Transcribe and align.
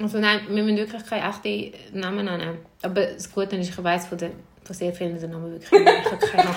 Also 0.00 0.18
nein, 0.18 0.40
wir 0.48 0.62
müssen 0.62 0.76
wirklich 0.76 1.04
keine 1.06 1.28
echten 1.28 1.98
Namen 1.98 2.24
nennen. 2.24 2.58
Aber 2.82 3.04
das 3.04 3.32
Gute 3.32 3.56
ist, 3.56 3.70
ich 3.70 3.84
weiss 3.84 4.06
von, 4.06 4.16
der, 4.18 4.30
von 4.62 4.76
sehr 4.76 4.92
vielen 4.92 5.20
den 5.20 5.30
Namen 5.30 5.52
wirklich 5.52 5.70
nicht. 5.72 5.92
Ich 6.04 6.12
habe 6.12 6.26
keine 6.26 6.42
Ahnung. 6.44 6.54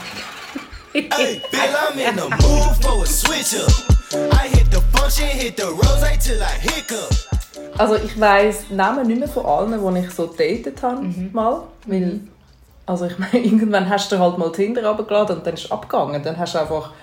Hey, 0.94 1.42
Bill, 1.50 1.60
I'm 1.60 1.98
in 1.98 2.16
the 2.18 2.30
mood 2.46 2.84
for 2.84 3.02
a 3.02 3.06
switch 3.06 3.56
up. 3.56 3.92
I 4.34 4.48
hit 4.48 4.70
the 4.72 4.82
function, 4.92 5.26
hit 5.26 5.58
the 5.58 5.68
rose 5.68 6.18
till 6.20 6.42
I 6.42 6.60
hiccup. 6.60 7.10
Also 7.78 7.96
ich 7.96 8.20
weiss 8.20 8.70
Namen 8.70 9.08
nicht 9.08 9.20
mehr 9.20 9.28
von 9.28 9.46
allen, 9.46 9.96
die 9.96 10.02
ich 10.02 10.12
so 10.12 10.28
datet 10.28 10.84
habe, 10.84 11.04
mal. 11.32 11.64
Weil, 11.88 12.20
also 12.86 13.06
ich 13.06 13.18
meine, 13.18 13.40
irgendwann 13.44 13.90
hast 13.90 14.12
du 14.12 14.20
halt 14.20 14.38
mal 14.38 14.52
Tinder 14.52 14.86
runtergeladen 14.86 15.38
und 15.38 15.48
dann 15.48 15.56
ist 15.56 15.66
es 15.66 15.72
abgegangen. 15.72 16.22
Dann 16.22 16.38
hast 16.38 16.54
du 16.54 16.60
einfach... 16.60 16.94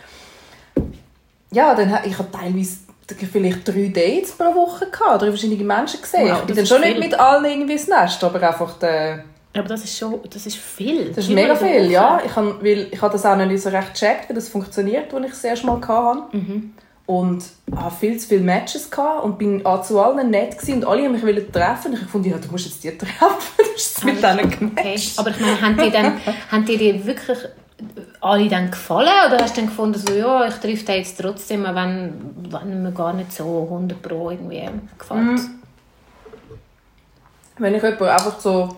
Ja, 1.51 1.75
dann, 1.75 1.99
ich 2.05 2.17
habe 2.17 2.31
teilweise 2.31 2.77
vielleicht 3.15 3.67
drei 3.67 3.89
Dates 3.89 4.33
pro 4.33 4.55
Woche 4.55 4.87
gehabt, 4.91 5.23
drei 5.23 5.29
verschiedene 5.29 5.65
Menschen 5.65 6.01
gesehen. 6.01 6.29
Wow, 6.29 6.41
ich 6.41 6.47
bin 6.47 6.57
dann 6.57 6.67
schon 6.67 6.83
viel. 6.83 6.91
nicht 6.91 7.01
mit 7.01 7.19
allen 7.19 7.45
irgendwie 7.45 7.73
ins 7.73 7.89
Nest, 7.89 8.23
aber 8.23 8.43
einfach 8.47 8.79
der... 8.79 9.25
Aber 9.57 9.69
das 9.69 9.83
ist 9.83 9.99
schon, 9.99 10.21
das 10.31 10.47
ist 10.47 10.57
viel. 10.57 11.07
Das 11.07 11.25
ist 11.25 11.31
mega 11.31 11.57
viel, 11.57 11.91
ja. 11.91 12.21
Ich 12.25 12.37
habe, 12.37 12.59
weil 12.61 12.89
ich 12.91 13.01
habe 13.01 13.13
das 13.13 13.25
auch 13.25 13.35
nicht 13.35 13.63
so 13.63 13.71
recht 13.71 13.95
gecheckt, 13.95 14.29
wie 14.29 14.35
das 14.35 14.49
funktioniert, 14.49 15.13
als 15.13 15.25
ich 15.25 15.31
das 15.33 15.45
erste 15.45 15.67
Mal 15.67 15.81
hatte. 15.81 16.37
Mhm. 16.37 16.75
Und 17.07 17.43
habe 17.75 17.95
viel 17.95 18.19
zu 18.19 18.29
viele 18.29 18.43
Matches 18.43 18.91
gehabt 18.91 19.25
und 19.25 19.39
bin 19.39 19.65
auch 19.65 19.83
zu 19.83 19.99
allen 19.99 20.31
nett 20.31 20.59
gewesen 20.59 20.75
und 20.75 20.85
alle 20.85 21.05
haben 21.05 21.13
mich 21.13 21.23
wollen 21.23 21.51
treffen. 21.51 21.93
Und 21.95 22.03
ich 22.03 22.09
fand, 22.09 22.27
ja, 22.27 22.37
du 22.37 22.49
musst 22.51 22.67
jetzt 22.67 22.85
die 22.85 22.91
treffen, 22.97 23.09
du 23.57 23.65
hast 23.75 23.97
es 23.99 24.05
mit 24.05 24.23
denen 24.23 24.41
Okay. 24.41 24.57
gematcht. 24.59 25.19
Aber 25.19 25.31
ich 25.31 25.41
meine, 25.41 25.61
haben 25.61 25.77
die, 25.79 25.91
dann, 25.91 26.21
haben 26.53 26.65
die 26.67 26.77
dir 26.77 27.07
wirklich 27.07 27.39
alle 28.21 28.49
dann 28.49 28.71
gefallen? 28.71 29.09
Oder 29.27 29.43
hast 29.43 29.57
du 29.57 29.61
dann 29.61 29.71
gefunden, 29.71 29.99
so, 29.99 30.13
ja, 30.13 30.47
ich 30.47 30.55
treffe 30.55 30.85
den 30.85 30.97
jetzt 30.97 31.21
trotzdem, 31.21 31.67
auch 31.67 31.75
wenn, 31.75 32.35
wenn 32.51 32.83
mir 32.83 32.93
gar 32.93 33.13
nicht 33.13 33.33
so 33.33 33.63
100 33.65 34.03
Pro 34.03 34.31
irgendwie 34.31 34.69
gefällt? 34.99 35.23
Mhm. 35.23 35.51
Wenn 37.59 37.75
ich 37.75 37.83
jemanden 37.83 38.05
einfach 38.05 38.39
so 38.39 38.77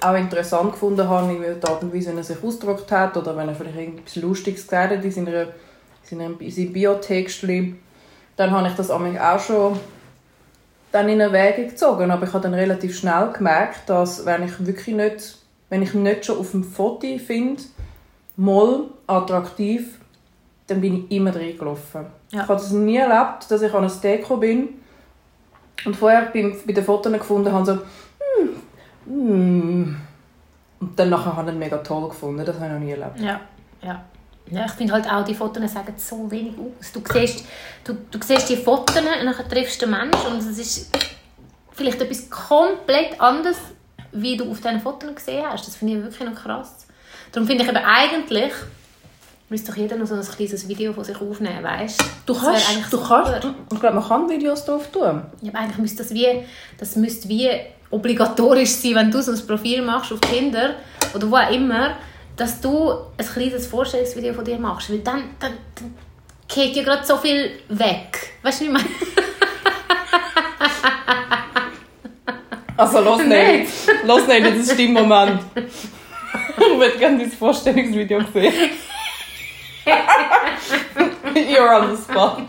auch 0.00 0.14
interessant 0.14 0.72
gefunden 0.72 1.08
habe, 1.08 1.32
in 1.32 1.60
der 1.60 1.70
Art 1.70 1.82
und 1.82 1.94
Weise, 1.94 2.12
wie 2.12 2.18
er 2.18 2.24
sich 2.24 2.42
ausgedrückt 2.42 2.90
hat, 2.90 3.16
oder 3.16 3.36
wenn 3.36 3.48
er 3.48 3.54
vielleicht 3.54 3.78
irgendetwas 3.78 4.16
Lustiges 4.16 4.62
gesagt 4.62 4.92
hat 4.92 5.04
in, 5.04 5.10
seiner, 5.10 5.42
in 5.42 5.48
seinem, 6.18 6.40
in 6.40 6.50
seinem 6.50 6.72
Biotext, 6.72 7.44
dann 8.36 8.50
habe 8.50 8.68
ich 8.68 8.74
das 8.74 8.90
auch 8.90 9.40
schon 9.40 9.78
dann 10.90 11.08
in 11.08 11.20
Erwägung 11.20 11.68
gezogen. 11.68 12.10
Aber 12.10 12.26
ich 12.26 12.32
habe 12.32 12.42
dann 12.42 12.54
relativ 12.54 12.98
schnell 12.98 13.30
gemerkt, 13.32 13.88
dass 13.88 14.24
wenn 14.26 14.44
ich 14.44 14.64
wirklich 14.64 14.94
nicht, 14.94 15.38
wenn 15.68 15.82
ich 15.82 15.94
nicht 15.94 16.26
schon 16.26 16.38
auf 16.38 16.50
dem 16.50 16.64
Foto 16.64 17.06
finde, 17.18 17.62
mal 18.36 18.84
attraktiv, 19.06 19.98
dann 20.66 20.80
bin 20.80 21.04
ich 21.04 21.16
immer 21.16 21.34
reingelaufen. 21.34 22.06
Ja. 22.30 22.42
Ich 22.42 22.48
habe 22.48 22.54
das 22.54 22.70
nie 22.70 22.96
erlebt, 22.96 23.50
dass 23.50 23.62
ich 23.62 23.72
an 23.72 23.84
ein 23.84 24.00
Deko 24.02 24.36
bin 24.36 24.68
und 25.84 25.96
vorher 25.96 26.30
beim, 26.32 26.56
bei 26.66 26.72
den 26.72 26.84
Fotos 26.84 27.12
gefunden 27.12 27.52
habe, 27.52 27.66
so, 27.66 27.72
hm, 27.74 28.56
hm. 29.06 29.96
Und 30.82 30.98
dann 30.98 31.10
nachher 31.10 31.36
habe 31.36 31.48
ich 31.48 31.54
ihn 31.54 31.60
mega 31.60 31.78
toll 31.78 32.08
gefunden. 32.08 32.44
Das 32.44 32.56
habe 32.56 32.66
ich 32.66 32.72
noch 32.72 32.80
nie 32.80 32.90
erlebt. 32.90 33.20
Ja, 33.20 33.40
ja. 33.82 34.04
ja 34.50 34.64
ich 34.66 34.72
finde 34.72 34.94
halt 34.94 35.08
auch, 35.08 35.24
die 35.24 35.34
Fotos 35.34 35.72
sagen 35.72 35.94
so 35.96 36.28
wenig 36.28 36.54
aus. 36.58 36.90
Du 36.90 37.00
siehst, 37.12 37.44
du, 37.84 37.94
du 38.10 38.18
siehst 38.20 38.48
die 38.48 38.56
Fotos 38.56 38.96
und 38.96 39.06
dann 39.06 39.48
triffst 39.48 39.80
du 39.80 39.86
den 39.86 39.92
Menschen 39.92 40.32
und 40.32 40.38
es 40.38 40.58
ist 40.58 40.90
vielleicht 41.70 42.00
etwas 42.00 42.28
komplett 42.28 43.20
anderes, 43.20 43.58
wie 44.10 44.36
du 44.36 44.50
auf 44.50 44.60
diesen 44.60 44.80
Fotos 44.80 45.14
gesehen 45.14 45.44
hast. 45.48 45.68
Das 45.68 45.76
finde 45.76 45.98
ich 45.98 46.02
wirklich 46.02 46.28
noch 46.28 46.34
krass. 46.34 46.86
Darum 47.32 47.48
finde 47.48 47.64
ich 47.64 47.70
eben 47.70 47.78
eigentlich, 47.78 48.52
müsste 49.48 49.72
doch 49.72 49.78
jeder 49.78 49.96
noch 49.96 50.06
so 50.06 50.14
ein 50.14 50.20
kleines 50.22 50.68
Video 50.68 50.92
von 50.92 51.02
sich 51.02 51.18
aufnehmen, 51.18 51.64
weißt 51.64 52.04
Du 52.26 52.34
kannst, 52.34 52.68
eigentlich 52.68 52.86
du 52.90 52.98
super. 52.98 53.24
kannst, 53.40 53.48
ich 53.72 53.80
glaube, 53.80 53.94
man 53.96 54.06
kann 54.06 54.28
Videos 54.28 54.64
drauf 54.66 54.86
tun. 54.92 55.22
Ja, 55.40 55.50
aber 55.50 55.60
eigentlich 55.60 55.78
müsste 55.78 56.02
das 56.02 56.12
wie, 56.12 56.28
das 56.78 56.96
müsste 56.96 57.28
wie 57.30 57.48
obligatorisch 57.90 58.70
sein, 58.70 58.94
wenn 58.96 59.10
du 59.10 59.22
so 59.22 59.32
ein 59.32 59.46
Profil 59.46 59.80
machst 59.80 60.12
auf 60.12 60.20
Tinder 60.20 60.74
oder 61.14 61.30
wo 61.30 61.36
auch 61.36 61.50
immer, 61.50 61.96
dass 62.36 62.60
du 62.60 62.92
ein 63.16 63.26
kleines 63.26 63.66
Vorstellungsvideo 63.66 64.34
von 64.34 64.44
dir 64.44 64.58
machst, 64.58 64.90
weil 64.90 64.98
dann, 64.98 65.24
dann, 65.40 65.52
dann 65.74 65.94
geht 66.48 66.76
ja 66.76 66.82
gerade 66.82 67.06
so 67.06 67.16
viel 67.16 67.50
weg. 67.70 68.34
Weißt 68.42 68.60
du, 68.60 68.64
wie 68.64 68.68
ich 68.68 68.72
meine? 68.74 68.84
Also, 72.76 73.00
los 73.00 73.22
nicht. 73.26 73.68
los 74.04 74.26
nicht, 74.26 74.46
das 74.46 74.56
ist 74.56 74.78
dein 74.78 74.92
Moment. 74.92 75.40
ich 76.72 76.78
würde 76.78 76.98
gerne 76.98 77.18
dein 77.18 77.30
Vorstellungsvideo 77.30 78.20
sehen. 78.32 78.52
You're 81.34 81.80
on 81.80 81.96
the 81.96 82.02
spot. 82.02 82.42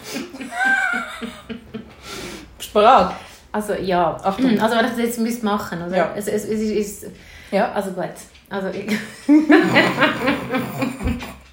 Bist 2.57 2.69
du 2.69 2.73
bereit? 2.73 3.15
Also 3.51 3.73
ja, 3.73 4.17
Achtung. 4.23 4.59
also 4.59 4.75
wenn 4.75 4.85
ich 4.85 4.91
das 4.91 4.99
jetzt 4.99 5.19
müsste 5.19 5.45
machen, 5.45 5.81
oder? 5.85 5.95
Ja. 5.95 6.11
Es, 6.15 6.27
es, 6.27 6.43
es 6.45 6.59
ist, 6.61 7.05
Ja. 7.51 7.71
also 7.71 7.91
gut. 7.91 8.09
Also 8.49 8.69
ich... 8.69 8.85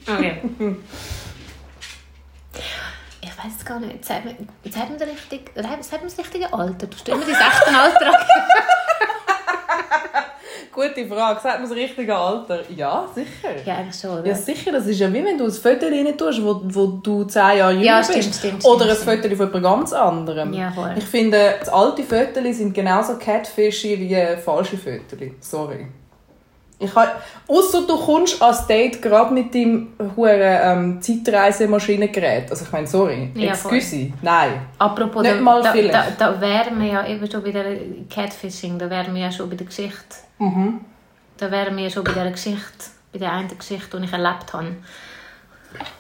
okay. 0.09 0.41
Ich 3.23 3.29
weiß 3.45 3.53
es 3.59 3.65
gar 3.65 3.81
nicht. 3.81 4.05
Sagt 4.05 4.25
man, 4.25 4.35
sagt 4.71 4.89
man, 4.91 4.99
das 4.99 6.19
richtige 6.19 6.53
Alter? 6.53 6.87
Du 6.87 6.97
immer 7.13 7.25
dein 7.25 7.35
16 7.35 7.75
Alter. 7.75 8.13
Gute 10.73 11.07
Frage. 11.07 11.41
Sagt 11.41 11.61
man 11.61 11.69
das 11.69 11.77
richtige 11.77 12.15
Alter? 12.15 12.61
Ja, 12.75 13.09
sicher. 13.15 13.55
Ja, 13.65 13.77
eigentlich 13.79 14.01
schon, 14.01 14.11
oder? 14.19 14.27
Ja, 14.27 14.35
sicher. 14.35 14.71
Das 14.73 14.87
ist 14.87 15.01
ja 15.01 15.13
wie 15.13 15.25
wenn 15.25 15.37
du 15.37 15.45
ein 15.45 15.51
Foto 15.51 15.87
rein 15.87 16.17
tust, 16.17 16.43
wo, 16.45 16.61
wo 16.65 16.87
du 17.03 17.25
10 17.25 17.43
Jahre 17.59 17.73
jünger 17.73 17.85
Ja, 17.85 17.99
bist. 17.99 18.13
stimmt, 18.13 18.35
stimmt, 18.35 18.65
Oder 18.65 18.85
ein 18.91 18.97
stimmt, 18.97 19.23
Foto 19.23 19.37
von 19.37 19.47
jemand 19.47 19.63
ganz 19.65 19.93
anderem. 19.93 20.53
Ja, 20.53 20.71
voll. 20.71 20.95
Ich 20.97 21.05
finde, 21.05 21.55
alte 21.73 22.03
Fotos 22.05 22.57
sind 22.57 22.73
genauso 22.73 23.17
catfishy 23.19 23.99
wie 23.99 24.41
falsche 24.41 24.77
Fotos. 24.79 25.19
Sorry. 25.41 25.87
Ich 26.83 26.95
ha- 26.97 27.13
Ausser 27.47 27.83
du 27.87 27.97
kommst 27.99 28.41
als 28.43 28.67
Date 28.67 29.03
gerade 29.03 29.35
mit 29.35 29.55
deinem 29.55 29.89
hohen 30.17 30.41
ähm, 30.41 31.03
Zeitreisemaschinengerät. 31.03 32.51
Also 32.51 32.65
ich 32.65 32.73
meine, 32.73 32.87
sorry. 32.87 33.31
Ja, 33.35 33.51
Excuse. 33.51 34.13
Nein. 34.23 34.63
Apropos, 34.79 35.23
Nicht 35.23 35.37
da, 35.37 35.41
mal 35.43 35.63
da, 35.63 35.73
vielleicht. 35.73 36.19
da, 36.21 36.33
da 36.33 36.41
wären 36.41 36.81
wir 36.81 36.89
ja 36.89 37.07
eben 37.07 37.31
schon 37.31 37.43
bei 37.43 37.51
der 37.51 37.65
Catfishing, 38.09 38.79
da 38.79 38.89
wären 38.89 39.15
wir 39.15 39.23
ja 39.23 39.31
schon 39.33 39.51
bei 39.51 39.57
der 39.57 39.67
Geschichte. 39.67 40.17
Mhm. 40.39 40.81
Da 41.37 41.51
wären 41.51 41.77
wir 41.77 41.85
ja 41.85 41.91
schon 41.91 42.05
bei 42.05 42.13
der 42.13 42.31
Geschichte, 42.31 42.63
bei 43.13 43.19
der 43.19 43.33
einen 43.33 43.49
Geschichte, 43.59 43.99
die 43.99 44.05
ich 44.07 44.13
erlebt 44.13 44.53
habe. 44.53 44.69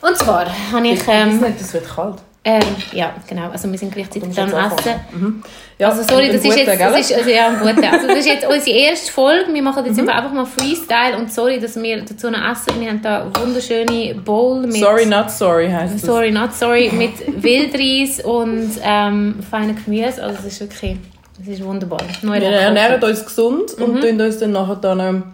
Und 0.01 0.17
zwar 0.17 0.47
habe 0.73 0.87
ich... 0.89 0.95
Ich 0.95 1.07
weiß 1.07 1.15
Ähm, 1.35 1.41
nicht, 1.43 1.61
es 1.61 1.75
wird 1.75 1.89
kalt. 1.95 2.17
Ähm, 2.43 2.62
ja, 2.93 3.15
genau, 3.28 3.51
also 3.51 3.71
wir 3.71 3.78
sind 3.78 3.93
gleichzeitig 3.93 4.39
am. 4.39 4.49
Essen. 4.49 5.43
Ja, 5.78 5.89
Also 5.91 6.03
sorry, 6.03 6.28
das 6.28 6.43
ist 6.43 6.56
jetzt, 6.56 6.81
das 6.81 6.99
ist, 7.01 7.12
also, 7.15 7.28
ja, 7.31 7.49
ein 7.49 7.59
guter. 7.59 7.93
Also 7.93 8.06
das 8.09 8.19
ist 8.21 8.27
jetzt 8.27 8.47
unsere 8.51 8.77
erste 8.78 9.12
Folge. 9.12 9.53
Wir 9.53 9.62
machen 9.62 9.84
jetzt 9.84 10.01
Mhm. 10.01 10.09
einfach 10.09 10.33
mal 10.33 10.47
Freestyle 10.47 11.19
und 11.19 11.31
sorry, 11.31 11.61
dass 11.61 11.77
wir 11.81 12.00
dazu 12.03 12.31
noch 12.31 12.41
essen. 12.50 12.81
Wir 12.81 12.89
haben 12.89 13.03
da 13.03 13.27
wunderschöne 13.39 14.15
Bowl 14.15 14.62
mit... 14.62 14.77
Sorry, 14.77 15.05
not 15.05 15.31
sorry 15.31 15.69
heisst 15.71 15.97
es. 15.97 16.03
Sorry, 16.03 16.31
not 16.31 16.55
sorry, 16.55 16.91
mit 16.93 17.12
Wildreis 17.43 18.25
und 18.25 18.71
ähm, 18.83 19.37
feinem 19.50 19.77
Gemüse. 19.84 20.23
Also 20.23 20.39
es 20.41 20.47
ist 20.55 20.61
wirklich, 20.61 20.97
es 21.43 21.49
ist 21.49 21.62
wunderbar. 21.65 22.00
Neu 22.23 22.41
Wir 22.41 22.49
ernähren 22.53 23.03
uns 23.03 23.25
gesund 23.25 23.75
und 23.75 24.00
tun 24.00 24.19
uns 24.21 24.39
dann 24.39 24.53
nachher 24.53 24.77
dann 24.77 25.25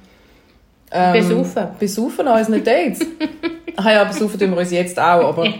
ähm, 0.91 1.13
Besaufen. 1.13 1.67
besaufen 1.79 2.27
an 2.27 2.39
unseren 2.39 2.65
Dates. 2.65 3.01
ah 3.77 3.93
ja, 3.93 4.05
besaufen 4.05 4.39
tun 4.41 4.51
wir 4.51 4.59
uns 4.59 4.73
jetzt 4.73 4.99
auch, 4.99 5.29
aber... 5.29 5.47
Ja. 5.47 5.55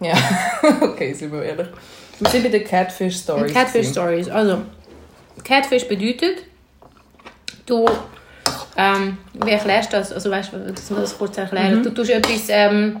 okay, 0.82 1.12
sind 1.12 1.32
wir 1.32 1.42
ehrlich. 1.42 1.68
Wir 2.18 2.30
sind 2.30 2.42
bei 2.44 2.48
den 2.50 2.64
Catfish 2.64 3.16
Stories. 3.16 3.52
Catfish. 3.52 3.88
Stories. 3.88 4.28
Also, 4.28 4.62
Catfish 5.44 5.86
bedeutet, 5.88 6.44
du, 7.66 7.86
ähm, 8.76 9.18
wie 9.34 9.50
erklärst 9.50 9.92
du 9.92 9.96
das? 9.98 10.12
Also, 10.12 10.30
weißt 10.30 10.52
du, 10.52 10.72
dass 10.72 10.90
wir 10.90 10.98
das 10.98 11.16
kurz 11.16 11.36
erklären. 11.38 11.82
Du 11.82 11.90
tust 11.90 12.10
etwas, 12.10 12.44
ähm, 12.48 13.00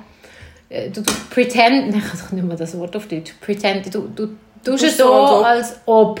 äh, 0.68 0.90
du 0.90 1.02
tust 1.02 1.30
pretend, 1.30 1.90
nein, 1.90 2.02
ich 2.14 2.20
kann 2.20 2.36
nicht 2.36 2.46
mehr 2.46 2.56
das 2.56 2.76
Wort 2.78 2.96
auf 2.96 3.06
Deutsch, 3.08 3.34
pretend, 3.40 3.92
du, 3.94 4.08
du 4.14 4.28
tust 4.64 4.84
es 4.84 4.96
so, 4.96 5.04
so, 5.04 5.44
als 5.44 5.80
ob. 5.86 6.20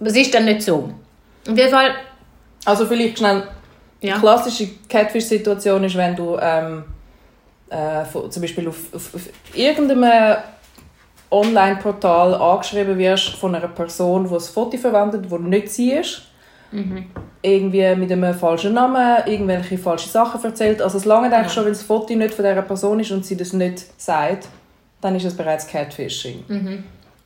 Aber 0.00 0.10
es 0.10 0.16
ist 0.16 0.32
dann 0.34 0.44
nicht 0.44 0.62
so. 0.62 0.92
Auf 1.48 1.56
jeden 1.56 1.70
Fall, 1.70 1.90
Also 2.64 2.86
vielleicht 2.86 3.18
schnell... 3.18 3.42
ja. 4.00 4.14
Die 4.14 4.20
klassische 4.20 4.68
Catfish-Situation 4.88 5.82
ist, 5.84 5.96
wenn 5.96 6.14
du 6.14 6.36
ähm, 6.40 6.84
äh, 7.70 8.04
von, 8.04 8.30
zum 8.30 8.42
Beispiel 8.42 8.68
auf, 8.68 8.94
auf, 8.94 9.14
auf 9.14 9.22
irgendeinem 9.54 10.36
Online-Portal 11.30 12.34
angeschrieben 12.34 12.98
wirst 12.98 13.30
von 13.30 13.54
einer 13.54 13.68
Person, 13.68 14.28
die 14.28 14.34
ein 14.34 14.40
Foto 14.40 14.76
verwendet, 14.78 15.30
das 15.30 15.40
nicht 15.40 15.70
sie 15.70 15.92
ist. 15.92 16.22
Irgendwie 17.42 17.94
mit 17.96 18.10
einem 18.12 18.34
falschen 18.34 18.74
Namen, 18.74 19.26
irgendwelche 19.26 19.78
falsche 19.78 20.08
Sachen 20.08 20.42
erzählt. 20.42 20.82
Also 20.82 20.98
es 20.98 21.04
lange 21.04 21.34
eigentlich 21.34 21.52
schon, 21.52 21.64
wenn 21.64 21.72
das 21.72 21.82
Foto 21.82 22.14
nicht 22.14 22.34
von 22.34 22.44
dieser 22.44 22.62
Person 22.62 23.00
ist 23.00 23.10
und 23.10 23.24
sie 23.24 23.36
das 23.36 23.52
nicht 23.52 23.84
sagt, 24.00 24.48
dann 25.00 25.14
ist 25.14 25.24
es 25.24 25.36
bereits 25.36 25.66
Catfishing. 25.66 26.44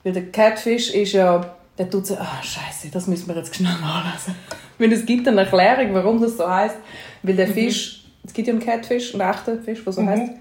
Weil 0.04 0.12
der 0.12 0.30
Catfish 0.30 0.90
ist 0.90 1.12
ja, 1.12 1.40
der 1.78 1.88
tut 1.88 2.06
so, 2.06 2.16
ah 2.16 2.42
Scheiße, 2.42 2.88
das 2.92 3.06
müssen 3.06 3.28
wir 3.28 3.36
jetzt 3.36 3.54
schnell 3.54 3.72
nachlesen. 3.80 4.34
Weil 4.78 4.92
es 4.92 5.06
gibt 5.06 5.28
eine 5.28 5.42
Erklärung, 5.42 5.94
warum 5.94 6.20
das 6.20 6.36
so 6.36 6.48
heißt. 6.48 6.76
Weil 7.22 7.36
der 7.36 7.46
Fisch, 7.48 8.01
es 8.24 8.32
gibt 8.32 8.48
ja 8.48 8.54
einen 8.54 8.62
Catfish, 8.62 9.14
einen 9.14 9.28
echten 9.28 9.62
Fisch, 9.62 9.84
der 9.84 9.92
so 9.92 10.06
heißt. 10.06 10.32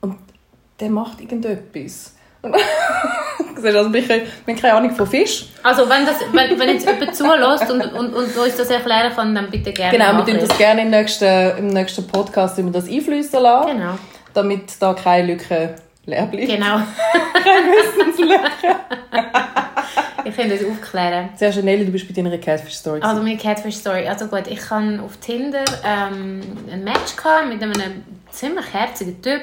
Und 0.00 0.18
der 0.80 0.90
macht 0.90 1.20
irgendetwas. 1.20 2.14
Also, 3.62 3.92
wir 3.92 4.02
haben 4.02 4.56
keine 4.60 4.74
Ahnung 4.74 4.90
von 4.94 5.06
Fisch. 5.06 5.46
Also 5.62 5.88
wenn, 5.88 6.04
das, 6.04 6.16
wenn, 6.32 6.58
wenn 6.58 6.68
jetzt 6.68 6.86
jemand 6.86 7.14
zulässt 7.14 7.70
und, 7.70 7.80
und, 7.80 8.12
und 8.14 8.36
uns 8.36 8.56
das 8.56 8.68
erklären 8.68 9.12
kann, 9.14 9.34
dann 9.34 9.50
bitte 9.50 9.72
gerne 9.72 9.96
Genau, 9.96 10.16
wir 10.18 10.24
tun 10.24 10.46
das 10.46 10.58
gerne 10.58 10.82
im 10.82 10.90
nächsten, 10.90 11.58
im 11.58 11.68
nächsten 11.68 12.06
Podcast 12.06 12.58
wir 12.58 12.64
das 12.70 12.88
einfließen 12.88 13.40
lassen, 13.40 13.78
Genau, 13.78 13.98
damit 14.34 14.70
da 14.80 14.92
keine 14.92 15.28
Lücke 15.28 15.76
leer 16.06 16.26
bleibt. 16.26 16.48
genau. 16.48 16.76
Keine 17.32 17.66
Wissenslücke. 17.72 18.76
Ich 20.26 20.34
kann 20.34 20.48
das 20.48 20.64
aufklären. 20.64 21.28
Sehr 21.36 21.52
schön, 21.52 21.66
Nelly, 21.66 21.84
du 21.84 21.92
bist 21.92 22.08
bei 22.08 22.14
deiner 22.14 22.38
Catfish-Story. 22.38 23.00
Also 23.02 23.22
meine 23.22 23.36
Catfish-Story. 23.36 24.08
Also 24.08 24.26
gut, 24.26 24.46
ich 24.46 24.70
hatte 24.70 25.02
auf 25.02 25.18
Tinder 25.18 25.64
ähm, 25.84 26.40
ein 26.72 26.82
Match 26.82 27.14
gehabt 27.14 27.48
mit 27.48 27.62
einem 27.62 28.02
ziemlich 28.30 28.72
herzigen 28.72 29.20
Typ. 29.20 29.42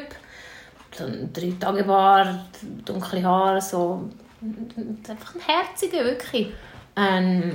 So 0.93 1.05
ein 1.05 1.31
drei 1.31 1.53
Tage 1.59 1.83
Bart, 1.83 2.39
dunkle 2.83 3.23
Haare, 3.23 3.61
so 3.61 4.09
einfach 5.07 5.35
ein 5.35 5.41
herziger, 5.45 6.03
wirklich. 6.03 6.51
Ähm, 6.95 7.53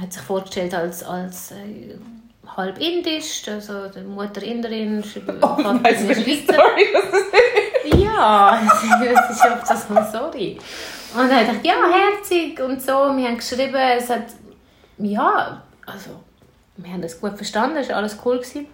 hat 0.00 0.12
sich 0.12 0.22
vorgestellt 0.22 0.74
als, 0.74 1.02
als 1.02 1.50
äh, 1.50 1.96
halb 2.56 2.78
indisch, 2.78 3.42
also 3.48 3.88
die 3.88 4.00
Mutter 4.00 4.42
Inderin, 4.42 5.02
oh, 5.42 5.46
Weißt 5.46 6.04
du, 6.04 6.08
welche 6.08 6.42
Story 6.42 6.86
das 6.92 7.04
ist? 7.04 7.67
Ja, 8.18 8.60
das 9.14 9.30
ist 9.30 9.44
oft 9.44 9.70
das 9.70 9.88
so, 9.88 9.94
sorry. 10.18 10.58
Und 11.14 11.30
er 11.30 11.44
dachte, 11.44 11.66
ja, 11.66 11.74
herzig 11.90 12.60
und 12.60 12.80
so. 12.80 13.16
Wir 13.16 13.28
haben 13.28 13.36
geschrieben, 13.36 13.74
es 13.74 14.10
hat, 14.10 14.24
ja, 14.98 15.62
also, 15.86 16.10
wir 16.76 16.92
haben 16.92 17.02
das 17.02 17.20
gut 17.20 17.36
verstanden, 17.36 17.78
es 17.78 17.88
war 17.88 17.96
alles 17.96 18.18
cool. 18.24 18.38
Gewesen. 18.38 18.66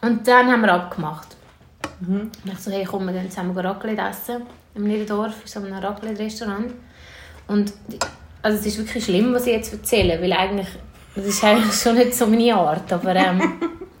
Und 0.00 0.26
dann 0.26 0.50
haben 0.50 0.62
wir 0.62 0.72
abgemacht. 0.72 1.36
Und 2.00 2.30
ich 2.44 2.58
so, 2.58 2.70
hey, 2.70 2.84
komm, 2.84 3.06
wir 3.06 3.12
gehen 3.12 3.30
zusammen 3.30 3.56
Raclette 3.56 4.02
essen. 4.02 4.42
Im 4.74 4.84
Niederdorf, 4.84 5.34
in 5.42 5.48
so 5.48 5.60
einem 5.60 5.74
Raclette-Restaurant. 5.74 6.72
Und 7.48 7.72
also 8.42 8.58
es 8.58 8.66
ist 8.66 8.78
wirklich 8.78 9.04
schlimm, 9.04 9.34
was 9.34 9.46
ich 9.46 9.52
jetzt 9.52 9.72
erzähle, 9.72 10.20
weil 10.22 10.32
eigentlich, 10.32 10.68
das 11.14 11.26
ist 11.26 11.44
eigentlich 11.44 11.74
schon 11.74 11.96
nicht 11.96 12.14
so 12.14 12.26
meine 12.26 12.54
Art, 12.54 12.90
aber 12.92 13.14
ähm, 13.16 13.40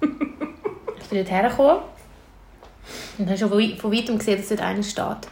ich 0.00 1.08
bin 1.08 1.18
dort 1.18 1.30
hergekommen 1.30 1.82
und 3.18 3.26
habe 3.28 3.38
schon 3.38 3.48
von 3.48 3.58
wei- 3.58 3.76
von 3.76 3.92
weitem 3.92 4.18
gesehen, 4.18 4.38
dass 4.38 4.48
dort 4.48 4.60
einer 4.62 4.82
steht. 4.82 5.28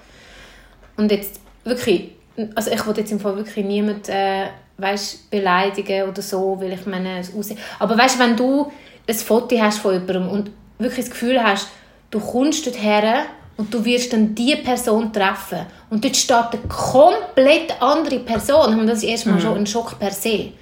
Und 0.96 1.10
jetzt 1.10 1.40
wirklich, 1.64 2.12
also 2.54 2.70
ich 2.70 2.84
wollte 2.86 3.00
jetzt 3.00 3.12
im 3.12 3.20
Fall 3.20 3.36
wirklich 3.36 3.64
niemand 3.64 4.08
äh, 4.08 4.46
weißt, 4.78 5.30
beleidigen 5.30 6.08
oder 6.08 6.22
so, 6.22 6.60
weil 6.60 6.72
ich 6.72 6.86
meine, 6.86 7.18
es 7.20 7.34
aussieht. 7.34 7.58
Aber 7.78 7.96
weißt 7.98 8.18
wenn 8.18 8.36
du 8.36 8.70
ein 9.08 9.14
Foto 9.14 9.58
hast 9.60 9.78
von 9.78 9.92
jemandem 9.92 10.28
und 10.28 10.50
wirklich 10.78 11.04
das 11.06 11.10
Gefühl 11.10 11.42
hast, 11.42 11.68
du 12.10 12.20
kommst 12.20 12.66
dort 12.66 12.80
her 12.82 13.26
und 13.58 13.74
du 13.74 13.84
wirst 13.84 14.12
dann 14.12 14.36
diese 14.36 14.58
Person 14.58 15.12
treffen. 15.12 15.66
Und 15.90 16.04
dort 16.04 16.16
steht 16.16 16.36
eine 16.36 16.62
komplett 16.68 17.82
andere 17.82 18.20
Person. 18.20 18.78
Und 18.78 18.86
das 18.86 18.98
ist 18.98 19.08
erstmal 19.08 19.40
schon 19.40 19.58
ein 19.58 19.66
Schock 19.66 19.98
per 19.98 20.12
se. 20.12 20.52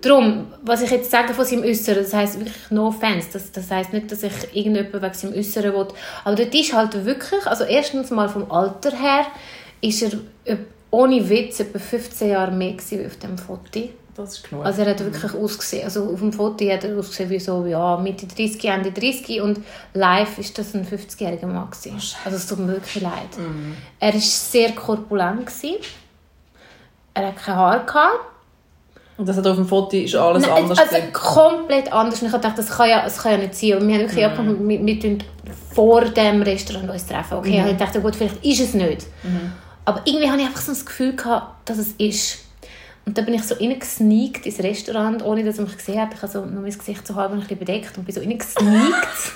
Darum, 0.00 0.46
was 0.62 0.82
ich 0.82 0.90
jetzt 0.92 1.10
sage 1.10 1.34
von 1.34 1.44
seinem 1.44 1.64
Äußeren, 1.64 2.04
das 2.04 2.14
heisst 2.14 2.38
wirklich 2.38 2.70
no 2.70 2.86
offense, 2.86 3.28
das, 3.32 3.50
das 3.50 3.68
heisst 3.68 3.92
nicht, 3.92 4.12
dass 4.12 4.22
ich 4.22 4.32
irgendjemanden 4.52 5.02
wegen 5.02 5.14
seinem 5.14 5.34
Äußeren 5.34 5.74
will, 5.74 5.88
aber 6.24 6.36
dort 6.36 6.54
ist 6.54 6.72
halt 6.72 7.04
wirklich, 7.04 7.46
also 7.46 7.64
erstens 7.64 8.10
mal 8.10 8.28
vom 8.28 8.48
Alter 8.50 8.92
her, 8.92 9.26
ist 9.80 10.02
er 10.02 10.12
äh, 10.44 10.56
ohne 10.92 11.28
Witz 11.28 11.58
etwa 11.58 11.80
15 11.80 12.28
Jahre 12.30 12.52
mehr 12.52 12.74
auf 12.74 13.16
dem 13.16 13.38
Foto. 13.38 13.88
Das 14.16 14.32
ist 14.32 14.48
genug. 14.48 14.64
Also 14.64 14.82
er 14.82 14.90
hat 14.90 15.00
wirklich 15.00 15.34
ausgesehen, 15.34 15.84
also 15.84 16.10
auf 16.10 16.20
dem 16.20 16.32
Foto 16.32 16.64
hat 16.70 16.84
er 16.84 16.98
ausgesehen 16.98 17.28
wie 17.28 17.38
so, 17.38 17.66
ja, 17.66 17.98
Mitte 17.98 18.26
30, 18.26 18.64
Ende 18.64 18.90
30 18.90 19.42
und 19.42 19.60
live 19.92 20.38
ist 20.38 20.58
das 20.58 20.74
ein 20.74 20.86
50-jähriger 20.86 21.46
Mann 21.46 21.70
gewesen. 21.70 22.00
Also 22.24 22.36
es 22.36 22.46
tut 22.46 22.58
mir 22.60 22.68
wirklich 22.68 23.02
leid. 23.02 23.12
Er 24.00 24.14
war 24.14 24.20
sehr 24.20 24.72
korpulent. 24.72 25.44
Gewesen. 25.46 25.76
Er 27.12 27.28
hat 27.28 27.36
kein 27.36 27.56
Haar 27.56 27.84
gehabt. 27.84 28.20
Und 29.18 29.26
das 29.28 29.36
hat 29.36 29.46
auf 29.46 29.56
dem 29.56 29.66
Foto 29.66 29.96
ist 29.96 30.14
alles 30.14 30.42
Nein, 30.46 30.62
anders. 30.64 30.78
also 30.78 30.94
gewesen. 30.94 31.12
komplett 31.12 31.92
anders. 31.92 32.20
Und 32.20 32.28
ich 32.28 32.32
habe 32.32 32.42
gedacht, 32.42 32.58
das 32.58 32.68
kann 32.68 32.88
ja, 32.88 33.02
das 33.02 33.18
kann 33.18 33.32
ja 33.32 33.38
nicht 33.38 33.54
sein. 33.54 33.74
Und 33.74 33.88
wir 33.88 33.94
haben 33.94 34.02
wirklich 34.02 34.24
abgemacht, 34.24 34.56
wir, 34.60 34.86
wir 34.86 35.00
tun 35.00 35.18
vor 35.74 36.04
dem 36.04 36.42
Restaurant 36.42 36.90
uns 36.90 37.06
treffen. 37.06 37.38
Okay, 37.38 37.64
ich 37.70 37.76
dachte, 37.76 38.00
gut, 38.00 38.16
vielleicht 38.16 38.44
ist 38.44 38.60
es 38.60 38.74
nicht. 38.74 39.06
Aber 39.84 40.00
irgendwie 40.04 40.28
hatte 40.28 40.40
ich 40.40 40.46
einfach 40.46 40.60
so 40.60 40.72
das 40.72 40.84
Gefühl, 40.84 41.14
gehabt, 41.16 41.68
dass 41.68 41.78
es 41.78 41.92
ist. 41.98 42.45
Und 43.06 43.16
dann 43.16 43.24
bin 43.24 43.34
ich 43.34 43.44
so 43.44 43.54
reingesneakt 43.54 44.46
ins 44.46 44.58
Restaurant, 44.58 45.22
ohne 45.24 45.44
dass 45.44 45.58
man 45.58 45.66
mich 45.66 45.76
gesehen 45.76 46.00
hat. 46.00 46.12
Ich 46.12 46.20
habe 46.20 46.32
so 46.32 46.44
nur 46.44 46.62
mein 46.62 46.76
Gesicht 46.76 47.06
so 47.06 47.14
halb 47.14 47.32
ein 47.32 47.38
bisschen 47.38 47.58
bedeckt 47.58 47.96
und 47.96 48.04
bin 48.04 48.12
so 48.14 48.20
reingesneakt. 48.20 49.32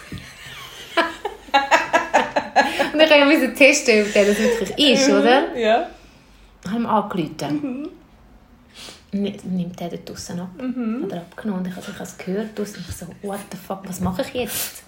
und 2.93 3.01
ich 3.01 3.25
musste 3.25 3.55
testen, 3.55 4.03
ob 4.03 4.13
der 4.13 4.27
das 4.27 4.39
wirklich 4.39 4.77
ist, 4.77 5.09
oder? 5.09 5.57
Ja. 5.57 5.89
haben 6.69 6.83
wir 6.83 6.91
angerufen. 6.91 7.91
Mhm. 9.13 9.33
Nimmt 9.47 9.79
der 9.79 9.89
dort 9.89 10.09
draussen 10.09 10.41
ab? 10.41 10.51
Hat 11.05 11.13
er 11.13 11.19
abgenommen. 11.19 11.61
Und 11.61 11.69
ich, 11.69 11.77
ich 11.77 11.95
habe 11.95 12.03
es 12.03 12.19
gehört 12.19 12.59
draussen. 12.59 12.77
und 12.77 12.89
ich 12.89 12.97
so, 12.97 13.07
what 13.23 13.41
the 13.53 13.57
fuck, 13.57 13.89
was 13.89 14.01
mache 14.01 14.23
ich 14.23 14.35
jetzt? 14.35 14.83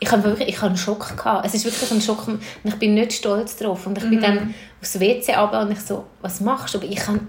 Ich 0.00 0.10
habe 0.10 0.24
wirklich 0.24 0.48
ich 0.48 0.56
habe 0.56 0.68
einen 0.68 0.76
Schock 0.76 1.16
gehabt. 1.16 1.46
Es 1.46 1.54
ist 1.54 1.64
wirklich 1.64 1.90
ein 1.90 2.00
Schock 2.00 2.28
und 2.28 2.42
ich 2.64 2.74
bin 2.74 2.94
nicht 2.94 3.12
stolz 3.12 3.56
drauf. 3.56 3.86
Und 3.86 3.96
ich 3.96 4.08
bin 4.10 4.20
dann 4.20 4.54
aufs 4.80 4.98
WC 4.98 5.34
runter 5.34 5.62
und 5.62 5.70
ich 5.72 5.80
so, 5.80 6.06
was 6.20 6.40
machst 6.40 6.74
du? 6.74 6.78
Aber 6.78 6.86
ich 6.86 6.96
kann, 6.96 7.28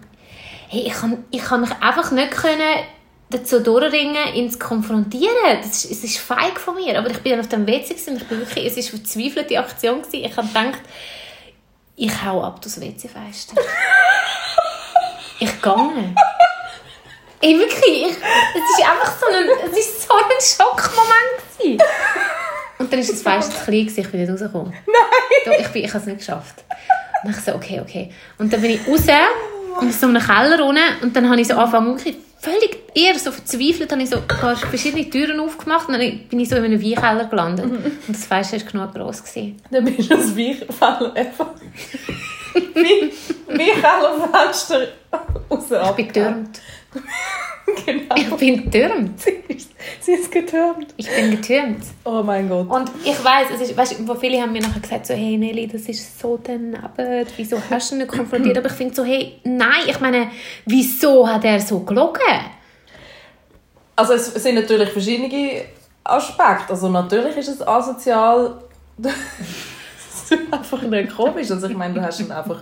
hey, 0.74 0.88
ich 0.88 0.94
kann, 0.94 1.24
ich 1.30 1.44
kann 1.44 1.62
mich 1.62 1.72
einfach 1.80 2.12
nicht 2.12 2.32
können 2.32 2.84
dazu 3.30 3.60
durchringen, 3.60 4.34
ihn 4.34 4.50
zu 4.50 4.60
konfrontieren. 4.60 5.62
Das 5.62 5.86
ist, 5.86 5.92
es 5.92 6.04
ist 6.04 6.18
feig 6.18 6.60
von 6.60 6.76
mir. 6.76 6.98
Aber 6.98 7.10
ich 7.10 7.20
bin 7.20 7.32
dann 7.32 7.42
auf 7.42 7.48
dem 7.48 7.66
WC 7.68 7.96
und 8.10 8.18
ich 8.18 8.28
bin 8.28 8.40
wirklich, 8.40 8.66
es 8.66 8.78
ist 8.78 8.92
eine 8.92 9.00
verzweifelte 9.00 9.60
Aktion 9.60 10.02
gewesen. 10.02 10.26
Ich 10.26 10.38
habe 10.38 10.48
gedacht, 10.48 10.82
ich 11.96 12.26
hau 12.26 12.44
ab 12.44 12.60
das 12.62 12.80
WC-Fenster. 12.80 13.56
ich 15.40 15.62
gehe. 15.62 16.16
Ey, 17.42 17.60
wirklich, 17.60 18.04
ich, 18.04 18.12
es 18.12 18.80
ist 18.80 18.90
einfach 18.90 19.14
so 19.20 19.26
ein, 19.28 19.48
es 19.70 19.78
ist 19.78 20.08
so 20.08 20.14
ein 20.14 20.24
Schockmoment 20.40 21.58
gewesen. 21.58 21.82
Und 22.80 22.92
dann 22.92 23.00
ist 23.00 23.12
das 23.12 23.22
Fenster 23.22 23.56
zu 23.56 23.66
klein, 23.66 23.94
ich 23.96 24.12
bin 24.12 24.22
nicht 24.22 24.32
rausgekommen. 24.32 24.74
Nein! 24.74 25.42
Doch, 25.46 25.60
ich, 25.60 25.68
bin, 25.68 25.84
ich 25.84 25.90
habe 25.90 26.00
es 26.00 26.06
nicht 26.06 26.20
geschafft. 26.20 26.64
Und 27.24 27.32
ich 27.32 27.38
so, 27.38 27.54
okay, 27.56 27.80
okay. 27.82 28.12
Und 28.38 28.52
dann 28.52 28.62
bin 28.62 28.72
ich 28.72 28.88
raus 28.88 29.08
und 29.80 29.94
so 29.94 30.08
in 30.08 30.18
einen 30.18 30.26
Keller 30.26 30.60
runter 30.60 30.82
und 31.02 31.16
dann 31.16 31.30
habe 31.30 31.42
ich 31.42 31.48
so 31.48 31.56
angefangen, 31.56 31.88
wirklich 31.88 32.18
völlig 32.44 32.78
eher 32.94 33.18
so 33.18 33.32
verzweifelt, 33.32 33.92
habe 33.92 34.04
ich 34.04 34.10
so 34.10 34.20
paar 34.22 34.56
verschiedene 34.58 35.10
Türen 35.10 35.40
aufgemacht 35.40 35.88
und 35.88 35.94
dann 35.94 36.20
bin 36.30 36.40
ich 36.40 36.50
so 36.50 36.58
in 36.58 36.66
einem 36.66 36.82
Weinkeller 36.82 37.26
gelandet. 37.26 37.66
Und 37.66 38.00
das 38.10 38.26
Fenster 38.26 38.58
war 38.58 38.72
genug 38.72 38.94
gross. 38.94 39.24
Gewesen. 39.24 39.62
Dann 39.72 39.86
bist 39.86 40.12
du 40.12 40.16
das 40.16 40.36
Weichfeller 40.36 41.16
einfach. 41.16 41.52
Wie, 42.54 43.12
wie 43.48 43.72
Fenster 43.72 44.88
raus 45.50 45.66
Ich 45.72 45.96
bin 45.96 46.08
getürmt. 46.08 46.62
Genau. 47.86 48.16
Ich 48.16 48.30
bin 48.36 48.64
getürmt. 48.70 49.22
Sie 50.02 50.12
ist 50.12 50.32
getürmt. 50.32 50.94
Ich 50.98 51.10
bin 51.10 51.32
getürmt. 51.32 51.84
Oh 52.04 52.22
mein 52.24 52.50
Gott. 52.50 52.70
Und 52.70 52.92
ich 53.04 53.24
weiß, 53.24 53.48
es 53.56 53.70
ist, 53.70 53.78
weißt, 53.78 54.08
wo 54.08 54.16
viele 54.16 54.42
haben 54.42 54.52
mir 54.52 54.62
nachher 54.62 54.82
gesagt, 54.82 55.08
so, 55.08 55.14
hey 55.14 55.38
Nelly, 55.38 55.68
das 55.68 55.84
ist 55.84 56.20
so 56.20 56.38
daneben, 56.42 57.28
wieso 57.38 57.58
hast 57.70 57.92
du 57.92 57.96
ihn 57.96 58.00
nicht 58.00 58.10
konfrontiert? 58.10 58.58
Aber 58.58 58.68
ich 58.68 58.74
finde 58.74 58.94
so, 58.94 59.04
hey, 59.04 59.40
nein, 59.44 59.84
ich 59.88 60.00
meine, 60.00 60.30
wieso 60.66 61.28
hat 61.28 61.46
er 61.46 61.60
so 61.60 61.80
gelogen? 61.80 62.22
Also 63.96 64.14
es 64.14 64.34
sind 64.34 64.56
natürlich 64.56 64.90
verschiedene 64.90 65.66
Aspekte. 66.04 66.72
Also 66.72 66.90
natürlich 66.90 67.38
ist 67.38 67.48
es 67.48 67.66
asozial. 67.66 68.60
Es 69.02 70.32
ist 70.32 70.54
einfach 70.54 70.82
nicht 70.82 71.16
komisch. 71.16 71.52
Also 71.52 71.68
ich 71.68 71.78
meine, 71.78 71.94
du 71.94 72.02
hast 72.02 72.20
ihn 72.20 72.32
einfach 72.32 72.62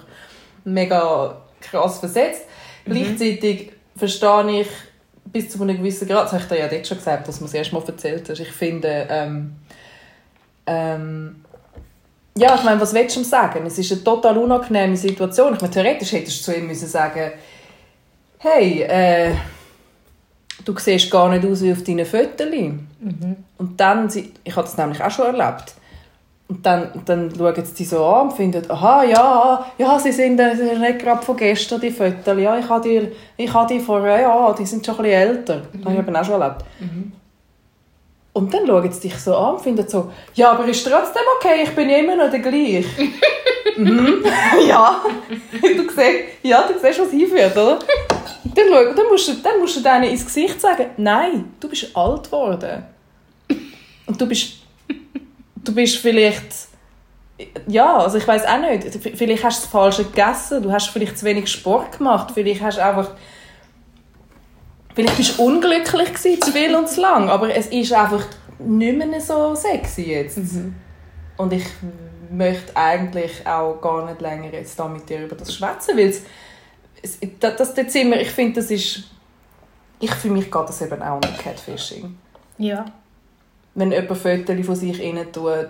mega 0.64 1.38
krass 1.60 2.00
versetzt. 2.00 2.44
Gleichzeitig 2.86 3.72
verstehe 3.96 4.62
ich 4.62 4.68
bis 5.26 5.50
zu 5.50 5.62
einem 5.62 5.78
gewissen 5.78 6.08
Grad, 6.08 6.26
das 6.26 6.34
habe 6.34 6.44
ich 6.44 6.50
dir 6.50 6.60
ja 6.60 6.68
dort 6.68 6.88
schon 6.88 6.98
gesagt, 6.98 7.28
dass 7.28 7.40
du 7.40 7.46
es 7.46 7.54
erst 7.54 7.72
mal 7.72 7.84
erzählt 7.86 8.28
hast, 8.28 8.40
ich 8.40 8.52
finde, 8.52 9.08
ähm, 9.10 9.56
ähm, 10.66 11.46
ja, 12.36 12.56
ich 12.56 12.64
meine, 12.64 12.82
was 12.82 12.94
willst 12.94 13.16
du 13.16 13.22
ihm 13.22 13.24
sagen? 13.24 13.66
Es 13.66 13.78
ist 13.78 13.92
eine 13.92 14.04
total 14.04 14.38
unangenehme 14.38 14.98
Situation. 14.98 15.54
Ich 15.54 15.62
meine, 15.62 15.74
theoretisch 15.74 16.12
hättest 16.12 16.40
du 16.40 16.52
zu 16.52 16.58
ihm 16.58 16.68
müssen 16.68 16.88
sagen 16.88 17.32
hey, 18.42 18.82
äh, 18.82 19.36
du 20.66 20.78
siehst 20.78 21.12
gar 21.12 21.30
nicht 21.30 21.46
aus 21.46 21.62
wie 21.62 21.72
auf 21.72 21.84
deinen 21.84 22.06
Fotos. 22.06 22.48
Und 23.58 23.80
dann, 23.80 24.10
ich 24.44 24.56
habe 24.56 24.68
das 24.68 24.78
nämlich 24.78 25.04
auch 25.04 25.12
schon 25.12 25.26
erlebt, 25.26 25.76
und 26.52 26.66
dann, 26.66 26.90
dann 27.06 27.34
schauen 27.34 27.64
sie 27.64 27.74
dich 27.74 27.88
so 27.88 28.04
an 28.04 28.28
und 28.28 28.34
finden, 28.34 28.70
aha, 28.70 29.06
ja, 29.06 29.66
ja, 29.78 29.98
sie 29.98 30.12
sind, 30.12 30.38
äh, 30.38 30.54
sie 30.54 30.66
sind 30.66 30.82
nicht 30.82 31.00
gerade 31.00 31.22
von 31.26 31.38
gestern, 31.38 31.80
die 31.80 31.92
Fotos. 31.92 32.38
Ja, 32.38 32.60
ich 32.60 32.68
habe 32.68 32.90
die, 32.90 33.08
ich 33.38 33.54
habe 33.54 33.74
die 33.74 33.80
vor, 33.80 34.06
ja, 34.06 34.52
die 34.52 34.66
sind 34.66 34.86
schon 34.86 34.98
ein 34.98 35.04
bisschen 35.04 35.22
älter. 35.22 35.62
Das 35.72 35.86
habe 35.86 35.94
ich 35.94 36.00
eben 36.00 36.14
auch 36.14 36.26
schon 36.26 36.42
erlebt. 36.42 36.66
Und 38.34 38.54
dann 38.54 38.68
schauen 38.68 38.92
sie 38.92 39.00
dich 39.00 39.18
so 39.18 39.34
an 39.34 39.54
und 39.56 39.62
finden 39.62 39.88
so, 39.88 40.12
ja, 40.34 40.52
aber 40.52 40.66
ist 40.66 40.86
trotzdem 40.86 41.24
okay, 41.38 41.64
ich 41.64 41.74
bin 41.74 41.90
ja 41.90 42.00
immer 42.00 42.18
noch 42.18 42.30
der 42.30 42.42
gleiche. 42.42 42.84
mhm. 43.78 44.22
Ja, 44.68 45.02
du 45.62 45.90
siehst, 45.90 46.20
ja, 46.44 46.68
du 46.68 46.74
siehst, 46.78 47.00
was 47.00 47.12
hinführt, 47.12 47.56
oder? 47.56 47.80
Dann, 48.44 48.66
schau, 48.70 48.94
dann, 48.94 49.08
musst 49.08 49.28
du, 49.28 49.34
dann 49.36 49.60
musst 49.60 49.78
du 49.78 49.82
denen 49.82 50.04
ins 50.04 50.26
Gesicht 50.26 50.60
sagen, 50.60 50.88
nein, 50.98 51.54
du 51.60 51.70
bist 51.70 51.96
alt 51.96 52.26
geworden. 52.26 52.84
Und 54.06 54.20
du 54.20 54.28
bist, 54.28 54.54
du 55.56 55.74
bist 55.74 55.98
vielleicht 55.98 56.72
ja, 57.68 57.98
also 57.98 58.18
ich 58.18 58.28
weiß 58.28 58.46
auch 58.46 58.60
nicht. 58.60 59.18
Vielleicht 59.18 59.44
hast 59.44 59.60
du 59.60 59.62
das 59.64 59.72
Falsche 59.72 60.04
gegessen, 60.06 60.62
du 60.62 60.72
hast 60.72 60.90
vielleicht 60.90 61.18
zu 61.18 61.26
wenig 61.26 61.50
Sport 61.50 61.98
gemacht, 61.98 62.32
vielleicht 62.34 62.62
hast 62.62 62.78
du 62.78 62.86
einfach... 62.86 63.12
Vielleicht 64.94 65.16
bist 65.16 65.38
du 65.38 65.44
unglücklich 65.44 66.14
gewesen, 66.14 66.42
zu 66.42 66.52
viel 66.52 66.76
und 66.76 66.90
zu 66.90 67.00
lang, 67.00 67.30
aber 67.30 67.56
es 67.56 67.68
ist 67.68 67.94
einfach 67.94 68.26
nicht 68.60 68.98
mehr 68.98 69.22
so 69.22 69.56
sexy 69.56 70.12
jetzt. 70.12 70.38
Und 71.38 71.54
ich 71.54 71.64
möchte 72.30 72.76
eigentlich 72.76 73.48
auch 73.48 73.80
gar 73.80 74.06
nicht 74.06 74.20
länger 74.20 74.52
jetzt 74.52 74.78
da 74.78 74.90
mit 74.90 75.08
dir 75.10 75.24
über 75.24 75.36
das 75.38 75.56
schwätzen, 75.56 75.98
weil 75.98 76.10
es, 76.10 76.24
das, 77.40 77.74
das 77.74 77.94
wir, 77.94 78.22
ich 78.22 78.32
finde, 78.32 78.62
das 78.62 78.72
ist... 78.72 79.04
Ich, 80.00 80.12
für 80.16 80.30
mich 80.30 80.46
geht 80.46 80.68
das 80.68 80.82
eben 80.82 81.02
auch 81.02 81.16
unter 81.16 81.30
Catfishing 81.30 82.18
Ja. 82.58 82.86
wenn 83.76 83.92
jemand 83.92 84.18
Fotos 84.18 84.66
von 84.66 84.76
sich 84.76 85.00
rein 85.00 85.32
tut, 85.32 85.70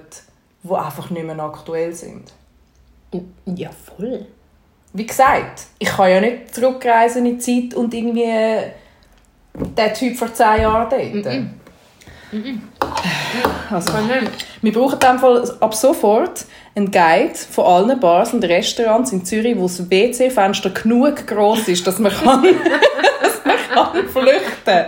die 0.63 0.73
einfach 0.73 1.09
nicht 1.09 1.25
mehr 1.25 1.39
aktuell 1.39 1.93
sind. 1.93 2.31
Ja, 3.45 3.71
voll. 3.71 4.25
Wie 4.93 5.05
gesagt, 5.05 5.63
ich 5.79 5.89
kann 5.89 6.09
ja 6.09 6.21
nicht 6.21 6.55
zurückreisen 6.55 7.25
in 7.25 7.39
die 7.39 7.39
Zeit 7.39 7.77
und 7.77 7.93
irgendwie 7.93 8.71
den 9.53 9.93
Typ 9.93 10.17
vor 10.17 10.33
10 10.33 10.61
Jahren 10.61 10.89
daten. 10.89 11.60
Also, 13.69 13.91
wir 14.61 14.73
brauchen 14.73 14.93
in 14.93 14.99
dem 14.99 15.19
Fall 15.19 15.57
ab 15.59 15.75
sofort 15.75 16.45
einen 16.75 16.91
Guide 16.91 17.35
von 17.35 17.65
allen 17.65 17.99
Bars 17.99 18.33
und 18.33 18.43
Restaurants 18.43 19.11
in 19.11 19.25
Zürich, 19.25 19.57
wo 19.57 19.63
das 19.63 19.89
WC-Fenster 19.89 20.69
genug 20.69 21.27
groß 21.27 21.67
ist, 21.67 21.85
dass 21.85 21.99
man 21.99 22.11
kann, 22.11 22.43
dass 23.21 23.45
man 23.45 23.57
kann 23.73 24.07
flüchten 24.07 24.85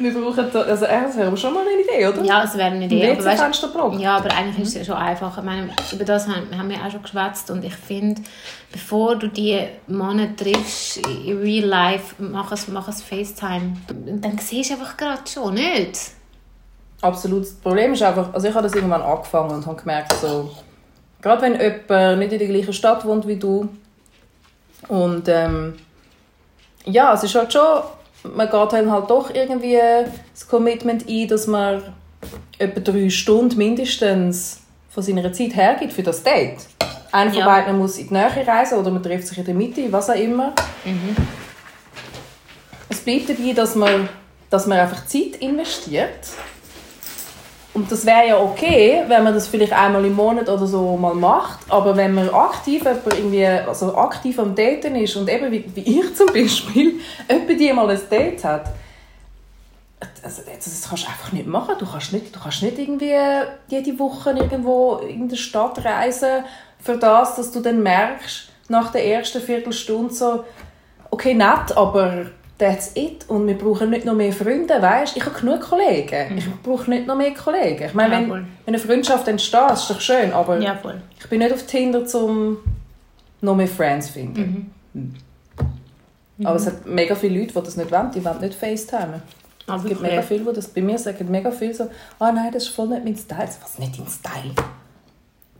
Wir 0.00 0.14
brauchen 0.14 0.50
da, 0.50 0.60
also 0.62 0.86
das 0.86 1.16
wäre 1.16 1.36
schon 1.36 1.52
mal 1.52 1.60
eine 1.60 1.82
Idee, 1.82 2.08
oder? 2.08 2.24
Ja, 2.24 2.42
es 2.42 2.56
wäre 2.56 2.70
eine 2.70 2.86
Idee. 2.86 3.12
Aber 3.12 3.22
weißt, 3.22 3.68
ja, 3.98 4.16
aber 4.16 4.34
eigentlich 4.34 4.66
ist 4.66 4.76
es 4.76 4.86
schon 4.86 4.96
einfach. 4.96 5.36
Ich 5.36 5.44
meine, 5.44 5.68
über 5.92 6.04
das 6.04 6.26
haben, 6.26 6.46
haben 6.56 6.70
wir 6.70 6.76
auch 6.78 6.90
schon 6.90 7.02
geschwätzt 7.02 7.50
und 7.50 7.62
ich 7.62 7.74
finde, 7.74 8.22
bevor 8.72 9.16
du 9.16 9.28
die 9.28 9.60
Männer 9.88 10.34
triffst 10.34 10.96
in 11.06 11.38
real 11.38 11.66
life, 11.66 12.14
mach 12.18 12.50
es, 12.50 12.66
mach 12.68 12.88
es 12.88 13.02
FaceTime. 13.02 13.76
Dann 13.88 14.38
siehst 14.38 14.70
du 14.70 14.74
einfach 14.74 14.96
gerade 14.96 15.22
schon, 15.30 15.52
nicht? 15.54 16.00
Absolut. 17.02 17.42
Das 17.42 17.54
Problem 17.54 17.92
ist 17.92 18.02
einfach, 18.02 18.32
also 18.32 18.48
ich 18.48 18.54
habe 18.54 18.62
das 18.62 18.74
irgendwann 18.74 19.02
angefangen 19.02 19.50
und 19.50 19.66
habe 19.66 19.78
gemerkt, 19.78 20.14
so, 20.14 20.50
gerade 21.20 21.42
wenn 21.42 21.60
jemand 21.60 22.18
nicht 22.20 22.32
in 22.32 22.38
der 22.38 22.48
gleichen 22.48 22.72
Stadt 22.72 23.04
wohnt 23.04 23.26
wie 23.26 23.36
du 23.36 23.68
und 24.88 25.28
ähm, 25.28 25.74
ja, 26.84 27.12
es 27.12 27.22
ist 27.22 27.34
halt 27.34 27.52
schon, 27.52 27.82
man 28.24 28.50
geht 28.50 28.72
dann 28.72 28.90
halt 28.90 29.08
doch 29.10 29.34
irgendwie 29.34 29.78
das 30.32 30.46
Commitment 30.48 31.08
ein, 31.08 31.28
dass 31.28 31.46
man 31.46 31.82
etwa 32.58 32.80
drei 32.80 33.08
Stunden 33.10 33.56
mindestens 33.56 34.60
von 34.90 35.02
seiner 35.02 35.32
Zeit 35.32 35.54
hergibt 35.54 35.92
für 35.92 36.02
das 36.02 36.22
Date. 36.22 36.58
Einer 37.12 37.30
von 37.30 37.40
Ja. 37.40 37.46
beiden 37.46 37.78
muss 37.78 37.98
in 37.98 38.08
die 38.08 38.14
Nähe 38.14 38.46
reisen 38.46 38.78
oder 38.78 38.90
man 38.90 39.02
trifft 39.02 39.28
sich 39.28 39.38
in 39.38 39.44
der 39.44 39.54
Mitte, 39.54 39.90
was 39.90 40.10
auch 40.10 40.14
immer. 40.14 40.52
Es 42.88 42.98
bleibt 43.00 43.28
dabei, 43.30 43.52
dass 43.52 43.74
man, 43.74 44.08
dass 44.50 44.66
man 44.66 44.78
einfach 44.78 45.06
Zeit 45.06 45.36
investiert. 45.40 46.10
Und 47.72 47.90
das 47.90 48.04
wäre 48.04 48.26
ja 48.26 48.40
okay, 48.40 49.04
wenn 49.06 49.22
man 49.22 49.32
das 49.32 49.46
vielleicht 49.46 49.72
einmal 49.72 50.04
im 50.04 50.14
Monat 50.14 50.48
oder 50.48 50.66
so 50.66 50.96
mal 50.96 51.14
macht. 51.14 51.60
Aber 51.68 51.96
wenn 51.96 52.14
man 52.14 52.28
aktiv, 52.30 52.84
irgendwie, 52.84 53.46
also 53.46 53.96
aktiv 53.96 54.38
am 54.40 54.54
Daten 54.56 54.96
ist 54.96 55.14
und 55.16 55.30
eben 55.30 55.52
wie, 55.52 55.64
wie 55.74 56.00
ich 56.00 56.14
zum 56.16 56.26
Beispiel, 56.26 57.00
jemand 57.28 57.60
die 57.60 57.72
mal 57.72 57.88
ein 57.88 58.00
Date 58.10 58.44
hat, 58.44 58.70
also 60.22 60.42
das, 60.42 60.64
das 60.64 60.88
kannst 60.88 61.04
du 61.04 61.08
einfach 61.08 61.32
nicht 61.32 61.46
machen. 61.46 61.76
Du 61.78 61.86
kannst 61.86 62.12
nicht, 62.12 62.34
du 62.34 62.40
kannst 62.40 62.62
nicht 62.62 62.78
irgendwie 62.78 63.16
jede 63.68 63.98
Woche 63.98 64.30
irgendwo 64.30 64.96
in 64.96 65.28
der 65.28 65.36
Stadt 65.36 65.84
reisen 65.84 66.44
für 66.80 66.96
das, 66.96 67.36
dass 67.36 67.52
du 67.52 67.60
dann 67.60 67.82
merkst, 67.82 68.48
nach 68.68 68.92
der 68.92 69.06
ersten 69.06 69.40
Viertelstunde 69.40 70.12
so, 70.12 70.44
okay, 71.10 71.34
nett, 71.34 71.76
aber 71.76 72.26
that's 72.60 72.92
it. 72.94 73.24
Und 73.28 73.46
wir 73.48 73.58
brauchen 73.58 73.90
nicht 73.90 74.04
noch 74.04 74.14
mehr 74.14 74.32
Freunde, 74.32 74.80
weißt? 74.80 75.16
Ich 75.16 75.24
habe 75.26 75.38
genug 75.38 75.60
Kollegen. 75.60 76.38
Ich 76.38 76.46
brauche 76.62 76.88
nicht 76.88 77.06
noch 77.06 77.16
mehr 77.16 77.34
Kollegen. 77.34 77.84
Ich 77.86 77.94
meine, 77.94 78.14
Ja, 78.14 78.20
wenn, 78.20 78.30
wenn 78.30 78.46
eine 78.66 78.78
Freundschaft 78.78 79.26
entsteht, 79.26 79.70
ist 79.72 79.90
doch 79.90 80.00
schön, 80.00 80.32
aber 80.32 80.58
Ja, 80.60 80.78
ich 81.18 81.28
bin 81.28 81.40
nicht 81.40 81.52
auf 81.52 81.64
Tinder, 81.66 82.02
um 82.14 82.58
noch 83.40 83.56
mehr 83.56 83.66
Friends 83.66 84.06
zu 84.08 84.12
finden. 84.12 84.72
Mhm. 84.92 85.14
Hm. 86.38 86.46
Aber 86.46 86.56
es 86.56 86.66
hat 86.66 86.86
mega 86.86 87.14
viele 87.14 87.40
Leute, 87.40 87.52
die 87.52 87.64
das 87.64 87.76
nicht 87.76 87.90
wollen. 87.90 88.10
Die 88.12 88.24
wollen 88.24 88.40
nicht 88.40 88.54
FaceTime. 88.54 89.20
Ah, 89.66 89.76
Es 89.76 89.84
gibt 89.84 90.00
mega 90.00 90.22
viele, 90.22 90.44
die 90.44 90.52
das 90.54 90.68
bei 90.68 90.80
mir 90.82 90.98
sagen, 90.98 91.30
mega 91.30 91.50
viel 91.50 91.74
so, 91.74 91.84
ah 92.18 92.32
nein, 92.32 92.50
das 92.52 92.64
ist 92.64 92.68
voll 92.70 92.88
nicht 92.88 93.04
mein 93.04 93.16
Style. 93.16 93.48
Was, 93.62 93.78
nicht 93.78 93.98
dein 93.98 94.06
Style? 94.06 94.54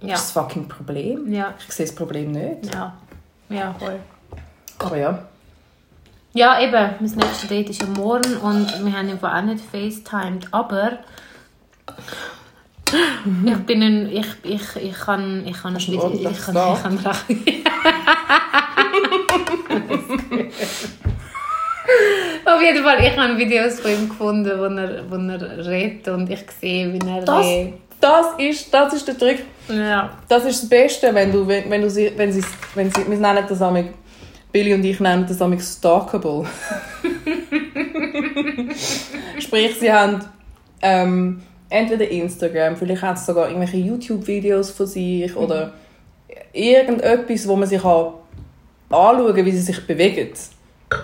Ja. 0.00 0.08
Das 0.12 0.20
ist 0.20 0.34
das 0.34 0.42
fucking 0.42 0.66
Problem. 0.68 1.32
Ja, 1.32 1.54
Ich 1.66 1.72
sehe 1.74 1.86
das 1.86 1.94
Problem 1.94 2.32
nicht. 2.32 2.72
ja. 2.74 2.96
Ja, 3.50 3.74
voll. 3.78 3.98
Aber 4.78 4.96
ja. 4.96 5.28
Ja, 6.32 6.60
eben, 6.60 6.72
mein 6.72 7.10
nächstes 7.10 7.48
Date 7.48 7.70
ist 7.70 7.80
ja 7.82 7.88
morgen 7.88 8.36
und 8.36 8.84
wir 8.84 8.92
haben 8.96 9.10
einfach 9.10 9.34
auch 9.36 9.42
nicht 9.42 9.64
FaceTimed, 9.64 10.46
aber 10.52 10.98
ich 13.44 13.56
bin 13.66 13.82
ein, 13.82 14.08
ich, 14.12 14.26
ich, 14.44 14.76
ich 14.76 14.94
kann, 14.94 15.44
ich 15.46 15.60
kann, 15.60 15.74
Hast 15.74 15.88
du 15.88 15.92
ich, 15.92 16.00
ein 16.00 16.12
ich, 16.12 16.40
kann, 16.40 16.56
ich 16.56 16.82
kann 16.82 16.98
Auf 22.44 22.62
jeden 22.62 22.84
Fall, 22.84 23.04
ich 23.04 23.16
habe 23.16 23.36
Videos 23.36 23.80
von 23.80 23.90
ihm 23.90 24.08
gefunden, 24.08 24.58
wo 24.58 24.64
er, 24.64 25.10
wo 25.10 25.16
er 25.16 25.66
redet 25.66 26.06
und 26.08 26.30
ich 26.30 26.44
sehe, 26.60 26.92
wie 26.92 26.98
er 27.08 27.22
Das, 27.24 27.44
redet. 27.44 27.74
das, 28.00 28.26
ist, 28.38 28.72
das 28.72 28.92
ist 28.92 29.08
der 29.08 29.18
Trick. 29.18 29.44
Ja. 29.68 30.10
Das 30.28 30.44
ist 30.44 30.62
das 30.62 30.68
Beste, 30.68 31.14
wenn 31.14 31.32
du, 31.32 31.46
wenn, 31.46 31.68
wenn 31.70 31.82
du 31.82 31.90
sie, 31.90 32.12
wenn 32.16 32.32
sie, 32.32 32.44
wenn 32.74 32.90
sie, 32.92 33.08
wir 33.08 33.18
nennen 33.18 33.44
das 33.48 33.62
amig, 33.62 33.86
Billy 34.52 34.74
und 34.74 34.84
ich 34.84 35.00
nennen 35.00 35.26
das 35.28 35.40
amig 35.40 35.62
stalkable. 35.62 36.44
Sprich, 39.38 39.76
sie 39.78 39.92
haben 39.92 40.20
ähm, 40.82 41.42
entweder 41.68 42.08
Instagram, 42.08 42.76
vielleicht 42.76 43.02
haben 43.02 43.16
sie 43.16 43.24
sogar 43.24 43.48
irgendwelche 43.48 43.76
YouTube-Videos 43.78 44.70
von 44.70 44.86
sich 44.86 45.34
oder 45.36 45.72
irgendetwas, 46.52 47.46
wo 47.46 47.56
man 47.56 47.68
sich 47.68 47.80
kann 47.82 48.06
anschauen 48.90 49.34
kann, 49.34 49.44
wie 49.44 49.52
sie 49.52 49.60
sich 49.60 49.86
bewegen. 49.86 50.30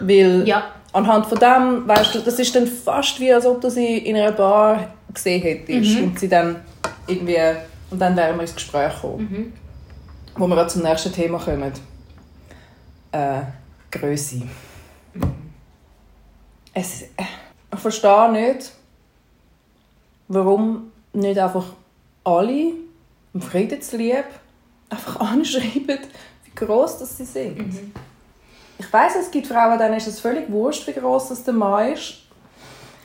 Weil 0.01 0.47
Ja. 0.47 0.65
anhand 0.93 1.27
von 1.27 1.39
dem, 1.39 1.87
weißt 1.87 2.15
du, 2.17 2.21
das 2.21 2.39
ist 2.39 2.55
dann 2.55 2.67
fast 2.67 3.21
wie, 3.21 3.33
als 3.33 3.47
ob 3.47 3.61
du 3.61 3.71
sie 3.71 3.99
in 3.99 4.17
einer 4.17 4.33
Bar 4.33 4.89
gesehen 5.13 5.41
hättest 5.43 6.01
und 6.01 6.19
sie 6.19 6.29
dann 6.29 6.57
irgendwie, 7.07 7.39
und 7.91 8.01
dann 8.01 8.17
wären 8.17 8.35
wir 8.37 8.43
ins 8.43 8.55
Gespräch 8.55 8.95
gekommen. 8.95 9.53
Wo 10.37 10.47
wir 10.47 10.69
zum 10.69 10.83
nächsten 10.83 11.13
Thema 11.13 11.39
kommen. 11.39 11.73
Äh, 13.13 13.43
Größe. 13.91 14.43
Es, 16.75 17.03
äh, 17.03 17.07
ich 17.73 17.79
verstehe 17.79 18.33
nicht, 18.33 18.73
warum 20.29 20.93
nicht 21.13 21.39
einfach 21.39 21.65
alle 22.25 22.73
im 23.33 23.41
Friedenslieb 23.41 24.25
einfach 24.91 25.21
anschreiben, 25.21 25.99
wie 26.45 26.55
groß 26.55 26.99
das 26.99 27.17
sie 27.17 27.25
sind. 27.25 27.93
Ich 28.79 28.93
weiß, 28.93 29.17
es 29.17 29.31
gibt 29.31 29.47
Frauen, 29.47 29.79
denen 29.79 29.95
ist 29.95 30.07
es 30.07 30.21
völlig 30.21 30.51
wurscht, 30.51 30.87
wie 30.87 30.93
groß 30.93 31.31
das 31.31 31.45
der 31.45 31.55
Mann 31.55 31.93
ist. 31.93 32.23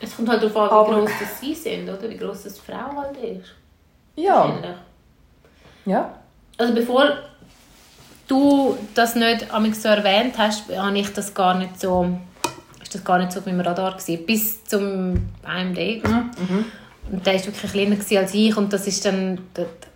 Es 0.02 0.16
kommt 0.16 0.28
halt 0.30 0.44
darauf 0.44 0.90
an, 0.90 0.96
wie 0.96 1.00
groß 1.02 1.12
das 1.20 1.40
sie 1.40 1.54
sind, 1.54 1.88
oder? 1.88 2.10
Wie 2.10 2.18
groß 2.18 2.44
das 2.44 2.56
die 2.56 2.62
Frau 2.62 2.96
halt 2.96 3.18
ist. 3.18 3.56
Ja, 4.16 4.60
ja. 5.86 6.20
Also 6.58 6.74
bevor 6.74 7.06
du 8.32 8.78
das 8.96 9.16
nicht 9.16 9.54
amig 9.54 9.76
so 9.76 9.90
erwähnt 9.90 10.38
hast, 10.38 10.70
habe 10.76 10.98
ich 10.98 11.12
das 11.12 11.34
gar 11.34 11.58
nicht 11.58 11.80
so, 11.80 12.18
ist 12.82 12.96
das 12.96 13.04
gar 13.04 13.20
nicht 13.20 13.32
so 13.32 13.40
auf 13.40 13.46
meinem 13.46 13.60
Radar 13.60 13.98
gewesen, 13.98 14.26
bis 14.26 14.64
zum 14.64 15.30
einem 15.44 15.74
Date. 15.74 16.04
Und 17.12 17.26
der 17.26 17.34
war 17.34 17.46
wirklich 17.46 17.72
kleiner 17.72 18.22
als 18.22 18.34
ich 18.34 18.56
und 18.56 18.72
das 18.72 18.88
ist 18.88 19.04
dann, 19.06 19.40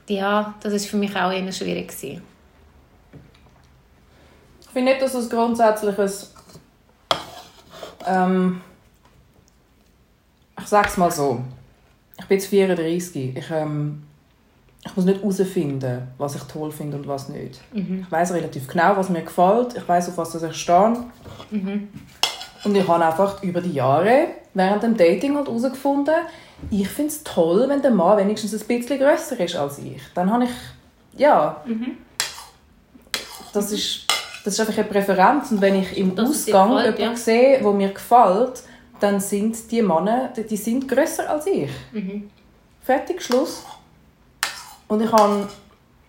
ja, 0.10 0.54
das 0.60 0.74
ist 0.74 0.88
für 0.88 0.98
mich 0.98 1.16
auch 1.16 1.32
eher 1.32 1.52
schwierig 1.52 1.88
gewesen. 1.88 2.22
Ich 4.62 4.68
finde 4.74 4.92
nicht, 4.92 5.02
dass 5.02 5.14
es 5.14 5.30
grundsätzlich 5.30 5.98
ein, 5.98 6.12
ähm, 8.06 8.62
ich 10.60 10.68
sag's 10.68 10.98
mal 10.98 11.12
so, 11.12 11.42
ich 12.20 12.26
bin 12.26 12.38
jetzt 12.38 12.48
34, 12.48 13.38
ich, 13.38 13.52
ähm, 13.52 14.04
ich 14.86 14.96
muss 14.96 15.06
nicht 15.06 15.20
herausfinden, 15.22 16.08
was 16.18 16.36
ich 16.36 16.44
toll 16.44 16.72
finde 16.72 16.98
und 16.98 17.08
was 17.08 17.28
nicht. 17.30 17.60
Ich 17.74 18.12
weiß 18.12 18.34
relativ 18.34 18.68
genau, 18.68 18.96
was 18.96 19.10
mir 19.10 19.24
gefällt, 19.24 19.76
ich 19.76 19.88
weiß 19.88 20.10
auf 20.10 20.18
was 20.18 20.36
ich 20.42 20.56
stehe. 20.56 20.94
Und 22.64 22.76
ich 22.76 22.88
habe 22.88 23.06
einfach 23.06 23.42
über 23.44 23.62
die 23.62 23.74
Jahre 23.74 24.28
während 24.54 24.84
dem 24.84 24.96
Dating 24.98 25.36
halt 25.36 25.48
herausgefunden, 25.48 26.16
ich 26.72 26.88
finde 26.88 27.12
es 27.12 27.24
toll, 27.24 27.66
wenn 27.68 27.82
der 27.82 27.92
Mann 27.92 28.18
wenigstens 28.18 28.54
ein 28.54 28.66
bisschen 28.68 28.98
grösser 29.00 29.40
ist 29.40 29.56
als 29.56 29.78
ich. 29.80 30.02
Dann 30.14 30.32
habe 30.32 30.46
ich, 30.46 30.50
ja, 31.20 31.62
das 33.54 33.72
ist, 33.72 34.06
das 34.44 34.54
ist 34.54 34.60
einfach 34.62 34.78
eine 34.78 34.88
Präferenz. 34.88 35.52
Und 35.52 35.62
wenn 35.62 35.76
ich 35.76 35.98
im 35.98 36.16
dir 36.16 36.24
Ausgang 36.24 36.70
gefällt, 36.70 37.00
jemanden 37.00 37.18
ja. 37.18 37.24
sehe, 37.24 37.60
der 37.60 37.72
mir 37.74 37.90
gefällt, 37.90 38.64
dann 39.00 39.20
sind 39.20 39.70
die 39.72 39.82
Männer, 39.82 40.30
die- 40.36 40.44
die 40.48 40.58
sind 40.58 40.88
grösser 40.88 41.30
als 41.30 41.48
ich. 41.48 41.70
Mhm. 41.92 42.30
Fertig, 42.82 43.22
Schluss. 43.22 43.64
Und 44.88 45.02
ich 45.02 45.12
habe, 45.12 45.48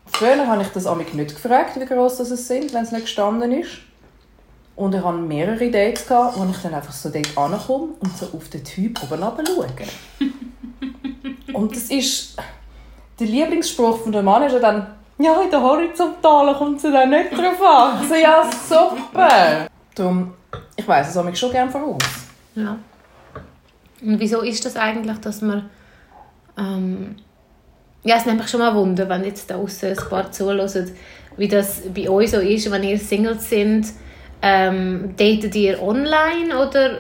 früher 0.07 0.47
habe 0.47 0.63
ich 0.63 0.69
das 0.69 0.87
amig 0.87 1.15
nicht 1.15 1.35
gefragt, 1.35 1.79
wie 1.81 1.85
groß 1.85 2.19
das 2.19 2.31
es 2.31 2.47
sind, 2.47 2.73
wenn 2.75 2.85
es 2.85 2.93
nicht 2.93 3.05
gestanden 3.05 3.53
ist. 3.53 3.79
Und 4.77 4.95
ich 4.95 5.03
hatte 5.03 5.17
mehrere 5.17 5.71
Dates, 5.71 6.07
gehabt, 6.07 6.39
wo 6.39 6.45
ich 6.45 6.59
dann 6.59 6.75
einfach 6.75 6.93
so 6.93 7.09
dort 7.09 7.37
ankomme 7.37 7.95
und 7.99 8.17
so 8.17 8.27
auf 8.37 8.49
den 8.51 8.63
Typ 8.63 9.03
oben 9.03 9.23
schaue. 9.23 9.69
und 11.55 11.75
das 11.75 11.85
ist... 11.85 12.37
Der 13.19 13.27
Lieblingsspruch 13.27 14.03
von 14.03 14.13
der 14.13 14.23
Mann 14.23 14.43
ist 14.43 14.53
ja 14.53 14.59
dann 14.59 14.87
«Ja, 15.17 15.41
in 15.41 15.51
der 15.51 15.63
Horizontalen 15.63 16.55
kommt 16.55 16.79
sie 16.83 16.93
dann 16.93 17.09
nicht 17.09 17.33
drauf 17.33 17.63
an.» 17.63 18.07
So, 18.07 18.15
«Ja, 18.15 18.51
super!» 18.69 19.67
Darum, 19.95 20.35
ich 20.77 20.87
weiss 20.87 21.09
es 21.09 21.17
amig 21.17 21.39
schon 21.39 21.51
gerne 21.51 21.71
voraus. 21.71 22.03
Ja. 22.55 22.77
Und 24.03 24.21
wieso 24.21 24.43
ist 24.43 24.63
das 24.67 24.77
eigentlich, 24.77 25.17
dass 25.19 25.41
man... 25.41 25.71
Ähm, 26.59 27.17
ja, 28.07 28.17
es 28.17 28.25
nimmt 28.27 28.39
mich 28.39 28.49
schon 28.49 28.61
mal 28.61 28.75
Wunder, 28.75 29.09
wenn 29.09 29.25
jetzt 29.25 29.51
da 29.51 29.57
außen 29.57 29.91
ein 29.91 29.97
paar 30.09 30.31
zuhören, 30.33 30.91
wie 31.37 31.49
das 31.49 31.83
bei 31.95 32.09
euch 32.09 32.31
so 32.31 32.39
ist, 32.39 32.71
wenn 32.71 32.83
ihr 32.83 32.99
Singles 32.99 33.51
sind. 33.51 33.87
Ähm, 34.43 35.15
datet 35.17 35.55
ihr 35.55 35.83
online 35.83 36.57
oder, 36.57 36.99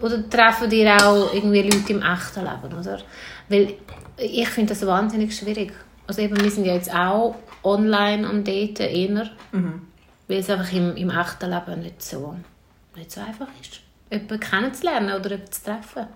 oder 0.00 0.28
treffen 0.28 0.70
ihr 0.70 0.94
auch 0.96 1.32
irgendwie 1.32 1.62
Leute 1.62 1.92
im 1.92 2.02
echten 2.02 2.40
Leben, 2.40 2.78
oder? 2.78 2.98
Weil 3.48 3.74
ich 4.18 4.48
finde 4.48 4.70
das 4.74 4.84
wahnsinnig 4.86 5.36
schwierig. 5.36 5.72
Also 6.06 6.22
eben, 6.22 6.40
wir 6.42 6.50
sind 6.50 6.64
ja 6.64 6.74
jetzt 6.74 6.92
auch 6.92 7.36
online 7.62 8.26
am 8.26 8.42
Daten, 8.42 8.82
eher. 8.82 9.30
Weil 10.28 10.38
es 10.38 10.48
einfach 10.50 10.72
im, 10.72 10.96
im 10.96 11.10
echten 11.10 11.50
Leben 11.50 11.82
nicht 11.82 12.02
so, 12.02 12.34
nicht 12.96 13.10
so 13.12 13.20
einfach 13.20 13.46
ist. 13.60 13.80
Jemanden 14.10 14.40
kennenzulernen 14.40 15.12
oder 15.14 15.30
jemanden 15.30 15.52
zu 15.52 15.64
treffen. 15.64 16.06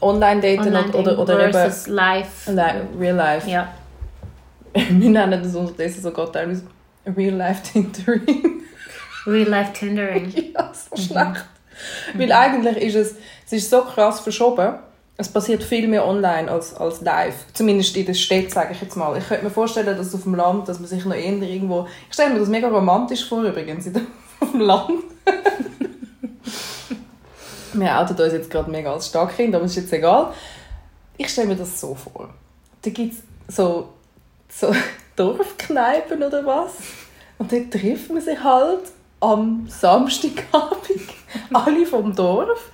Online-Daten 0.00 0.60
Online 0.60 0.92
oder, 0.92 1.18
oder 1.18 1.42
eben 1.42 1.52
versus 1.52 1.86
live. 1.88 2.46
li- 2.46 2.98
Real 3.00 3.16
Life. 3.16 3.50
Ja. 3.50 3.68
Wir 4.90 5.10
nennen 5.10 5.42
das 5.42 5.54
unterdessen 5.54 6.02
sogar 6.02 6.32
teilweise 6.32 6.64
Real 7.06 7.34
Life 7.34 7.62
Tintering. 7.72 8.62
Real 9.26 9.48
life 9.48 9.72
Tindering. 9.72 10.32
ja, 10.54 10.72
so 10.72 10.96
schlecht. 10.96 11.44
Weil 12.14 12.32
eigentlich 12.32 12.76
ist 12.78 12.94
es, 12.94 13.14
es 13.46 13.52
ist 13.52 13.70
so 13.70 13.82
krass 13.82 14.20
verschoben. 14.20 14.74
Es 15.16 15.28
passiert 15.28 15.62
viel 15.62 15.86
mehr 15.88 16.06
online 16.06 16.50
als, 16.50 16.74
als 16.74 17.00
live. 17.02 17.34
Zumindest 17.52 17.96
in 17.96 18.06
der 18.06 18.14
Stadt, 18.14 18.50
sage 18.50 18.72
ich 18.72 18.80
jetzt 18.80 18.96
mal. 18.96 19.16
Ich 19.16 19.28
könnte 19.28 19.44
mir 19.44 19.50
vorstellen, 19.50 19.96
dass 19.96 20.14
auf 20.14 20.22
dem 20.22 20.34
Land, 20.34 20.68
dass 20.68 20.80
man 20.80 20.88
sich 20.88 21.04
noch 21.04 21.14
eher 21.14 21.32
irgendwo... 21.32 21.86
Ich 22.08 22.14
stelle 22.14 22.32
mir 22.32 22.40
das 22.40 22.48
mega 22.48 22.68
romantisch 22.68 23.28
vor 23.28 23.42
übrigens, 23.42 23.86
auf 24.40 24.50
dem 24.50 24.60
Land. 24.60 24.90
Wir 27.74 27.98
outen 27.98 28.20
uns 28.20 28.32
jetzt 28.32 28.50
gerade 28.50 28.70
mega 28.70 28.92
als 28.92 29.08
Starkkind, 29.08 29.54
aber 29.54 29.64
ist 29.64 29.76
jetzt 29.76 29.92
egal. 29.92 30.32
Ich 31.16 31.28
stelle 31.28 31.48
mir 31.48 31.56
das 31.56 31.80
so 31.80 31.94
vor. 31.94 32.30
Da 32.82 32.90
gibt 32.90 33.14
es 33.14 33.54
so, 33.54 33.90
so 34.52 34.74
Dorfkneipen 35.16 36.22
oder 36.22 36.44
was. 36.44 36.74
Und 37.38 37.52
dort 37.52 37.72
trifft 37.72 38.10
man 38.10 38.20
sich 38.20 38.42
halt 38.42 38.82
am 39.20 39.66
Samstagabend, 39.68 41.00
alle 41.52 41.86
vom 41.86 42.14
Dorf. 42.14 42.70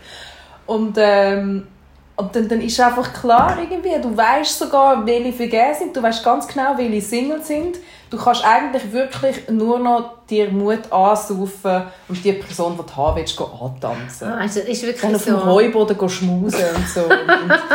Und, 0.67 0.97
ähm, 0.99 1.67
und 2.17 2.35
dann, 2.35 2.49
dann 2.49 2.61
ist 2.61 2.81
einfach 2.81 3.13
klar 3.13 3.59
irgendwie, 3.59 4.01
du 4.01 4.15
weißt 4.17 4.59
sogar, 4.59 5.07
welche 5.07 5.33
vergeben 5.33 5.75
sind, 5.79 5.97
du 5.97 6.03
weißt 6.03 6.25
ganz 6.25 6.49
genau, 6.49 6.77
welche 6.77 7.01
Single 7.01 7.43
sind. 7.43 7.79
Du 8.11 8.17
kannst 8.17 8.43
eigentlich 8.43 8.91
wirklich 8.91 9.49
nur 9.51 9.79
noch 9.79 10.13
dir 10.31 10.51
Mut 10.51 10.91
ansaufen 10.91 11.83
und 12.09 12.25
die 12.25 12.33
Person, 12.33 12.75
die 12.79 12.83
du 12.87 12.97
haben 12.97 13.17
willst, 13.17 13.39
antanzen. 13.39 14.29
Also, 14.33 14.61
es 14.61 14.83
ist 14.83 14.83
Dann 15.03 15.13
wirklich 15.13 15.15
auf 15.17 15.25
dem. 15.25 15.45
Heuboden 15.45 16.09
schmusen 16.09 16.65
und 16.75 16.89
so. 16.89 17.01
Und, 17.03 17.11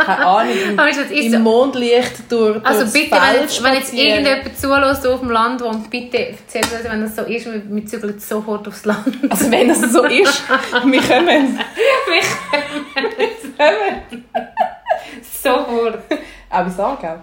keine 0.04 0.26
Ahnung, 0.26 0.52
im, 0.70 0.78
Aber 0.78 0.88
das 0.88 0.98
ist 0.98 1.10
im 1.12 1.32
so- 1.32 1.38
Mondlicht 1.38 2.30
durch, 2.30 2.64
Also 2.66 2.84
bitte, 2.92 3.12
wenn 3.12 3.64
wenn 3.64 3.74
jetzt 3.74 3.94
irgendjemand 3.94 4.58
zulässt 4.58 5.06
auf 5.06 5.20
dem 5.20 5.30
Land 5.30 5.60
wohnt, 5.62 5.88
bitte 5.88 6.30
erzählt 6.30 6.66
uns, 6.72 6.84
wenn 6.84 7.02
das 7.02 7.14
so 7.14 7.22
ist, 7.22 7.46
wir, 7.46 7.62
wir 7.68 7.86
zügeln 7.86 8.18
sofort 8.18 8.66
aufs 8.66 8.84
Land. 8.84 9.16
Also 9.30 9.50
wenn 9.52 9.70
es 9.70 9.80
so 9.92 10.02
ist, 10.04 10.42
wir 10.84 11.02
kommen. 11.02 11.58
sofort. 15.42 15.98
Auch 16.50 16.66
ins 16.66 16.78
Aargau. 16.78 17.18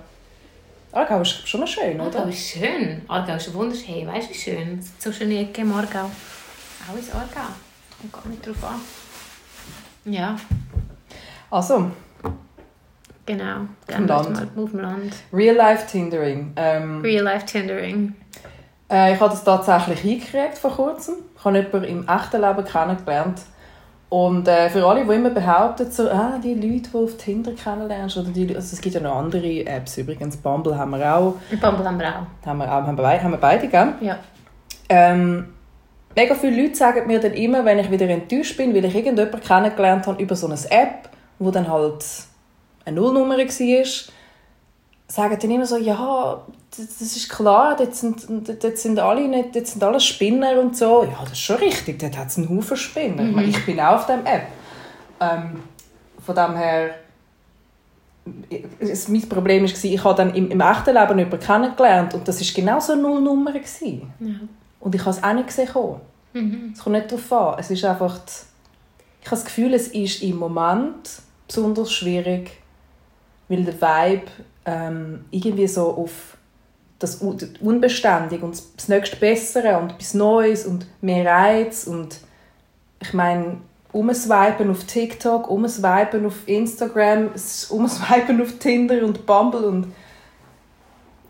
Aargau 0.93 1.21
ist 1.21 1.47
schon 1.47 1.61
noch 1.61 1.67
schön, 1.67 1.99
Aargau 2.01 2.19
oder? 2.21 2.29
ist 2.29 2.49
schön. 2.49 3.01
Aargau 3.07 3.35
ist 3.35 3.53
wunderschön. 3.53 3.85
Hey, 3.93 4.07
weißt 4.07 4.29
du, 4.29 4.33
wie 4.33 4.37
schön? 4.37 4.79
Es 4.79 5.03
so 5.03 5.11
schöne 5.11 5.39
Ecke 5.39 5.61
im 5.61 5.73
Aargau. 5.73 6.09
Auch 6.89 6.97
ins 6.97 7.11
Aargau. 7.13 7.47
Kommt 8.01 8.13
gar 8.13 8.27
nicht 8.27 8.45
drauf 8.45 8.63
an. 8.63 8.81
Ja, 10.11 10.35
Also, 11.49 11.91
genau. 13.25 13.67
Gerne 13.87 14.05
Land. 14.07 14.29
mal 14.55 14.63
auf 14.63 14.71
dem 14.71 14.79
Land. 14.79 15.13
Real-Life-Tindering. 15.31 16.53
Ähm, 16.55 17.01
Real 17.01 17.23
Life 17.23 17.45
Tendering. 17.45 18.15
äh, 18.91 19.13
ich 19.13 19.19
habe 19.19 19.29
das 19.31 19.43
tatsächlich 19.43 19.99
hingekriegt 19.99 20.57
vor 20.57 20.71
kurzem. 20.75 21.15
Ich 21.37 21.45
habe 21.45 21.57
jemanden 21.59 21.83
im 21.85 22.07
echten 22.09 22.41
Leben 22.41 22.65
kennengelernt. 22.65 23.41
Und 24.11 24.45
äh, 24.45 24.69
für 24.69 24.85
alle, 24.85 25.05
die 25.05 25.13
immer 25.13 25.29
behaupten, 25.29 25.89
so, 25.89 26.09
ah, 26.09 26.37
die 26.43 26.53
Leute, 26.53 26.89
die 26.89 26.97
auf 26.97 27.15
Tinder 27.15 27.53
kennenlernst, 27.53 28.17
oder 28.17 28.27
die, 28.27 28.53
also 28.53 28.73
es 28.75 28.81
gibt 28.81 28.93
ja 28.93 28.99
noch 28.99 29.15
andere 29.15 29.65
Apps 29.65 29.97
übrigens, 29.97 30.35
Bumble 30.35 30.77
haben 30.77 30.89
wir 30.91 31.15
auch, 31.15 31.35
Bumble 31.61 31.85
haben 31.85 31.97
wir 31.97 32.09
auch. 32.09 32.45
haben 32.45 32.57
wir, 32.57 32.65
auch, 32.65 32.85
haben 32.85 32.97
wir, 32.97 33.03
beide- 33.03 33.23
haben 33.23 33.31
wir 33.31 33.37
beide, 33.37 33.67
gell? 33.69 33.93
Ja. 34.01 34.17
Ähm, 34.89 35.53
mega 36.13 36.35
viele 36.35 36.61
Leute 36.61 36.75
sagen 36.75 37.07
mir 37.07 37.21
dann 37.21 37.31
immer, 37.31 37.63
wenn 37.63 37.79
ich 37.79 37.89
wieder 37.89 38.09
enttäuscht 38.09 38.57
bin, 38.57 38.75
weil 38.75 38.83
ich 38.83 38.93
irgendjemanden 38.93 39.39
kennengelernt 39.39 40.05
habe 40.05 40.21
über 40.21 40.35
so 40.35 40.47
eine 40.47 40.55
App, 40.69 41.07
wo 41.39 41.49
dann 41.49 41.71
halt 41.71 42.03
eine 42.83 42.97
Nullnummer 42.99 43.37
war, 43.37 43.85
sagen 45.11 45.37
dann 45.41 45.51
immer 45.51 45.65
so, 45.65 45.77
ja, 45.77 46.41
das 46.69 47.01
ist 47.01 47.29
klar, 47.29 47.75
dort 47.75 47.93
sind, 47.95 48.25
dort 48.63 48.77
sind 48.77 48.97
alle 48.97 49.27
nicht, 49.27 49.53
dort 49.53 49.67
sind 49.67 49.83
alle 49.83 49.99
Spinner 49.99 50.59
und 50.59 50.77
so. 50.77 51.03
Ja, 51.03 51.19
das 51.21 51.33
ist 51.33 51.39
schon 51.39 51.57
richtig, 51.57 51.99
dort 51.99 52.17
hat 52.17 52.27
es 52.27 52.37
einen 52.37 52.49
Haufen 52.49 52.77
Spinner. 52.77 53.27
Ich, 53.27 53.35
meine, 53.35 53.47
ich 53.49 53.65
bin 53.65 53.79
auch 53.79 53.95
auf 53.95 54.05
dieser 54.05 54.25
App. 54.25 54.47
Ähm, 55.19 55.59
von 56.25 56.35
dem 56.35 56.55
her, 56.55 56.95
es, 58.79 59.09
mein 59.09 59.27
Problem 59.27 59.63
war, 59.63 59.69
ich 59.69 60.03
habe 60.03 60.15
dann 60.15 60.33
im, 60.33 60.49
im 60.49 60.61
echten 60.61 60.93
Leben 60.93 61.19
jemanden 61.19 61.39
kennengelernt 61.39 62.13
und 62.13 62.25
das 62.27 62.39
war 62.39 62.47
genau 62.55 62.79
so 62.79 62.93
eine 62.93 63.01
Nullnummer. 63.01 63.53
Ja. 63.53 63.99
Und 64.79 64.95
ich 64.95 65.01
habe 65.01 65.11
es 65.11 65.21
auch 65.21 65.33
nicht 65.33 65.47
gesehen. 65.47 65.69
Mhm. 66.33 66.71
Es 66.73 66.79
kommt 66.79 66.95
nicht 66.95 67.11
darauf 67.11 67.33
an. 67.33 67.59
Es 67.59 67.69
ist 67.69 67.83
einfach... 67.83 68.17
Die, 68.19 68.31
ich 69.23 69.27
habe 69.27 69.35
das 69.35 69.45
Gefühl, 69.45 69.73
es 69.73 69.89
ist 69.89 70.23
im 70.23 70.37
Moment 70.37 71.21
besonders 71.47 71.91
schwierig, 71.91 72.51
weil 73.49 73.63
der 73.63 73.75
Vibe 73.75 74.31
ähm, 74.65 75.25
irgendwie 75.31 75.67
so 75.67 75.89
auf 75.91 76.37
das 76.99 77.15
Unbeständige 77.15 78.45
und 78.45 78.61
das 78.77 78.87
nächste 78.87 79.15
Bessere 79.17 79.77
und 79.79 79.93
etwas 79.93 80.13
Neues 80.13 80.65
und 80.65 80.85
mehr 81.01 81.25
Reiz 81.25 81.87
und 81.87 82.19
ich 82.99 83.13
meine, 83.13 83.57
umswipen 83.91 84.69
auf 84.69 84.83
TikTok, 84.83 85.49
umswipen 85.49 86.25
auf 86.27 86.47
Instagram, 86.47 87.29
es- 87.33 87.65
umswipen 87.71 88.39
auf 88.41 88.53
Tinder 88.59 89.03
und 89.03 89.25
Bumble 89.25 89.65
und 89.65 89.87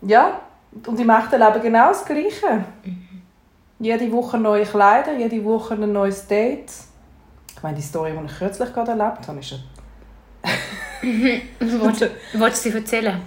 ja, 0.02 0.40
und 0.86 1.00
im 1.00 1.10
echten 1.10 1.40
Leben 1.40 1.62
genau 1.62 1.88
das 1.88 2.04
Gleiche. 2.04 2.64
Jede 3.78 4.12
Woche 4.12 4.38
neue 4.38 4.64
Kleider, 4.64 5.16
jede 5.16 5.42
Woche 5.44 5.74
ein 5.74 5.92
neues 5.92 6.26
Date. 6.26 6.70
Ich 7.56 7.62
meine, 7.62 7.76
die 7.76 7.82
Story, 7.82 8.12
die 8.12 8.26
ich 8.26 8.38
kürzlich 8.38 8.72
gerade 8.72 8.90
erlebt 8.92 9.26
habe, 9.26 9.38
ist 9.40 9.52
Wolltest 9.52 9.81
wolltest 12.38 12.64
du 12.64 12.70
sie 12.70 12.76
erzählen? 12.76 13.20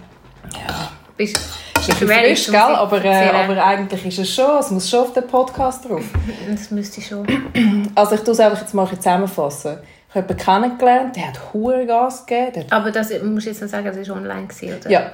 Ja. 0.54 0.92
Bist, 1.18 1.38
ist 1.38 1.90
ein 1.90 2.08
bisschen 2.08 2.08
frisch, 2.08 2.46
gell? 2.48 2.56
Aber, 2.56 3.04
äh, 3.04 3.30
aber 3.30 3.64
eigentlich 3.64 4.06
ist 4.06 4.20
es 4.20 4.34
schon, 4.34 4.60
es 4.60 4.72
muss 4.72 4.90
schon 4.90 5.02
auf 5.02 5.14
den 5.14 5.28
Podcast 5.28 5.88
drauf. 5.88 6.04
Das 6.50 6.72
müsste 6.72 7.00
ich 7.00 7.08
schon. 7.08 7.26
Also 7.96 8.16
ich 8.16 8.22
tue 8.22 8.34
es 8.34 8.40
einfach 8.40 8.62
jetzt 8.62 8.74
mal 8.74 8.88
zusammenfassen. 8.88 9.78
Ich 10.10 10.16
habe 10.16 10.34
jemanden 10.34 10.78
kennengelernt, 10.78 11.16
der 11.16 11.28
hat 11.28 11.54
hure 11.54 11.86
Gas 11.86 12.26
gegeben. 12.26 12.66
Aber 12.70 12.92
das 12.92 13.10
musst 13.24 13.46
du 13.46 13.50
jetzt 13.50 13.62
noch 13.62 13.70
sagen, 13.70 13.86
das 13.86 14.10
war 14.10 14.16
online, 14.18 14.48
gewesen, 14.48 14.78
oder? 14.80 14.90
ja, 14.90 15.12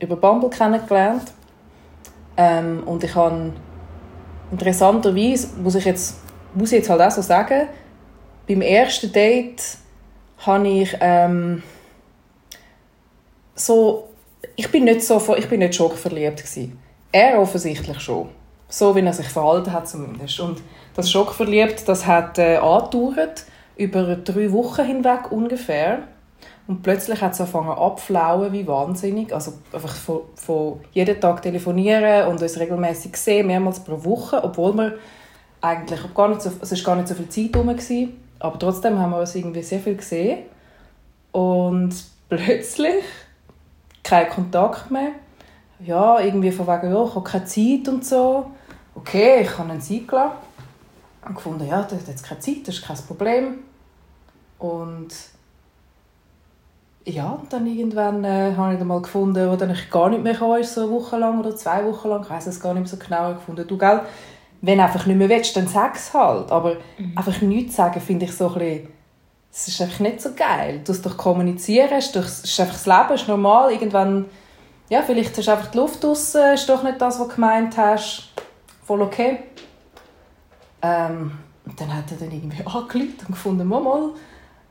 über 0.00 0.16
Bumble 0.16 0.50
kennengelernt. 0.50 1.32
Ähm, 2.36 2.82
und 2.84 3.04
ich 3.04 3.14
habe 3.14 3.52
interessanterweise, 4.50 5.48
muss 5.58 5.74
ich, 5.74 5.84
jetzt, 5.84 6.20
muss 6.54 6.72
ich 6.72 6.78
jetzt 6.78 6.90
halt 6.90 7.00
auch 7.00 7.10
so 7.10 7.22
sagen, 7.22 7.68
beim 8.46 8.62
ersten 8.62 9.12
Date 9.12 9.62
habe 10.38 10.68
ich 10.68 10.96
ähm, 11.00 11.62
so, 13.58 14.08
ich 14.56 14.70
bin 14.70 14.84
nicht 14.84 15.02
so, 15.02 15.36
ich 15.36 15.48
bin 15.48 15.60
nicht 15.60 15.74
schockverliebt 15.74 16.38
gewesen. 16.38 16.78
Er 17.12 17.40
offensichtlich 17.40 18.00
schon. 18.00 18.28
So 18.68 18.94
wie 18.94 19.00
er 19.00 19.12
sich 19.12 19.28
verhalten 19.28 19.72
hat 19.72 19.88
zumindest. 19.88 20.40
Und 20.40 20.62
das 20.94 21.10
Schockverliebt, 21.10 21.88
das 21.88 22.06
hat 22.06 22.38
äh, 22.38 22.56
angedauert, 22.56 23.44
über 23.76 24.16
drei 24.16 24.52
Wochen 24.52 24.84
hinweg 24.84 25.32
ungefähr. 25.32 26.00
Und 26.66 26.82
plötzlich 26.82 27.22
hat 27.22 27.32
es 27.32 27.40
angefangen 27.40 27.70
abflauen 27.70 28.52
wie 28.52 28.66
wahnsinnig. 28.66 29.32
Also 29.32 29.54
einfach 29.72 29.94
von, 29.94 30.20
von 30.34 30.80
jeden 30.92 31.18
Tag 31.18 31.40
telefonieren 31.40 32.28
und 32.28 32.42
uns 32.42 32.58
regelmäßig 32.58 33.16
sehen, 33.16 33.46
mehrmals 33.46 33.80
pro 33.80 34.04
Woche, 34.04 34.44
obwohl 34.44 34.74
wir 34.74 34.98
eigentlich 35.62 36.00
gar 36.14 36.28
nicht 36.28 36.42
so, 36.42 36.50
es 36.60 36.70
ist 36.70 36.84
gar 36.84 36.94
nicht 36.96 37.08
so 37.08 37.14
viel 37.14 37.28
Zeit 37.28 37.56
rum 37.56 37.68
gewesen, 37.68 38.20
aber 38.38 38.58
trotzdem 38.58 38.98
haben 38.98 39.10
wir 39.10 39.20
uns 39.20 39.34
irgendwie 39.34 39.62
sehr 39.62 39.80
viel 39.80 39.96
gesehen. 39.96 40.40
Und 41.32 41.94
plötzlich 42.28 43.04
kein 44.08 44.28
Kontakt 44.28 44.90
mehr. 44.90 45.12
ja, 45.80 46.18
irgendwie 46.20 46.50
von 46.50 46.66
wegen, 46.66 46.92
ja, 46.92 47.04
ich 47.04 47.14
habe 47.14 47.22
keine 47.22 47.44
Zeit 47.44 47.88
und 47.88 48.04
so. 48.04 48.50
Okay, 48.94 49.42
ich 49.42 49.58
habe 49.58 49.72
ihn 49.72 49.80
Zeit 49.80 50.08
gelassen. 50.08 50.32
Und 51.26 51.34
gefunden, 51.34 51.68
ja, 51.68 51.82
der 51.82 51.98
hat 51.98 52.08
jetzt 52.08 52.24
keine 52.24 52.40
Zeit, 52.40 52.66
das 52.66 52.76
ist 52.76 52.84
kein 52.84 52.96
Problem. 52.96 53.58
Und 54.58 55.08
ja, 57.04 57.40
dann 57.48 57.66
irgendwann 57.66 58.24
äh, 58.24 58.54
habe 58.56 58.72
ich 58.72 58.78
dann 58.78 58.88
mal 58.88 59.00
gefunden, 59.00 59.50
wo 59.50 59.56
dann 59.56 59.70
ich 59.70 59.90
gar 59.90 60.10
nicht 60.10 60.22
mehr 60.22 60.34
kam, 60.34 60.58
ist 60.58 60.74
so 60.74 60.82
eine 60.82 60.90
Woche 60.90 61.16
lang 61.16 61.38
oder 61.40 61.54
zwei 61.56 61.84
Wochen 61.84 62.08
lang, 62.08 62.22
ich 62.22 62.30
weiß 62.30 62.48
es 62.48 62.60
gar 62.60 62.74
nicht 62.74 62.82
mehr 62.82 62.90
so 62.90 62.96
genau, 62.96 63.34
gefunden, 63.34 63.66
du, 63.66 63.78
gell, 63.78 64.02
wenn 64.60 64.78
du 64.78 64.84
einfach 64.84 65.06
nicht 65.06 65.16
mehr 65.16 65.28
willst, 65.28 65.56
dann 65.56 65.68
sag 65.68 65.94
es 65.94 66.12
halt. 66.12 66.50
Aber 66.50 66.76
einfach 67.14 67.40
nichts 67.40 67.76
sagen, 67.76 68.00
finde 68.00 68.26
ich 68.26 68.32
so 68.32 68.48
ein 68.48 68.54
bisschen, 68.54 68.88
es 69.52 69.68
ist 69.68 69.80
einfach 69.80 70.00
nicht 70.00 70.20
so 70.20 70.34
geil. 70.34 70.80
Du 70.84 70.92
musst 70.92 71.04
doch 71.04 71.16
kommunizieren, 71.16 71.90
es 71.92 72.14
ist 72.14 72.44
ist 72.44 72.60
einfach 72.60 72.74
das 72.74 72.86
Leben, 72.86 73.14
es 73.14 73.22
ist 73.22 73.28
normal. 73.28 73.72
Irgendwann, 73.72 74.26
ja, 74.88 75.02
vielleicht 75.02 75.36
du 75.36 75.50
einfach 75.50 75.70
die 75.70 75.78
Luft 75.78 76.02
draussen, 76.02 76.54
ist 76.54 76.68
doch 76.68 76.82
nicht 76.82 77.00
das, 77.00 77.18
was 77.18 77.28
du 77.28 77.34
gemeint 77.34 77.76
hast. 77.76 78.28
Voll 78.86 79.02
okay. 79.02 79.40
Ähm, 80.82 81.32
und 81.64 81.80
dann 81.80 81.94
hat 81.94 82.10
er 82.10 82.18
dann 82.18 82.30
irgendwie 82.30 82.62
angerufen 82.64 83.16
und 83.20 83.28
gefunden, 83.28 83.66
mal. 83.66 84.10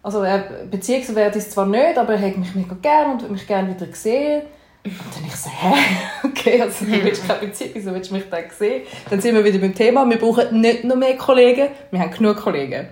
Also 0.02 0.22
er, 0.22 0.40
Beziehungswert 0.72 1.36
ist 1.36 1.52
zwar 1.52 1.66
nicht, 1.66 1.98
aber 1.98 2.13
er 2.13 2.22
hat 2.22 2.38
mich 2.38 2.56
mega 2.56 2.76
gern 2.82 3.12
und 3.12 3.22
würde 3.22 3.34
mich 3.34 3.46
gerne 3.46 3.76
wieder 3.76 3.94
sehen. 3.94 4.44
Und 4.86 4.94
dann 5.13 5.26
ich 5.26 5.36
so, 5.36 5.50
hä? 5.50 5.74
Okay, 6.24 6.62
also 6.62 6.86
du 6.86 6.92
willst 7.04 7.28
keine 7.28 7.48
Beziehung, 7.48 7.72
wieso 7.74 7.94
willst 7.94 8.10
du 8.10 8.16
mich 8.16 8.30
dann 8.30 8.44
sehen? 8.58 8.84
Dann 9.10 9.20
sind 9.20 9.36
wir 9.36 9.44
wieder 9.44 9.58
beim 9.60 9.76
Thema, 9.76 10.10
wir 10.10 10.18
brauchen 10.18 10.62
nicht 10.62 10.86
noch 10.86 10.96
mehr 10.96 11.18
Kollegen, 11.18 11.68
wir 11.92 12.00
haben 12.00 12.12
genug 12.12 12.38
Kollegen. 12.38 12.88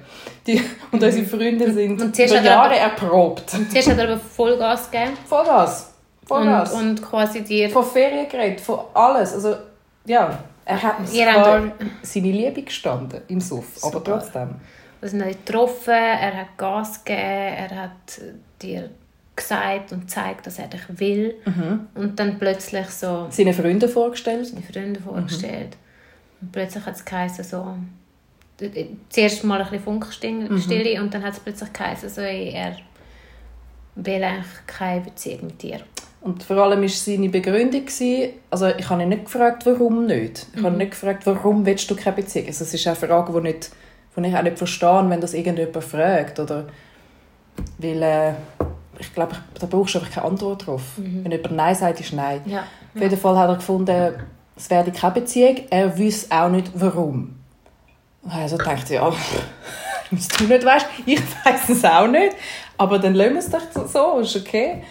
Die, 0.48 0.62
und 0.92 1.04
unsere 1.04 1.26
Freunde 1.26 1.74
sind 1.74 2.00
Und 2.02 2.18
über 2.20 2.36
er 2.36 2.44
Jahre 2.44 2.66
aber- 2.66 2.76
erprobt. 2.76 3.50
Zuerst 3.50 3.90
hat 3.90 3.98
er 3.98 4.04
aber 4.12 4.20
Vollgas 4.20 4.92
gegeben. 4.92 5.14
Vollgas. 5.28 5.94
Vollgas. 6.26 6.74
Und, 6.74 6.82
und 6.90 7.02
quasi 7.02 7.44
dir... 7.44 7.70
von 7.70 7.84
Ferien 7.84 8.28
geredet, 8.30 8.62
von 8.62 8.80
alles. 8.94 9.34
Also, 9.34 9.56
ja, 10.06 10.38
er 10.66 10.82
hat 10.84 10.96
Ihr 11.12 11.26
zwar 11.32 11.72
seine 12.04 12.32
Liebe 12.32 12.62
gestanden 12.64 13.22
im 13.28 13.42
Suff, 13.42 13.84
aber 13.84 13.94
Super. 13.94 14.20
trotzdem. 14.20 14.50
Wir 15.02 15.10
sind 15.10 15.22
euch 15.24 15.44
getroffen, 15.46 15.94
er 15.94 16.36
hat 16.38 16.58
Gas 16.58 17.04
gegeben, 17.04 17.22
er 17.22 17.70
hat 17.84 18.22
dir 18.62 18.90
gesagt 19.36 19.92
und 19.92 20.02
gezeigt, 20.02 20.48
dass 20.48 20.58
er 20.60 20.68
dich 20.68 20.82
will. 21.00 21.36
Mhm. 21.46 21.88
Und 21.96 22.20
dann 22.20 22.40
plötzlich 22.40 22.88
so 22.88 23.28
Seine 23.30 23.54
Freunde 23.54 23.88
vorgestellt. 23.88 24.48
seine 24.48 24.62
Freunde 24.64 25.00
vorgestellt. 25.02 25.76
Und 26.42 26.52
plötzlich 26.52 26.86
hat 26.86 26.96
es 26.96 27.04
geheißen, 27.06 27.44
so... 27.44 27.76
Zuerst 29.10 29.44
mal 29.44 29.62
ein 29.62 29.70
bisschen 29.70 29.84
Funkstille 29.84 31.02
und 31.02 31.14
dann 31.14 31.24
hat 31.24 31.34
es 31.34 31.40
plötzlich 31.40 31.74
geheißen, 31.74 32.10
so, 32.10 32.22
ey, 32.22 32.52
er 32.54 32.76
will 33.96 34.24
eigentlich 34.24 34.46
keine 34.68 35.02
Beziehung 35.02 35.48
mit 35.48 35.62
dir. 35.62 35.80
Und 36.22 36.42
vor 36.44 36.58
allem 36.58 36.82
war 36.82 36.90
seine 36.90 37.30
Begründung, 37.30 37.86
gewesen- 37.86 38.34
also 38.50 38.68
ich 38.68 38.90
habe 38.90 39.04
ihn 39.04 39.10
nicht 39.10 39.26
gefragt, 39.26 39.66
warum 39.66 40.06
nicht. 40.08 40.48
Ich 40.56 40.64
habe 40.64 40.74
ihn 40.74 40.78
nicht 40.80 40.92
gefragt, 40.92 41.26
warum 41.26 41.66
willst 41.66 41.90
du 41.92 41.96
keine 41.96 42.16
Beziehung. 42.16 42.48
Also 42.48 42.64
es 42.64 42.74
ist 42.74 42.88
eine 42.88 42.96
Frage, 42.96 43.32
die, 43.34 43.42
nicht, 43.42 43.70
die 44.18 44.28
ich 44.28 44.36
auch 44.36 44.42
nicht 44.42 44.58
verstehe, 44.58 45.06
wenn 45.10 45.22
das 45.22 45.34
irgendjemand 45.34 45.84
fragt. 45.84 46.40
Oder, 46.40 46.66
weil 47.78 48.02
äh, 48.02 48.34
ich 48.98 49.14
glaube, 49.14 49.36
da 49.60 49.68
brauchst 49.68 49.94
du 49.96 50.00
einfach 50.00 50.14
keine 50.14 50.28
Antwort 50.28 50.66
drauf. 50.66 50.82
Wenn 50.98 51.32
jemand 51.32 51.52
Nein 51.56 51.76
sagt, 51.76 52.00
ist 52.00 52.14
Nein. 52.14 52.42
Ja. 52.46 52.64
Auf 52.96 53.02
jeden 53.02 53.18
Fall 53.18 53.38
hat 53.38 53.50
er 53.50 53.56
gefunden, 53.58 54.14
es 54.58 54.70
werde 54.70 54.92
keine 54.92 55.14
Beziehung. 55.14 55.58
Er 55.70 55.96
wüsste 55.98 56.34
auch 56.36 56.50
nicht, 56.50 56.72
warum. 56.74 57.36
Und 58.26 58.32
also 58.32 58.58
dachte 58.58 58.96
ja, 58.96 59.14
was 60.12 60.28
du 60.28 60.44
nicht 60.46 60.66
weißt, 60.66 60.88
ich 61.06 61.22
weiß 61.46 61.70
es 61.70 61.86
auch 61.86 62.08
nicht. 62.08 62.36
Aber 62.78 63.00
dann 63.00 63.14
lassen 63.14 63.34
wir 63.34 63.40
es 63.40 63.50
doch 63.50 63.88
so, 63.88 64.20
ist 64.20 64.36
okay. 64.36 64.84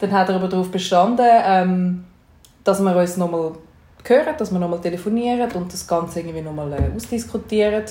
Dann 0.00 0.12
hat 0.12 0.28
er 0.28 0.34
aber 0.34 0.48
darauf 0.48 0.70
bestanden, 0.70 1.26
ähm, 1.44 2.04
dass 2.64 2.80
wir 2.80 2.94
uns 2.94 3.16
nochmal 3.16 3.52
hören, 4.04 4.34
dass 4.36 4.50
wir 4.50 4.58
nochmal 4.58 4.80
telefonieren 4.80 5.50
und 5.52 5.72
das 5.72 5.86
Ganze 5.86 6.20
irgendwie 6.20 6.42
nochmal 6.42 6.72
äh, 6.72 6.90
ausdiskutieren. 6.94 7.84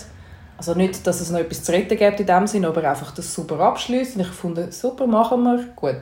Also 0.58 0.76
nicht, 0.76 1.08
dass 1.08 1.22
es 1.22 1.32
noch 1.32 1.40
etwas 1.40 1.64
zu 1.64 1.72
retten 1.72 1.98
gibt 1.98 2.20
in 2.20 2.26
dem 2.28 2.46
Sinne, 2.46 2.68
aber 2.68 2.84
einfach 2.88 3.12
das 3.12 3.34
super 3.34 3.60
abschließen. 3.62 4.22
Und 4.22 4.28
ich 4.28 4.34
fand, 4.34 4.74
super, 4.74 5.08
machen 5.08 5.44
wir, 5.44 5.64
gut. 5.76 6.00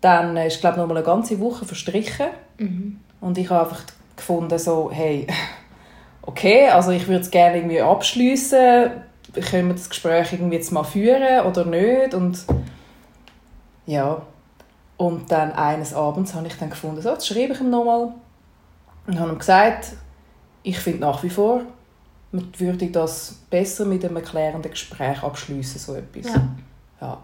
Dann 0.00 0.36
ist, 0.36 0.60
glaube 0.60 0.74
ich, 0.74 0.80
nochmal 0.80 0.98
eine 0.98 1.06
ganze 1.06 1.40
Woche 1.40 1.64
verstrichen. 1.64 2.28
Und 3.20 3.38
ich 3.38 3.48
habe 3.50 3.62
einfach 3.62 3.82
gefunden, 4.16 4.58
so, 4.58 4.90
hey, 4.92 5.26
okay, 6.22 6.68
also 6.68 6.90
ich 6.90 7.06
würde 7.08 7.20
es 7.20 7.30
gerne 7.30 7.58
irgendwie 7.58 7.80
abschließen. 7.80 8.90
Können 9.50 9.68
wir 9.68 9.74
das 9.74 9.88
Gespräch 9.88 10.32
irgendwie 10.32 10.56
jetzt 10.56 10.72
mal 10.72 10.84
führen 10.84 11.46
oder 11.46 11.64
nicht? 11.64 12.14
Und 12.14 12.44
ja. 13.86 14.22
Und 14.96 15.32
dann 15.32 15.52
eines 15.52 15.94
Abends 15.94 16.34
habe 16.34 16.46
ich 16.46 16.56
dann 16.58 16.70
gefunden, 16.70 17.00
so, 17.02 17.10
jetzt 17.10 17.26
schreibe 17.26 17.54
ich 17.54 17.60
ihm 17.60 17.70
nochmal. 17.70 18.12
Und 19.06 19.18
habe 19.18 19.32
ihm 19.32 19.38
gesagt, 19.38 19.94
ich 20.62 20.78
finde 20.78 21.00
nach 21.00 21.22
wie 21.22 21.30
vor, 21.30 21.62
man 22.30 22.52
würde 22.58 22.86
das 22.86 23.36
besser 23.50 23.84
mit 23.84 24.04
einem 24.04 24.16
erklärenden 24.16 24.70
Gespräch 24.70 25.22
abschließen, 25.22 25.80
so 25.80 25.94
etwas. 25.94 26.32
Ja. 26.32 26.48
Ja. 27.00 27.18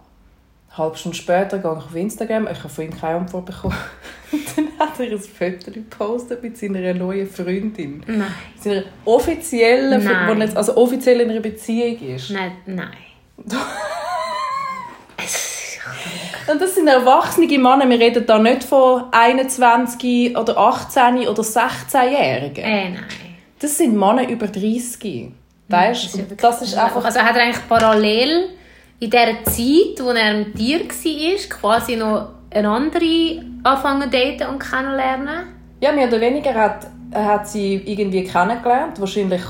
Halbe 0.78 0.96
Stunde 0.96 1.16
später 1.16 1.58
gehe 1.58 1.72
ich 1.72 1.84
auf 1.84 1.94
Instagram, 1.94 2.48
ich 2.50 2.58
habe 2.58 2.68
von 2.68 2.84
ihm 2.84 2.98
keine 2.98 3.18
Antwort 3.18 3.46
bekommen. 3.46 3.76
Und 4.32 4.44
dann 4.56 4.68
hat 4.78 5.00
er 5.00 5.06
ein 5.06 5.18
Foto 5.18 5.70
gepostet 5.70 6.42
mit 6.42 6.56
seiner 6.56 6.94
neuen 6.94 7.28
Freundin. 7.28 8.02
Nein. 8.06 8.26
Seiner 8.60 8.82
offiziellen, 9.04 10.04
Nein. 10.04 10.40
jetzt 10.40 10.56
also 10.56 10.76
offiziell 10.76 11.20
in 11.20 11.30
einer 11.30 11.40
Beziehung 11.40 12.00
ist. 12.14 12.30
Nein, 12.30 12.52
nein. 12.66 12.90
Und 16.50 16.62
das 16.62 16.74
sind 16.74 16.88
erwachsene 16.88 17.46
Männer, 17.46 17.88
wir 17.88 18.00
reden 18.00 18.24
da 18.24 18.38
nicht 18.38 18.64
von 18.64 19.04
21 19.10 20.36
oder 20.36 20.56
18 20.56 21.28
oder 21.28 21.42
16-Jährigen. 21.42 22.64
Äh, 22.64 22.90
nein. 22.90 23.04
Das 23.58 23.76
sind 23.76 23.94
Männer 23.94 24.26
über 24.28 24.46
30. 24.46 25.32
Weißt 25.68 26.14
du? 26.14 26.18
Und 26.20 26.42
das 26.42 26.62
ist 26.62 26.74
einfach... 26.76 27.04
Also 27.04 27.20
hat 27.20 27.36
er 27.36 27.42
eigentlich 27.42 27.68
parallel 27.68 28.48
in 29.00 29.10
dieser 29.10 29.44
Zeit, 29.44 30.04
wo 30.04 30.10
er 30.10 30.38
mit 30.38 30.58
dir 30.58 30.80
war, 30.80 31.48
quasi 31.48 31.96
noch 31.96 32.28
eine 32.50 32.68
andere 32.68 33.44
anfangen 33.62 34.10
daten 34.10 34.54
und 34.54 34.58
kennenlernen? 34.58 35.46
Ja, 35.80 35.92
mehr 35.92 36.08
oder 36.08 36.20
weniger 36.20 36.54
hat, 36.54 36.86
hat 37.14 37.48
sie 37.48 37.76
irgendwie 37.76 38.24
kennengelernt. 38.24 38.98
Wahrscheinlich, 38.98 39.42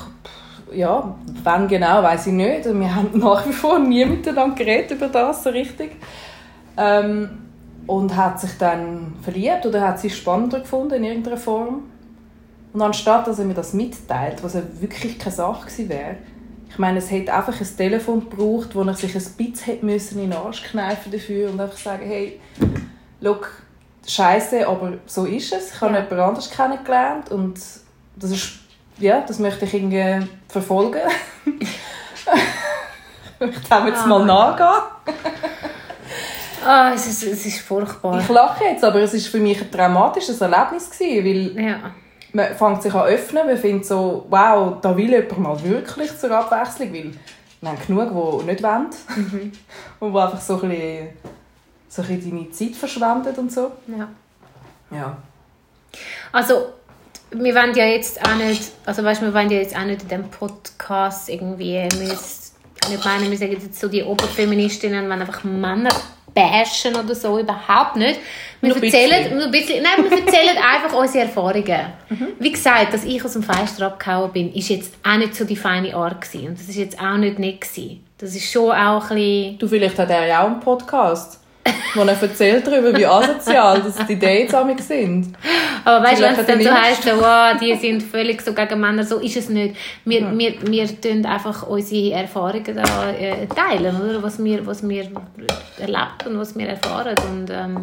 ja, 0.75 1.17
wann 1.43 1.69
genau, 1.69 2.03
weiß 2.03 2.27
ich 2.27 2.33
nicht. 2.35 2.67
Und 2.67 2.81
wir 2.81 2.95
haben 2.95 3.11
nach 3.19 3.47
wie 3.47 3.53
vor 3.53 3.79
nie 3.79 4.05
miteinander 4.05 4.55
geredet 4.55 4.93
über 4.93 5.09
das 5.09 5.43
so 5.45 5.51
richtig. 5.51 5.93
Ähm, 6.77 7.31
und 7.87 8.15
hat 8.15 8.39
sich 8.39 8.51
dann 8.59 9.15
verliebt 9.23 9.65
oder 9.65 9.81
hat 9.81 9.99
sie 9.99 10.11
spannender 10.11 10.61
gefunden 10.61 10.95
in 10.95 11.05
irgendeiner 11.05 11.39
Form. 11.39 11.85
Und 12.75 12.83
anstatt, 12.83 13.27
dass 13.27 13.39
er 13.39 13.47
mir 13.47 13.55
das 13.55 13.73
mitteilt, 13.73 14.45
was 14.45 14.53
ja 14.53 14.61
wirklich 14.79 15.19
keine 15.19 15.35
Sache 15.35 15.67
gewesen 15.67 15.89
wäre, 15.89 16.17
ich 16.79 16.81
meine, 16.81 16.99
es 17.01 17.11
hätte 17.11 17.35
einfach 17.35 17.61
ein 17.61 17.77
Telefon 17.77 18.31
gebraucht, 18.31 18.69
wo 18.77 18.85
er 18.85 18.95
sich 18.95 19.13
ein 19.13 19.21
bisschen 19.37 19.65
hätte 19.65 19.85
müssen 19.85 20.23
in 20.23 20.31
den 20.31 20.39
Arsch 20.39 20.63
kneifen 20.63 21.11
dafür 21.11 21.51
und 21.51 21.61
einfach 21.61 21.77
sagen, 21.77 22.07
hey, 22.07 22.39
look, 23.21 23.51
Scheiße, 24.07 24.65
aber 24.65 24.93
so 25.05 25.25
ist 25.25 25.53
es. 25.53 25.75
Ich 25.75 25.81
habe 25.81 25.95
Ja. 25.95 26.03
jemand 26.05 26.21
anderes 26.21 26.49
kennengelernt 26.49 27.33
und 27.33 27.59
das 28.15 28.31
ist, 28.31 28.51
ja, 28.99 29.23
das 29.27 29.41
möchte 29.41 29.65
ich 29.65 29.75
irgendwie 29.75 30.25
verfolgen. 30.47 31.01
ich 31.47 33.41
möchte 33.41 33.69
dem 33.69 33.87
jetzt 33.89 34.07
mal 34.07 34.23
Ah. 34.23 34.25
nachgehen. 34.57 35.17
Ah, 36.65 36.93
es 36.95 37.09
ist, 37.09 37.25
es 37.25 37.45
ist 37.45 37.59
furchtbar. 37.61 38.21
Ich 38.21 38.29
lache 38.29 38.63
jetzt, 38.67 38.85
aber 38.85 39.01
es 39.01 39.15
ist 39.15 39.27
für 39.27 39.41
mich 39.41 39.61
ein 39.61 39.71
traumatisches 39.73 40.41
Erlebnis 40.41 40.89
gewesen, 40.91 41.25
weil 41.57 41.65
ja. 41.65 41.79
Man 42.33 42.55
fängt 42.55 42.83
sich 42.83 42.95
an 42.95 43.07
zu 43.07 43.13
öffnen, 43.13 43.47
man 43.47 43.57
findet 43.57 43.87
so, 43.87 44.27
wow, 44.29 44.81
da 44.81 44.97
will 44.97 45.11
jemand 45.11 45.39
mal 45.39 45.65
wirklich 45.65 46.17
zur 46.19 46.31
Abwechslung, 46.31 46.93
weil 46.93 47.13
wir 47.61 47.71
haben 47.71 47.79
genug, 47.87 48.41
die 48.41 48.47
nicht 48.47 48.63
wollen 48.63 48.87
und 50.01 50.13
die 50.13 50.19
einfach 50.19 50.41
so 50.41 50.61
ein 50.61 50.69
bisschen, 50.69 51.09
so 51.89 52.03
ein 52.03 52.09
bisschen 52.09 52.31
deine 52.31 52.51
Zeit 52.51 52.77
verschwendet 52.77 53.39
und 53.39 53.53
so. 53.53 53.73
ja. 53.87 54.09
Ja. 54.91 55.17
Also, 56.33 56.73
wir 57.31 57.55
wollen 57.55 57.75
ja 57.75 57.85
jetzt 57.85 58.21
auch 58.27 58.37
nicht, 58.37 58.73
also 58.87 59.05
weißt, 59.05 59.23
wir 59.23 59.35
wollen 59.35 59.51
ja 59.51 59.59
jetzt 59.59 59.77
auch 59.77 59.85
nicht 59.85 60.03
in 60.03 60.09
diesem 60.09 60.31
Podcast 60.31 61.29
irgendwie, 61.29 61.87
wir 61.99 62.09
jetzt, 62.09 62.55
nicht 62.89 63.05
meinen, 63.05 63.31
wir 63.31 63.37
sagen 63.37 63.53
jetzt 63.53 63.79
so 63.79 63.89
die 63.89 64.03
Oberfeministinnen, 64.03 65.09
wenn 65.11 65.21
einfach 65.21 65.45
Männer 65.45 65.91
bashen 66.39 66.95
oder 66.97 67.15
so, 67.15 67.39
überhaupt 67.39 67.97
nicht. 67.97 68.21
Wir 68.61 68.75
Nur 68.75 68.83
erzählen, 68.83 69.35
nur 69.35 69.45
ein 69.45 69.51
bisschen, 69.51 69.83
nein, 69.83 70.05
wir 70.11 70.19
erzählen 70.19 70.57
einfach 70.75 70.97
unsere 70.97 71.25
Erfahrungen. 71.25 71.87
Wie 72.39 72.53
gesagt, 72.53 72.93
dass 72.93 73.05
ich 73.05 73.25
aus 73.25 73.35
dem 73.35 73.43
Fenster 73.43 73.87
abgehauen 73.87 74.33
bin, 74.33 74.53
ist 74.53 74.69
jetzt 74.69 74.95
auch 75.05 75.17
nicht 75.17 75.35
so 75.35 75.45
die 75.45 75.57
feine 75.57 75.95
Art 75.95 76.21
gewesen. 76.21 76.49
Und 76.49 76.59
das 76.59 76.69
ist 76.69 76.77
jetzt 76.77 77.01
auch 77.01 77.17
nicht 77.17 77.39
nett 77.39 77.61
gewesen. 77.61 78.05
Das 78.19 78.35
ist 78.35 78.51
schon 78.51 78.73
auch 78.73 79.11
ein 79.11 79.17
bisschen... 79.17 79.59
Du, 79.59 79.69
vielleicht 79.69 79.99
hat 79.99 80.11
er 80.11 80.27
ja 80.27 80.43
auch 80.43 80.47
einen 80.47 80.61
Podcast, 80.61 81.41
wo 81.95 82.03
er 82.03 82.21
erzählt 82.23 82.67
darüber, 82.67 82.97
wie 82.97 83.07
asozial 83.07 83.81
dass 83.83 83.97
die 84.07 84.19
Dates 84.19 84.55
amig 84.55 84.81
sind. 84.81 85.35
Aber 85.85 86.05
weißt 86.05 86.21
du, 86.21 86.25
wenn 86.25 86.35
es 86.39 86.47
dann 86.47 86.63
so 86.63 86.71
heisst, 86.71 87.07
wow, 87.07 87.59
die 87.61 87.75
sind 87.77 88.03
völlig 88.03 88.41
so 88.43 88.53
gegen 88.53 88.81
Männer, 88.81 89.05
so 89.05 89.19
ist 89.19 89.37
es 89.37 89.49
nicht. 89.49 89.77
Wir, 90.05 90.31
wir, 90.39 90.55
wir 90.63 91.01
tun 91.01 91.25
einfach 91.27 91.67
unsere 91.67 92.13
Erfahrungen 92.21 92.75
da, 92.77 93.11
äh, 93.13 93.47
teilen, 93.47 94.01
oder? 94.01 94.23
Was, 94.23 94.43
wir, 94.43 94.67
was 94.67 94.87
wir 94.89 95.09
erlebt 95.79 96.27
und 96.27 96.39
was 96.39 96.57
wir 96.57 96.69
erfahren. 96.69 97.15
Und 97.31 97.51
ähm, 97.51 97.83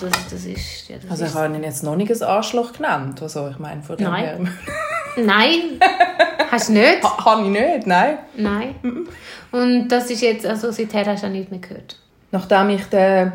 Das, 0.00 0.12
das 0.30 0.44
ist... 0.46 0.88
Ja, 0.88 0.96
das 1.02 1.10
Also 1.10 1.24
ich 1.26 1.34
habe 1.34 1.54
ihn 1.54 1.62
jetzt 1.62 1.82
noch 1.82 1.96
nicht 1.96 2.10
ein 2.10 2.22
Arschloch 2.22 2.72
genannt. 2.72 3.20
Also 3.22 3.48
ich 3.50 3.58
meine, 3.58 3.82
von 3.82 3.96
dem 3.96 4.06
Nein. 4.10 4.24
her... 4.24 4.38
Nein, 5.16 5.78
hast 6.50 6.70
du 6.70 6.72
nicht? 6.72 7.02
Ha- 7.04 7.24
Habe 7.24 7.42
ich 7.44 7.48
nicht, 7.50 7.86
nein. 7.86 8.18
Nein. 8.36 8.74
Und 9.52 9.86
das 9.88 10.10
ist 10.10 10.22
jetzt, 10.22 10.44
also 10.44 10.72
seither 10.72 11.06
hast 11.06 11.22
du 11.22 11.28
auch 11.28 11.30
nichts 11.30 11.52
mehr 11.52 11.60
gehört? 11.60 11.96
Nachdem 12.34 12.70
ich 12.70 12.84
den 12.86 13.32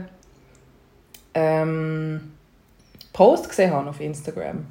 ähm, 1.33 2.33
Post 3.13 3.47
gesehen 3.47 3.71
habe 3.71 3.89
auf 3.89 4.01
Instagram, 4.01 4.65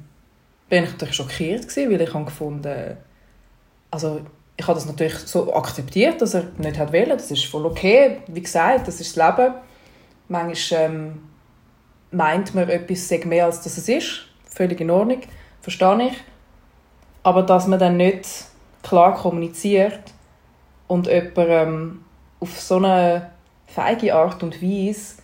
bin 0.69 0.83
ich 0.83 0.91
natürlich 0.91 1.15
schockiert 1.15 1.67
gewesen, 1.67 1.91
weil 1.91 1.99
ich 1.99 2.13
habe 2.13 2.25
gefunden, 2.25 2.97
also 3.89 4.21
ich 4.55 4.67
habe 4.67 4.75
das 4.77 4.85
natürlich 4.85 5.15
so 5.15 5.51
akzeptiert, 5.55 6.21
dass 6.21 6.35
er 6.35 6.43
nicht 6.59 6.77
hat 6.77 6.93
wollen. 6.93 7.09
Das 7.09 7.31
ist 7.31 7.45
voll 7.45 7.65
okay. 7.65 8.17
Wie 8.27 8.43
gesagt, 8.43 8.87
das 8.87 9.01
ist 9.01 9.17
das 9.17 9.35
Leben. 9.35 9.55
Manchmal 10.27 10.79
ähm, 10.79 11.23
meint 12.11 12.53
man 12.53 12.69
etwas 12.69 13.07
sei 13.07 13.23
mehr 13.25 13.45
als 13.45 13.63
das 13.63 13.79
es 13.79 13.89
ist. 13.89 14.27
Völlig 14.45 14.79
in 14.79 14.91
Ordnung, 14.91 15.21
verstehe 15.59 16.09
ich. 16.09 16.17
Aber 17.23 17.41
dass 17.41 17.65
man 17.65 17.79
dann 17.79 17.97
nicht 17.97 18.27
klar 18.83 19.15
kommuniziert 19.15 20.03
und 20.85 21.07
jemand 21.07 21.35
ähm, 21.35 22.05
auf 22.39 22.59
so 22.61 22.77
eine 22.77 23.31
feige 23.73 24.13
Art 24.15 24.41
und 24.43 24.61
Weise 24.61 25.15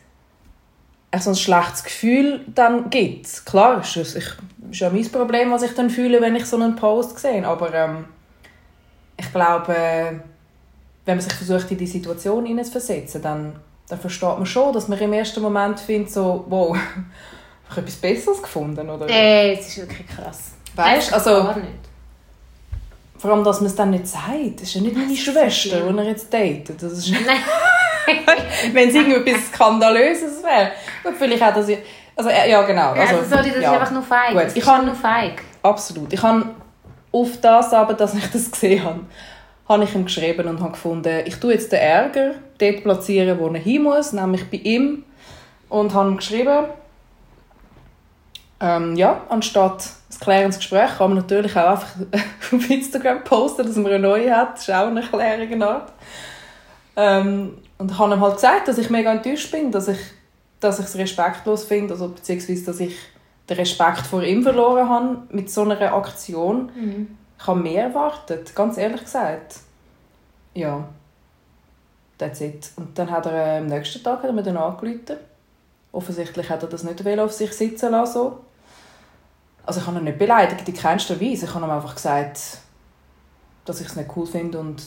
auch 1.16 1.22
so 1.22 1.30
ein 1.32 1.36
schlechtes 1.36 1.84
Gefühl 1.84 2.42
dann 2.54 2.90
gibt. 2.90 3.46
Klar, 3.46 3.82
ist 3.82 3.96
es 3.98 4.16
ich, 4.16 4.26
ist 4.72 4.80
ja 4.80 4.90
mein 4.90 5.10
Problem, 5.10 5.52
was 5.52 5.64
ich 5.64 5.74
dann 5.74 5.90
fühle, 5.90 6.22
wenn 6.22 6.36
ich 6.36 6.46
so 6.46 6.58
einen 6.58 6.76
Post 6.76 7.20
sehe. 7.20 7.46
Aber 7.48 7.74
ähm, 7.74 8.06
ich 9.18 9.32
glaube, 9.32 9.74
äh, 9.76 10.12
wenn 11.06 11.18
man 11.18 11.22
sich 11.22 11.34
versucht, 11.34 11.72
in 11.72 11.78
die 11.78 11.88
Situation 11.88 12.46
hineinzuversetzen, 12.46 13.22
dann, 13.22 13.56
dann 13.88 14.00
versteht 14.00 14.38
man 14.38 14.46
schon, 14.46 14.74
dass 14.74 14.88
man 14.88 15.00
im 15.00 15.14
ersten 15.14 15.42
Moment 15.42 15.80
findet, 15.80 16.12
so, 16.12 16.46
wow, 16.50 16.76
ich 17.66 17.72
habe 17.72 17.82
etwas 17.82 17.96
Besseres 17.96 18.42
gefunden. 18.42 18.90
Oder? 18.90 19.08
Äh, 19.10 19.54
es 19.54 19.68
ist 19.70 19.78
wirklich 19.78 20.08
krass. 20.08 20.52
Weißt, 20.76 21.08
Echt 21.08 21.14
also- 21.14 21.30
Gar 21.44 21.58
nicht. 21.58 21.70
Vor 23.18 23.32
allem, 23.34 23.46
dass 23.46 23.62
man 23.62 23.68
es 23.68 23.76
dann 23.76 23.92
nicht 23.92 24.08
sagt. 24.08 24.56
Das 24.58 24.64
ist 24.64 24.76
ja 24.76 24.82
nicht 24.82 24.96
meine 24.96 25.16
Schwester, 25.16 25.90
die 25.90 25.98
er 25.98 26.04
jetzt 26.04 26.32
datet. 26.32 26.84
Das 26.84 26.92
ist 26.92 27.10
Nein. 27.26 27.38
wenn 28.74 28.90
es 28.90 28.96
irgendetwas 28.96 29.48
Skandalöses 29.48 30.44
wäre. 30.44 30.72
Gut, 31.04 31.14
vielleicht 31.18 31.44
auch, 31.44 31.54
dass 31.54 31.68
ich... 31.70 31.80
Also, 32.16 32.30
äh, 32.30 32.50
ja, 32.50 32.62
genau. 32.64 32.92
Also, 32.92 33.18
Also, 33.18 33.36
sorry, 33.36 33.50
das 33.52 33.62
ja. 33.62 33.74
ist 33.74 33.80
einfach 33.80 33.92
nur 33.92 34.04
feig. 34.04 34.32
Gut, 34.34 34.48
ich 34.56 34.64
kann- 34.64 34.86
nur 34.86 34.96
feig. 34.96 35.42
Absolut. 35.64 36.14
Ich 36.14 36.22
habe 36.22 36.46
auf 37.12 37.30
das 37.42 37.74
aber, 37.74 37.94
dass 37.94 38.14
ich 38.14 38.30
das 38.32 38.52
gesehen 38.52 38.84
habe, 38.84 39.00
habe 39.68 39.84
ich 39.84 39.96
ihm 39.96 40.06
geschrieben 40.06 40.48
und 40.48 40.60
habe 40.62 40.72
gefunden, 40.72 41.22
ich 41.26 41.36
tue 41.40 41.54
jetzt 41.54 41.72
den 41.72 41.80
Ärger 41.80 42.36
dort 42.60 42.84
platzieren, 42.84 43.40
wo 43.40 43.48
er 43.48 43.60
hin 43.60 43.84
muss, 43.84 44.14
nämlich 44.14 44.50
bei 44.50 44.58
ihm. 44.58 45.04
Und 45.68 45.94
habe 45.94 46.10
ihm 46.10 46.18
geschrieben, 46.18 46.66
ähm, 48.62 48.96
ja, 48.96 49.22
anstatt 49.30 49.86
ein 50.12 50.20
klärendes 50.20 50.58
Gespräch 50.60 50.98
kann 50.98 51.10
man 51.12 51.18
natürlich 51.18 51.56
auch 51.58 51.72
einfach 51.72 51.88
auf 52.54 52.70
Instagram 52.70 53.24
posten, 53.24 53.66
dass 53.66 53.76
man 53.76 53.88
eine 53.88 54.00
neue 54.00 54.34
hat. 54.36 54.54
Das 54.54 54.62
ist 54.70 54.74
auch 54.74 54.88
eine 54.88 55.02
klärende 55.02 55.68
Art. 55.68 55.92
Ähm, 56.96 57.58
und 57.78 57.92
ich 57.92 57.98
habe 57.98 58.14
ihm 58.14 58.22
halt 58.22 58.36
gesagt, 58.36 58.68
dass 58.68 58.78
ich 58.78 58.90
mega 58.90 59.12
enttäuscht 59.12 59.52
bin, 59.52 59.72
dass 59.72 59.88
ich, 59.88 60.00
dass 60.60 60.80
ich 60.80 60.86
es 60.86 60.98
respektlos 60.98 61.66
finde, 61.66 61.94
also 61.94 62.10
beziehungsweise, 62.10 62.66
dass 62.66 62.80
ich 62.80 62.96
den 63.50 63.58
Respekt 63.58 64.08
vor 64.08 64.24
ihm 64.24 64.44
verloren 64.44 64.90
habe 64.90 65.18
mit 65.30 65.52
so 65.52 65.62
einer 65.62 65.94
Aktion. 65.94 66.72
Ich 67.38 67.48
habe 67.48 67.60
mehr 67.60 67.84
erwartet, 67.84 68.56
ganz 68.56 68.78
ehrlich 68.78 69.02
gesagt. 69.02 69.58
Ja, 70.54 70.88
that's 72.18 72.42
it. 72.42 72.72
Und 72.78 72.98
dann 72.98 73.12
hat 73.12 73.26
er 73.26 73.34
äh, 73.34 73.58
am 73.60 73.68
nächsten 73.68 74.02
Tag 74.02 74.20
hat 74.20 74.26
er 74.26 74.34
mir 74.34 74.44
dann 74.44 74.58
angerufen. 74.58 75.18
Offensichtlich 75.92 76.50
hat 76.50 76.64
er 76.64 76.70
das 76.70 76.84
nicht 76.84 77.06
auf 77.20 77.34
sich 77.34 77.52
sitzen 77.54 77.92
lassen. 77.92 78.14
So. 78.14 78.40
Also 79.66 79.82
ich 79.82 79.88
habe 79.88 79.98
ihn 79.98 80.06
nicht 80.06 80.18
beleidigt, 80.18 80.68
in 80.68 80.74
keinster 80.74 81.20
Weise. 81.20 81.46
Ich 81.46 81.54
habe 81.54 81.66
ihm 81.66 81.72
einfach 81.72 81.96
gesagt, 81.96 82.40
dass 83.66 83.82
ich 83.82 83.88
es 83.88 83.96
nicht 83.96 84.10
cool 84.16 84.26
finde 84.26 84.60
und 84.60 84.82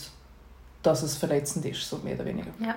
dass 0.83 1.03
es 1.03 1.17
verletzend 1.17 1.65
ist, 1.67 1.89
so 1.89 1.99
mehr 1.99 2.15
oder 2.15 2.25
weniger. 2.25 2.51
Ja. 2.61 2.77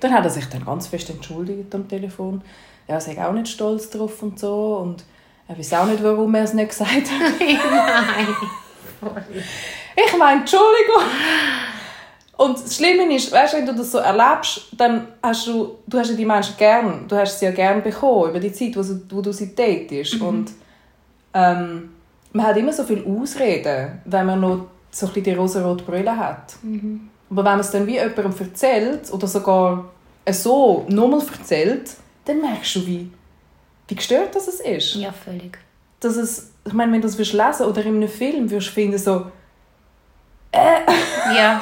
Dann 0.00 0.14
hat 0.14 0.24
er 0.24 0.30
sich 0.30 0.46
dann 0.46 0.64
ganz 0.64 0.86
fest 0.86 1.10
entschuldigt 1.10 1.74
am 1.74 1.86
Telefon. 1.86 2.42
Er 2.86 3.00
sei 3.00 3.22
auch 3.24 3.32
nicht 3.32 3.48
stolz 3.48 3.90
drauf 3.90 4.22
und 4.22 4.38
so. 4.38 4.78
Und 4.78 5.04
er 5.46 5.58
weiß 5.58 5.74
auch 5.74 5.86
nicht, 5.86 6.02
warum 6.02 6.34
er 6.34 6.44
es 6.44 6.54
nicht 6.54 6.70
gesagt 6.70 6.90
hat. 6.90 7.38
Nein. 7.40 8.26
Ich 9.96 10.18
meine, 10.18 10.40
Entschuldigung. 10.40 11.02
Und 12.36 12.58
das 12.58 12.74
Schlimme 12.76 13.14
ist, 13.14 13.30
weißt, 13.30 13.54
wenn 13.54 13.66
du 13.66 13.74
das 13.74 13.92
so 13.92 13.98
erlebst, 13.98 14.68
dann 14.72 15.08
hast 15.22 15.46
du, 15.46 15.76
du 15.86 15.98
hast 15.98 16.08
ja 16.10 16.16
die 16.16 16.24
Menschen 16.24 16.56
gern, 16.56 17.06
du 17.06 17.16
hast 17.16 17.38
sie 17.38 17.44
ja 17.44 17.50
gern 17.50 17.82
bekommen 17.82 18.30
über 18.30 18.40
die 18.40 18.52
Zeit, 18.52 18.74
wo, 18.76 18.82
sie, 18.82 19.02
wo 19.10 19.20
du 19.20 19.30
sie 19.32 19.54
datest. 19.54 20.18
Und 20.22 20.50
ähm, 21.34 21.90
man 22.32 22.46
hat 22.46 22.56
immer 22.56 22.72
so 22.72 22.84
viel 22.84 23.04
Ausreden, 23.04 24.00
wenn 24.06 24.24
man 24.24 24.40
noch 24.40 24.68
so 24.90 25.06
ein 25.06 25.12
bisschen 25.12 25.24
die 25.24 25.32
rosarote 25.34 25.84
Brille 25.84 26.16
hat. 26.16 26.54
Aber 27.30 27.38
wenn 27.38 27.44
man 27.44 27.60
es 27.60 27.70
dann 27.70 27.86
wie 27.86 27.94
jemandem 27.94 28.34
erzählt 28.38 29.12
oder 29.12 29.26
sogar 29.26 29.90
so 30.30 30.84
nochmal 30.88 31.22
erzählt, 31.38 31.90
dann 32.24 32.40
merkst 32.40 32.76
du, 32.76 32.86
wie, 32.86 33.10
wie 33.88 33.94
gestört 33.94 34.34
das 34.34 34.48
es 34.48 34.60
ist. 34.60 34.94
Ja, 34.96 35.12
völlig. 35.12 35.58
Dass 36.00 36.16
es, 36.16 36.52
ich 36.66 36.72
meine, 36.72 36.92
wenn 36.92 37.00
du 37.00 37.18
wirst 37.18 37.32
lesen 37.32 37.66
oder 37.66 37.84
in 37.84 37.96
einem 37.96 38.08
Film 38.08 38.50
wirst 38.50 38.68
du 38.68 38.72
finden, 38.72 38.98
so, 38.98 39.26
Ja. 40.54 41.60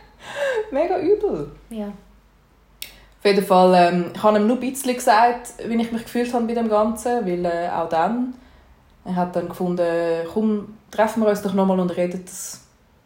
mega 0.70 0.98
übel. 0.98 1.50
ja. 1.70 1.88
Auf 3.18 3.24
jeden 3.24 3.44
Fall, 3.44 3.74
ähm, 3.92 4.10
ich 4.14 4.22
habe 4.22 4.38
ihm 4.38 4.46
nur 4.46 4.56
ein 4.56 4.60
bisschen 4.60 4.94
gesagt, 4.94 5.54
wie 5.66 5.74
ich 5.82 5.90
mich 5.90 6.04
gefühlt 6.04 6.32
habe 6.32 6.44
bei 6.44 6.54
dem 6.54 6.68
Ganzen, 6.68 7.26
weil 7.26 7.44
äh, 7.44 7.68
auch 7.70 7.88
dann, 7.88 8.34
er 9.04 9.16
hat 9.16 9.34
dann 9.34 9.48
gefunden, 9.48 9.84
komm, 10.32 10.75
treffen 10.96 11.22
wir 11.22 11.28
uns 11.28 11.42
doch 11.42 11.52
nochmal 11.52 11.78
und 11.78 11.90
reden 11.96 12.22
das, 12.24 12.60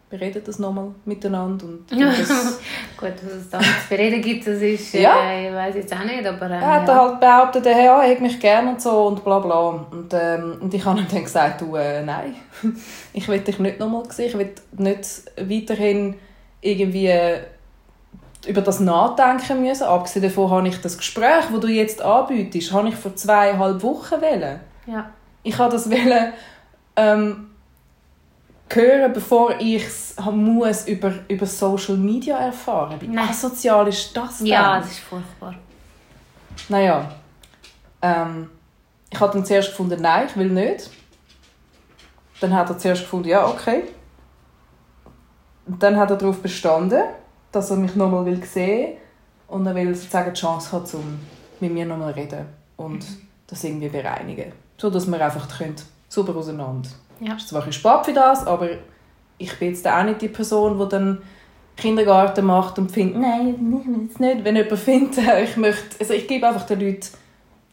wir 0.09 0.21
reden 0.21 0.41
das 0.45 0.59
nochmal 0.59 0.89
miteinander. 1.05 1.65
Und, 1.65 1.91
und 1.91 2.01
das, 2.01 2.59
Gut, 2.97 3.13
dass 3.23 3.33
es 3.33 3.49
da 3.49 3.57
nichts 3.57 3.83
zu 3.83 3.89
bereden 3.89 4.21
gibt, 4.21 4.47
das 4.47 4.61
ist, 4.61 4.95
äh, 4.95 5.03
Ja. 5.03 5.15
ich 5.41 5.53
weiß 5.53 5.75
jetzt 5.75 5.93
auch 5.93 6.03
nicht, 6.03 6.25
aber... 6.25 6.45
Ähm, 6.45 6.51
er 6.51 6.73
hat 6.73 6.87
ja. 6.87 6.95
halt 6.95 7.19
behauptet, 7.19 7.65
er 7.65 7.83
ja, 7.83 8.03
er 8.03 8.11
hat 8.11 8.21
mich 8.21 8.39
gern 8.39 8.67
und 8.69 8.81
so 8.81 9.07
und 9.07 9.23
bla 9.23 9.39
bla. 9.39 9.59
Und, 9.59 10.13
ähm, 10.13 10.57
und 10.61 10.73
ich 10.73 10.83
habe 10.85 10.99
ihm 10.99 11.07
dann 11.11 11.23
gesagt, 11.23 11.61
du, 11.61 11.75
äh, 11.75 12.03
nein, 12.03 12.35
ich 13.13 13.27
will 13.27 13.39
dich 13.39 13.59
nicht 13.59 13.79
nochmal 13.79 14.03
sehen, 14.09 14.27
ich 14.27 14.37
will 14.37 14.53
nicht 14.77 15.23
weiterhin 15.37 16.15
irgendwie 16.61 17.07
äh, 17.07 17.39
über 18.47 18.61
das 18.61 18.79
nachdenken 18.79 19.61
müssen. 19.61 19.83
Abgesehen 19.83 20.23
davon 20.23 20.49
habe 20.49 20.67
ich 20.67 20.79
das 20.81 20.97
Gespräch, 20.97 21.45
das 21.51 21.59
du 21.59 21.67
jetzt 21.67 22.01
anbietest, 22.01 22.71
habe 22.73 22.89
ich 22.89 22.95
vor 22.95 23.15
zweieinhalb 23.15 23.81
Wochen 23.83 24.21
wählen. 24.21 24.59
Ja. 24.87 25.09
Ich 25.43 25.57
habe 25.57 25.71
das 25.71 25.89
wollen, 25.89 26.33
ähm, 26.95 27.50
hören, 28.75 29.13
bevor 29.13 29.55
ich 29.59 29.85
es 29.85 30.15
muss 30.31 30.87
über, 30.87 31.13
über 31.27 31.45
Social 31.45 31.97
Media 31.97 32.37
erfahren. 32.37 32.99
Wie 32.99 33.07
Nein. 33.07 33.29
asozial 33.29 33.87
ist 33.87 34.15
das 34.15 34.39
denn? 34.39 34.47
ja, 34.47 34.79
das 34.79 34.91
ist 34.91 34.99
furchtbar. 34.99 35.55
Naja, 36.69 37.11
ähm, 38.01 38.49
ich 39.09 39.19
habe 39.19 39.33
dann 39.33 39.45
zuerst 39.45 39.69
gefunden, 39.69 40.01
nein, 40.01 40.27
ich 40.27 40.37
will 40.37 40.49
nicht. 40.49 40.89
Dann 42.39 42.53
hat 42.53 42.69
er 42.69 42.77
zuerst 42.77 43.01
gefunden, 43.03 43.29
ja, 43.29 43.47
okay. 43.47 43.83
Und 45.65 45.81
dann 45.81 45.97
hat 45.97 46.09
er 46.09 46.17
darauf 46.17 46.41
bestanden, 46.41 47.03
dass 47.51 47.69
er 47.69 47.77
mich 47.77 47.95
nochmal 47.95 48.25
will 48.25 48.43
sehen 48.43 48.97
und 49.47 49.65
er 49.65 49.75
will 49.75 49.93
sozusagen 49.93 50.33
die 50.33 50.39
Chance 50.39 50.71
haben, 50.71 50.85
um 50.93 51.19
mit 51.59 51.73
mir 51.73 51.85
nochmal 51.85 52.13
reden 52.13 52.45
und 52.77 53.05
das 53.47 53.63
irgendwie 53.63 53.89
bereinigen. 53.89 54.51
So, 54.77 54.89
dass 54.89 55.05
wir 55.05 55.23
einfach 55.23 55.57
können, 55.57 55.75
super 56.09 56.35
auseinander. 56.35 56.89
Ja. 57.21 57.35
Es 57.35 57.43
ist 57.43 57.49
zwar 57.49 57.63
ein 57.63 57.71
spät 57.71 58.05
für 58.05 58.13
das, 58.13 58.45
aber 58.47 58.67
ich 59.37 59.57
bin 59.59 59.69
jetzt 59.69 59.87
auch 59.87 60.03
nicht 60.03 60.21
die 60.21 60.27
Person, 60.27 60.77
die 60.79 60.89
dann 60.89 61.21
Kindergarten 61.77 62.45
macht 62.45 62.77
und 62.79 62.91
findet, 62.91 63.21
nein, 63.21 63.47
ich 63.55 63.59
will 63.59 64.07
es 64.11 64.19
nicht. 64.19 64.43
Wenn 64.43 64.55
jemand 64.55 64.79
findet, 64.79 65.17
ich 65.43 65.55
möchte, 65.57 65.99
also 65.99 66.13
ich 66.13 66.27
gebe 66.27 66.47
einfach 66.47 66.65
den 66.65 66.79
Leuten 66.79 67.07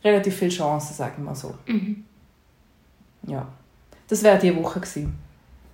relativ 0.04 0.37
viele 0.37 0.50
Chancen, 0.50 0.94
sagen 0.94 1.14
wir 1.18 1.24
mal 1.24 1.34
so. 1.34 1.54
Ja. 3.26 3.46
Das 4.06 4.22
wäre 4.22 4.38
diese 4.38 4.56
Woche 4.56 4.80
gewesen. 4.80 5.18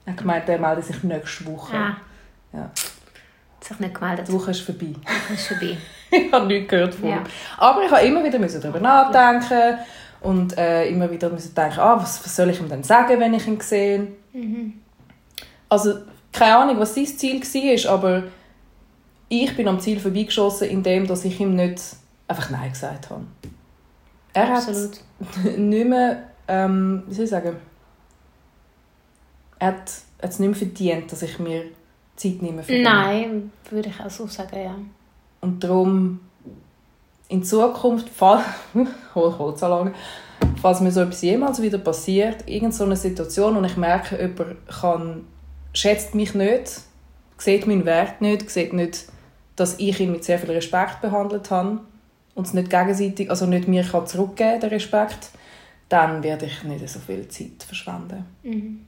Er 0.06 0.12
hat 0.12 0.18
gemeint, 0.18 0.48
er 0.48 0.58
meldet 0.58 0.84
sich 0.86 1.02
nächste 1.02 1.46
Woche. 1.46 1.76
Ah. 1.76 1.96
Ja. 2.52 2.60
Hat 2.62 3.64
sich 3.64 3.78
nicht 3.80 3.94
gemeldet. 3.94 4.28
Die 4.28 4.32
Woche 4.32 4.50
ist 4.50 4.60
vorbei. 4.60 4.94
Das 5.28 5.38
ist 5.38 5.46
vorbei. 5.48 5.76
ich 6.10 6.32
habe 6.32 6.46
nichts 6.46 6.68
gehört 6.70 6.94
von 6.94 7.08
Ja. 7.08 7.16
ihm. 7.16 7.22
Aber 7.58 7.84
ich 7.84 7.90
habe 7.90 8.06
immer 8.06 8.22
wieder 8.24 8.38
darüber 8.38 8.80
nachdenken 8.80 9.78
und 10.24 10.56
äh, 10.56 10.88
immer 10.88 11.10
wieder 11.10 11.30
müssen 11.30 11.54
denken, 11.54 11.78
ah, 11.78 11.96
was, 12.00 12.24
was 12.24 12.34
soll 12.34 12.50
ich 12.50 12.58
ihm 12.58 12.68
denn 12.68 12.82
sagen, 12.82 13.20
wenn 13.20 13.34
ich 13.34 13.46
ihn 13.46 13.60
sehe. 13.60 14.08
Also 15.68 15.94
keine 16.32 16.56
Ahnung, 16.56 16.78
was 16.78 16.94
sein 16.94 17.06
Ziel 17.06 17.40
war, 17.40 17.92
aber 17.92 18.24
ich 19.28 19.56
bin 19.56 19.68
am 19.68 19.80
Ziel 19.80 20.00
vorbeigeschossen, 20.00 20.68
indem 20.68 21.06
dass 21.06 21.24
ich 21.24 21.38
ihm 21.40 21.54
nicht 21.54 21.80
einfach 22.26 22.50
Nein 22.50 22.72
gesagt 22.72 23.10
habe. 23.10 23.24
Er 24.32 24.54
Absolut. 24.54 24.98
hat 25.44 25.58
nicht 25.58 25.88
mehr, 25.88 26.24
ähm, 26.48 27.04
wie 27.06 27.14
soll 27.14 27.24
ich 27.24 27.30
sagen, 27.30 27.56
er 29.58 29.68
hat 29.68 29.92
es 30.18 30.38
nicht 30.38 30.48
mehr 30.48 30.58
verdient, 30.58 31.12
dass 31.12 31.22
ich 31.22 31.38
mir 31.38 31.64
Zeit 32.16 32.42
nehme 32.42 32.62
für 32.62 32.74
ihn. 32.74 32.82
Nein, 32.82 33.52
würde 33.70 33.90
ich 33.90 34.00
auch 34.00 34.10
so 34.10 34.26
sagen, 34.26 34.58
ja. 34.58 34.74
Und 35.40 35.62
darum 35.62 36.20
in 37.28 37.42
Zukunft, 37.42 38.08
falls, 38.08 38.44
falls 40.60 40.80
mir 40.80 40.90
so 40.90 41.00
etwas 41.00 41.22
jemals 41.22 41.62
wieder 41.62 41.78
passiert, 41.78 42.48
irgend 42.48 42.74
so 42.74 42.92
Situation 42.94 43.56
und 43.56 43.64
ich 43.64 43.76
merke, 43.76 44.20
jemand 44.20 44.68
kann, 44.68 45.26
schätzt 45.72 46.14
mich 46.14 46.34
nicht, 46.34 46.80
sieht 47.38 47.66
meinen 47.66 47.84
Wert 47.84 48.20
nicht, 48.20 48.50
sieht 48.50 48.72
nicht, 48.72 49.06
dass 49.56 49.78
ich 49.78 50.00
ihn 50.00 50.12
mit 50.12 50.24
sehr 50.24 50.38
viel 50.38 50.50
Respekt 50.50 51.00
behandelt 51.00 51.50
habe 51.50 51.80
und 52.34 52.46
es 52.46 52.54
nicht 52.54 52.70
gegenseitig, 52.70 53.30
also 53.30 53.46
nicht 53.46 53.68
mir 53.68 53.84
kann 53.84 54.06
zurückgeben, 54.06 54.60
den 54.60 54.70
Respekt, 54.70 55.30
dann 55.88 56.22
werde 56.22 56.46
ich 56.46 56.64
nicht 56.64 56.88
so 56.88 56.98
viel 56.98 57.28
Zeit 57.28 57.62
verschwenden. 57.64 58.24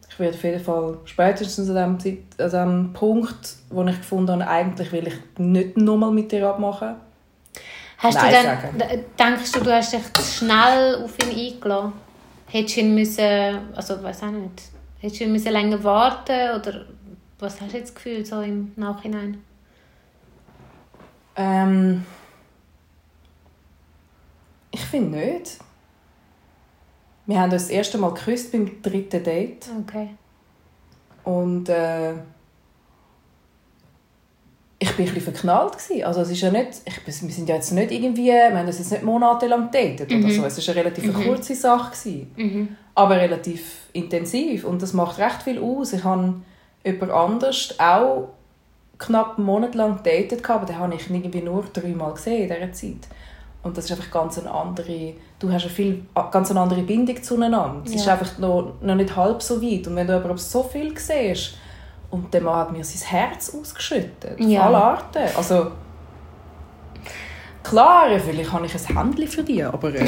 Ich 0.09 0.18
werde 0.18 0.37
auf 0.37 0.42
jeden 0.42 0.64
Fall 0.64 0.99
spätestens 1.05 1.68
an 1.70 1.77
dem, 1.77 2.01
Zeit, 2.01 2.55
an 2.55 2.85
dem 2.85 2.92
Punkt, 2.92 3.57
wo 3.70 3.85
ich 3.85 3.99
gefunden 3.99 4.33
habe, 4.33 4.51
eigentlich 4.51 4.92
will 4.92 5.07
ich 5.07 5.14
nicht 5.38 5.77
nochmal 5.77 6.11
mit 6.11 6.33
dir 6.33 6.49
abmachen. 6.49 6.96
Hast 7.99 8.15
Nein 8.15 8.27
du 8.27 8.33
dann, 8.33 8.79
sagen. 8.79 9.05
denkst 9.19 9.53
du, 9.53 9.61
du 9.61 9.73
hast 9.73 9.93
dich 9.93 10.13
zu 10.13 10.23
schnell 10.23 11.03
auf 11.03 11.15
ihn 11.23 11.55
eingeladen? 11.55 11.93
Hättest 12.49 12.77
du 12.77 12.81
ihn 12.81 12.95
müssen, 12.95 13.75
also 13.75 14.03
weiß 14.03 14.23
auch 14.25 14.31
nicht, 14.31 14.63
hättest 15.01 15.21
du 15.21 15.25
ihn 15.25 15.33
müssen 15.33 15.53
länger 15.53 15.83
warten 15.83 16.61
oder 16.61 16.85
was 17.39 17.61
hast 17.61 17.73
du 17.73 17.79
jetzt 17.79 17.95
gefühlt 17.95 18.27
so 18.27 18.41
im 18.41 18.73
Nachhinein? 18.77 19.43
Ähm, 21.37 22.05
ich 24.71 24.81
finde 24.81 25.19
nicht. 25.19 25.59
Wir 27.27 27.41
haben 27.41 27.51
uns 27.51 27.65
das 27.65 27.71
erste 27.71 27.99
Mal 27.99 28.15
geküsst 28.15 28.53
beim 28.53 28.81
dritten 28.83 29.23
Date. 29.25 29.67
Okay. 29.83 30.11
Und 31.25 31.69
äh, 31.69 32.15
ich 34.79 34.95
bin 34.97 35.07
ein 35.07 35.15
bisschen 35.15 35.33
verknallt. 35.35 35.73
Gewesen. 35.79 36.05
Also 36.05 36.21
es 36.21 36.31
ist 36.31 36.41
ja 36.43 36.51
nicht, 36.51 36.69
ich, 36.85 37.07
wir 37.07 37.12
sind 37.12 37.49
ja 37.49 37.55
jetzt 37.55 37.73
nicht 37.73 37.91
irgendwie, 37.91 38.27
wir 38.27 38.55
haben 38.57 38.67
uns 38.67 38.79
jetzt 38.79 38.93
nicht 38.93 39.03
monatelang 39.03 39.71
datet 39.71 40.12
oder 40.12 40.31
so. 40.31 40.45
Es 40.45 40.59
war 40.69 40.75
eine 40.75 40.85
relativ 40.85 41.15
kurze 41.15 41.55
Sache. 41.55 41.93
Gewesen. 41.93 42.77
Aber 42.95 43.17
relativ 43.17 43.87
intensiv. 43.93 44.65
Und 44.65 44.83
das 44.83 44.93
macht 44.93 45.19
recht 45.19 45.43
viel 45.43 45.59
aus. 45.59 45.93
Ich 45.93 46.05
habe 46.05 46.35
jemand 46.85 47.12
anders 47.12 47.75
auch 47.79 48.29
knapp 48.99 49.37
einen 49.37 49.47
Monat 49.47 49.75
lang 49.75 50.03
gehabt, 50.03 50.51
aber 50.51 50.67
den 50.67 50.79
habe 50.79 50.95
ich 50.95 51.11
irgendwie 51.11 51.43
nur 51.43 51.65
dreimal 51.73 52.12
gesehen 52.15 52.49
in 52.49 52.55
dieser 52.55 52.73
Zeit. 52.73 53.09
Und 53.62 53.77
das 53.77 53.87
ist 53.87 53.91
einfach 53.93 54.11
ganz 54.11 54.39
eine 54.39 54.51
andere, 54.51 55.15
du 55.39 55.51
hast 55.53 55.65
eine 55.65 55.73
viel, 55.73 56.03
ganz 56.31 56.51
eine 56.51 56.61
andere 56.61 56.83
Bindung 56.83 57.21
zueinander. 57.23 57.83
Es 57.85 57.95
ist 57.95 58.07
Ja. 58.07 58.12
einfach 58.12 58.39
noch, 58.39 58.75
noch 58.81 58.95
nicht 58.95 59.17
halb 59.17 59.43
so 59.43 59.61
weit. 59.61 59.87
Und 59.89 59.97
wenn 59.97 60.07
du 60.07 60.15
aber 60.15 60.37
so 60.39 60.62
viel 60.62 60.97
siehst, 60.97 61.55
und 62.16 62.33
der 62.35 62.40
Mann 62.40 62.57
hat 62.57 62.72
mir 62.72 62.85
sein 62.85 63.09
Herz 63.09 63.55
ausgeschüttet, 63.55 64.33
auf 64.35 64.40
Ja. 64.40 64.62
alle 64.66 64.76
Arten. 64.79 65.22
Also, 65.37 65.70
klar, 67.62 68.09
vielleicht 68.18 68.52
habe 68.52 68.66
ich 68.66 68.74
ein 68.74 68.96
Händchen 68.96 69.29
für 69.29 69.42
dich, 69.42 69.64
aber 69.64 69.94
äh, 69.94 70.07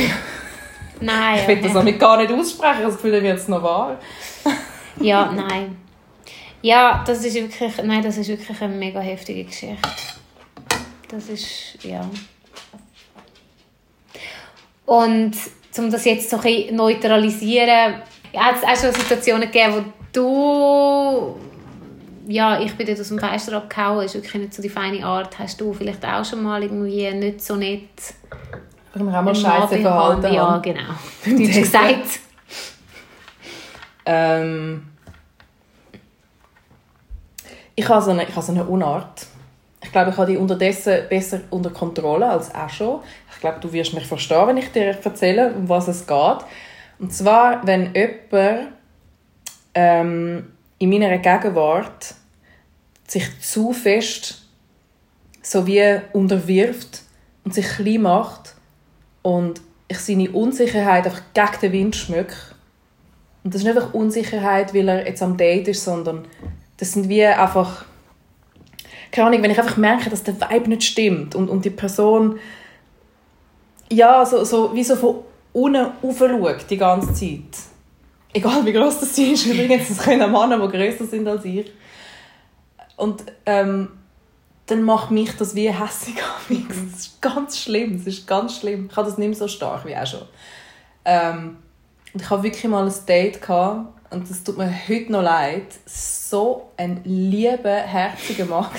Nein. 1.01 1.39
ich 1.41 1.49
will 1.49 1.61
das 1.61 1.77
auch 1.77 1.99
gar 1.99 2.17
nicht 2.17 2.33
aussprechen, 2.33 2.83
das 2.83 2.95
Gefühl, 2.95 3.23
wird 3.23 3.39
es 3.39 3.49
noch 3.49 3.63
wahr. 3.63 3.99
Ja, 5.01 5.31
nein. 5.35 5.77
Ja, 6.63 7.05
das 7.07 7.25
ist 7.25 7.35
wirklich, 7.35 7.73
nein, 7.85 8.03
das 8.03 8.17
ist 8.17 8.29
wirklich 8.29 8.61
eine 8.61 8.75
mega 8.75 8.99
heftige 9.01 9.45
Geschichte. 9.45 9.77
Das 11.09 11.29
ist, 11.29 11.83
ja. 11.85 12.05
Und 14.87 15.33
um 15.77 15.91
das 15.91 16.05
jetzt 16.05 16.29
so 16.31 16.37
ein 16.37 16.43
bisschen 16.43 16.77
neutralisieren, 16.77 17.95
hat 18.37 18.57
es 18.57 18.65
auch 18.65 18.85
schon 18.85 18.95
Situationen 19.01 19.51
gegeben, 19.51 19.75
wo 19.75 19.85
du, 20.13 21.37
ja, 22.29 22.61
ich 22.61 22.75
bin 22.77 22.87
dort 22.87 23.01
aus 23.01 23.09
dem 23.09 23.19
Fenster 23.19 23.57
abgehauen, 23.57 24.05
ist 24.05 24.15
wirklich 24.15 24.35
nicht 24.35 24.53
so 24.53 24.61
die 24.61 24.69
feine 24.69 25.05
Art. 25.05 25.39
Hast 25.39 25.59
du 25.61 25.73
vielleicht 25.73 26.05
auch 26.05 26.23
schon 26.23 26.43
mal 26.43 26.63
irgendwie 26.63 27.11
nicht 27.15 27.43
so 27.43 27.57
nett 27.57 27.89
Wenn 28.93 29.07
wir 29.07 29.19
auch 29.19 29.23
mal 29.23 29.35
scheiße 29.35 29.79
verhalten? 29.79 30.35
Ja, 30.35 30.59
genau. 30.59 30.91
Deutsch 31.25 31.59
gesagt. 31.59 32.21
Ähm, 34.05 34.89
ich 37.75 37.89
habe 37.89 38.03
so 38.03 38.11
eine, 38.11 38.25
ich 38.25 38.37
habe 38.37 38.43
so 38.43 38.53
eine 38.53 38.65
Unart. 38.65 39.27
Ich 39.83 39.91
glaube, 39.91 40.11
ich 40.11 40.17
habe 40.19 40.31
die 40.31 40.37
unterdessen 40.37 41.05
besser 41.09 41.41
unter 41.49 41.71
Kontrolle 41.71 42.29
als 42.29 42.55
auch 42.55 42.69
schon. 42.69 43.01
Ich 43.33 43.41
glaube, 43.41 43.59
du 43.61 43.73
wirst 43.73 43.95
mich 43.95 44.07
verstehen, 44.07 44.47
wenn 44.49 44.57
ich 44.59 44.71
dir 44.71 44.99
erzähle, 45.03 45.55
um 45.55 45.67
was 45.67 45.89
es 45.89 46.07
geht. 46.07 46.39
Und 46.99 47.11
zwar, 47.11 47.67
wenn 47.67 47.95
jemand 47.95 48.73
ähm, 49.73 50.53
in 50.79 50.91
meiner 50.91 51.17
Gegenwart 51.19 52.18
sich 53.09 53.25
zu 53.41 53.73
fest 53.73 54.43
so 55.43 55.67
wie 55.67 56.01
unterwirft 56.13 57.03
und 57.45 57.55
sich 57.55 57.67
klein 57.67 58.03
macht 58.03 58.55
und 59.23 59.61
ich 59.89 59.99
seine 59.99 60.31
Unsicherheit 60.31 61.07
einfach 61.07 61.23
gegen 61.33 61.61
den 61.63 61.73
Wind 61.73 61.97
schmücke. 61.97 62.37
Und 63.43 63.55
das 63.55 63.63
ist 63.63 63.67
nicht 63.67 63.77
einfach 63.77 63.95
Unsicherheit, 63.95 64.75
weil 64.75 64.89
er 64.89 65.07
jetzt 65.07 65.23
am 65.23 65.37
Date 65.37 65.69
ist, 65.69 65.85
sondern 65.85 66.27
das 66.77 66.93
sind 66.93 67.09
wie 67.09 67.25
einfach 67.25 67.87
keine 69.11 69.29
Ahnung, 69.29 69.43
wenn 69.43 69.51
ich 69.51 69.59
einfach 69.59 69.77
merke, 69.77 70.11
dass 70.11 70.23
der 70.23 70.39
Vibe 70.39 70.69
nicht 70.69 70.85
stimmt 70.85 71.35
und, 71.35 71.49
und 71.49 71.65
die 71.65 71.71
Person 71.71 72.39
ja, 73.91 74.25
so, 74.27 74.45
so, 74.45 74.75
wie 74.75 74.85
so 74.85 74.97
von 74.97 75.17
unten 75.55 75.87
raufschaut 76.03 76.69
die 76.69 76.77
ganze 76.77 77.15
Zeit. 77.15 77.65
Egal 78.35 78.65
wie 78.67 78.73
groß 78.73 79.01
das 79.01 79.17
sie 79.17 79.33
ist, 79.33 79.47
übrigens, 79.47 79.89
das 79.89 79.99
können 79.99 80.31
Männer, 80.31 80.59
die 80.59 80.77
grösser 80.77 81.07
sind 81.07 81.27
als 81.27 81.45
ich. 81.47 81.73
Und 82.99 83.25
ähm, 83.47 83.89
dann 84.67 84.83
macht 84.83 85.11
mich 85.11 85.35
das 85.37 85.55
wie 85.55 85.73
hässig. 85.73 86.17
Das 86.69 86.77
ist 86.99 87.23
ganz 87.23 87.59
schlimm, 87.59 87.97
das 87.97 88.07
ist 88.07 88.27
ganz 88.27 88.59
schlimm. 88.59 88.89
Ich 88.91 88.97
habe 88.97 89.09
das 89.09 89.17
nicht 89.17 89.29
mehr 89.29 89.37
so 89.37 89.49
stark 89.49 89.87
wie 89.87 89.97
auch 89.97 90.07
schon. 90.07 90.23
Ähm, 91.05 91.57
und 92.13 92.23
ich 92.23 92.29
habe 92.29 92.43
wirklich 92.43 92.65
mal 92.65 92.87
ein 92.87 92.95
Date 93.07 93.41
gehabt, 93.41 93.95
und 94.11 94.29
das 94.29 94.43
tut 94.43 94.57
mir 94.57 94.73
heute 94.89 95.13
noch 95.13 95.23
leid. 95.23 95.67
So 95.87 96.71
ein 96.77 97.03
lieber, 97.05 97.71
herziger 97.71 98.47
Mann. 98.47 98.67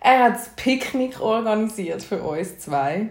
er 0.00 0.24
hat 0.24 0.34
das 0.34 0.50
Picknick 0.50 1.20
organisiert 1.20 2.02
für 2.02 2.22
uns 2.22 2.58
zwei. 2.58 3.08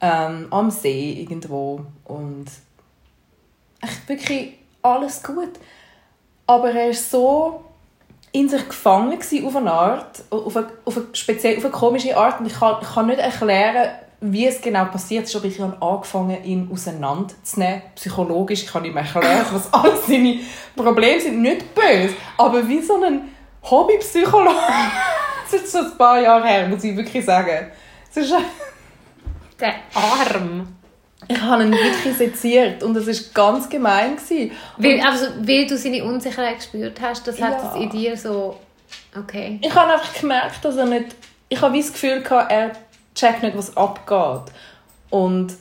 Ähm, 0.00 0.48
am 0.50 0.70
See 0.70 1.12
irgendwo. 1.12 1.86
Und 2.04 2.46
echt 3.80 4.08
wirklich 4.08 4.54
alles 4.82 5.22
gut. 5.22 5.52
Aber 6.46 6.70
er 6.70 6.86
war 6.86 6.94
so 6.94 7.64
in 8.32 8.48
sich 8.48 8.68
gefangen 8.68 9.18
auf 9.18 9.56
eine 9.56 9.72
Art, 9.72 10.24
auf 10.30 10.56
eine, 10.56 10.68
auf 10.84 10.96
eine, 10.96 11.06
speziell, 11.12 11.56
auf 11.56 11.64
eine 11.64 11.72
komische 11.72 12.16
Art. 12.16 12.40
Und 12.40 12.46
ich 12.46 12.54
kann, 12.54 12.76
ich 12.82 12.88
kann 12.94 13.06
nicht 13.06 13.18
erklären, 13.18 13.90
wie 14.20 14.46
es 14.46 14.60
genau 14.60 14.86
passiert 14.86 15.24
ist, 15.24 15.36
aber 15.36 15.46
ich 15.46 15.60
habe 15.60 15.80
angefangen, 15.80 16.42
ihn 16.44 16.70
auseinanderzunehmen, 16.72 17.82
psychologisch. 17.94 18.64
Ich 18.64 18.72
kann 18.72 18.84
ihm 18.84 18.96
erklären, 18.96 19.46
was 19.52 19.72
alle 19.72 19.96
seine 19.96 20.40
Probleme 20.74 21.20
sind. 21.20 21.40
Nicht 21.40 21.74
böse, 21.74 22.14
aber 22.36 22.66
wie 22.66 22.82
so 22.82 23.02
ein 23.02 23.22
Hobbypsychologe. 23.62 24.50
Das 25.48 25.62
ist 25.62 25.70
schon 25.70 25.86
ein 25.86 25.96
paar 25.96 26.20
Jahre 26.20 26.44
her, 26.44 26.68
muss 26.68 26.82
ich 26.82 26.96
wirklich 26.96 27.24
sagen. 27.24 27.70
Es 28.10 28.16
ist, 28.16 28.34
Der 29.60 29.74
Arm. 29.94 30.75
Ich 31.28 31.40
habe 31.40 31.64
ihn 31.64 31.72
wirklich 31.72 32.16
seziert 32.16 32.82
und 32.82 32.96
es 32.96 33.06
war 33.06 33.14
ganz 33.34 33.68
gemein. 33.68 34.16
Gewesen. 34.16 34.52
Weil, 34.76 35.00
also, 35.00 35.26
weil 35.40 35.66
du 35.66 35.76
seine 35.76 36.04
Unsicherheit 36.04 36.56
gespürt 36.56 37.00
hast, 37.00 37.26
das 37.26 37.40
hat 37.40 37.62
das 37.62 37.76
in 37.76 37.90
dir 37.90 38.16
so... 38.16 38.58
Okay. 39.18 39.58
Ich 39.62 39.74
habe 39.74 39.92
einfach 39.92 40.14
gemerkt, 40.20 40.64
dass 40.64 40.76
er 40.76 40.86
nicht. 40.86 41.16
Ich 41.48 41.60
habe 41.60 41.76
das 41.76 41.92
Gefühl 41.92 42.22
gehabt, 42.22 42.52
er 42.52 42.72
checkt 43.14 43.42
nicht, 43.42 43.56
was 43.56 43.76
abgeht. 43.76 44.52
Und 45.10 45.54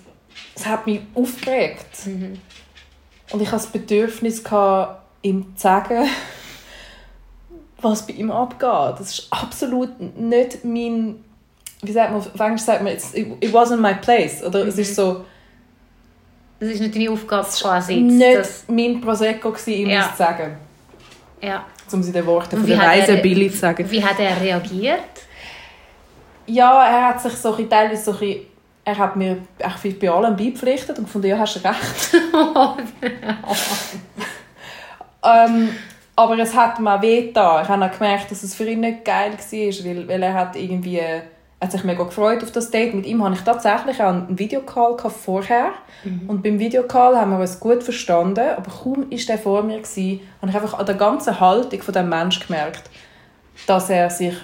es 0.55 0.65
hat 0.65 0.85
mich 0.85 1.01
aufgeregt. 1.13 1.85
Und 2.05 3.41
ich 3.41 3.47
hatte 3.47 3.63
das 3.63 3.67
Bedürfnis, 3.67 4.43
gehabt, 4.43 5.01
ihm 5.21 5.55
zu 5.55 5.61
sagen, 5.61 6.07
was 7.81 8.05
bei 8.05 8.13
ihm 8.13 8.31
abgeht. 8.31 8.99
Das 8.99 9.11
ist 9.11 9.27
absolut 9.31 9.99
nicht 10.17 10.63
mein. 10.63 11.23
Wie 11.81 11.91
sagt 11.91 12.11
man, 12.11 12.19
auf 12.19 12.39
Englisch 12.39 12.61
sagt 12.61 12.83
man, 12.83 12.93
it, 12.93 13.53
wasn't 13.53 13.77
my 13.77 13.95
place. 13.95 14.43
Oder 14.43 14.65
es 14.67 14.77
ist 14.77 14.95
so 14.95 15.23
Das 16.59 16.69
ist 16.69 16.79
nicht 16.81 16.95
deine 16.95 17.11
Aufgabe 17.11 17.47
quasi. 17.47 17.95
nicht 17.95 18.37
Das, 18.37 18.63
mein 18.67 19.01
Prosecco, 19.01 19.53
ihm 19.67 19.89
Ja. 19.89 19.99
das 20.01 20.11
zu 20.11 20.17
sagen. 20.17 20.57
ja. 21.41 21.65
Um 21.91 22.01
sie 22.01 22.11
den 22.11 22.25
Worten 22.25 22.57
von 22.57 22.65
der 22.65 22.79
er- 22.81 22.87
weisen 22.89 23.21
Billy 23.21 23.51
zu 23.51 23.57
sagen. 23.57 23.89
Wie 23.91 24.03
hat 24.03 24.19
er 24.19 24.41
reagiert? 24.41 24.99
Ja, 26.47 26.83
er 26.87 27.07
hat 27.09 27.21
sich 27.21 27.33
so 27.33 27.49
ein 27.49 27.55
bisschen, 27.57 27.69
teilweise 27.69 28.03
so 28.03 28.11
ein 28.13 28.17
bisschen, 28.19 28.41
er 28.83 28.97
hat 28.97 29.15
mir 29.15 29.37
echt 29.59 29.99
bei 29.99 30.09
allem 30.09 30.35
beipflichtet 30.35 30.97
und 30.97 31.05
gefunden, 31.05 31.27
ja, 31.27 31.37
hast 31.39 31.61
recht. 31.63 32.23
ähm, 35.23 35.69
aber 36.15 36.39
es 36.39 36.55
hat 36.55 36.79
mir 36.79 36.95
auch 36.95 37.01
wehgetan. 37.01 37.63
Ich 37.63 37.69
habe 37.69 37.85
auch 37.85 37.91
gemerkt, 37.91 38.31
dass 38.31 38.43
es 38.43 38.55
für 38.55 38.65
ihn 38.69 38.79
nicht 38.79 39.03
geil 39.05 39.31
war, 39.33 39.85
weil, 39.85 40.07
weil 40.07 40.23
er 40.23 40.33
hat 40.33 40.55
irgendwie, 40.55 41.01
hat 41.61 41.71
sich 41.71 41.83
mega 41.83 42.03
gefreut 42.03 42.43
auf 42.43 42.51
das 42.51 42.69
Date. 42.69 42.93
Mit 42.93 43.05
ihm 43.05 43.23
hatte 43.23 43.35
ich 43.35 43.41
tatsächlich 43.41 44.01
auch 44.01 44.09
einen 44.09 44.37
Videocall 44.37 44.97
vorher. 45.09 45.71
Und 46.27 46.43
beim 46.43 46.59
Videocall 46.59 47.17
haben 47.17 47.31
wir 47.31 47.39
uns 47.39 47.59
gut 47.59 47.81
verstanden, 47.81 48.47
aber 48.57 48.69
kaum 48.69 49.09
war 49.09 49.17
der 49.17 49.37
vor 49.37 49.63
mir, 49.63 49.77
gewesen, 49.79 50.19
habe 50.41 50.49
ich 50.51 50.55
einfach 50.55 50.77
an 50.77 50.85
der 50.85 50.95
ganzen 50.95 51.39
Haltung 51.39 51.81
von 51.81 51.93
dem 51.93 52.09
Menschen 52.09 52.45
gemerkt, 52.45 52.89
dass 53.65 53.89
er 53.89 54.09
sich 54.09 54.35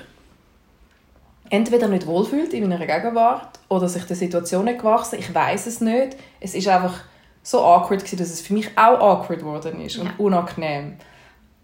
entweder 1.49 1.88
nicht 1.89 2.07
wohlfühlt 2.07 2.53
in 2.53 2.68
meiner 2.68 2.88
Gegenwart 2.88 3.59
oder 3.70 3.88
sich 3.89 4.05
der 4.05 4.16
Situation 4.16 4.66
nicht 4.66 4.80
gewachsen. 4.80 5.20
Ich 5.20 5.36
weiß 5.36 5.68
es 5.68 5.82
nicht. 5.82 6.16
Es 6.39 6.55
ist 6.55 6.68
einfach 6.68 6.95
so 7.43 7.59
awkward 7.62 7.99
gewesen, 7.99 8.18
dass 8.18 8.30
es 8.32 8.41
für 8.41 8.53
mich 8.53 8.70
auch 8.78 8.99
awkward 8.99 9.39
geworden 9.39 9.82
ist 9.82 9.97
und 9.97 10.07
Ja. 10.07 10.14
unangenehm. 10.18 10.95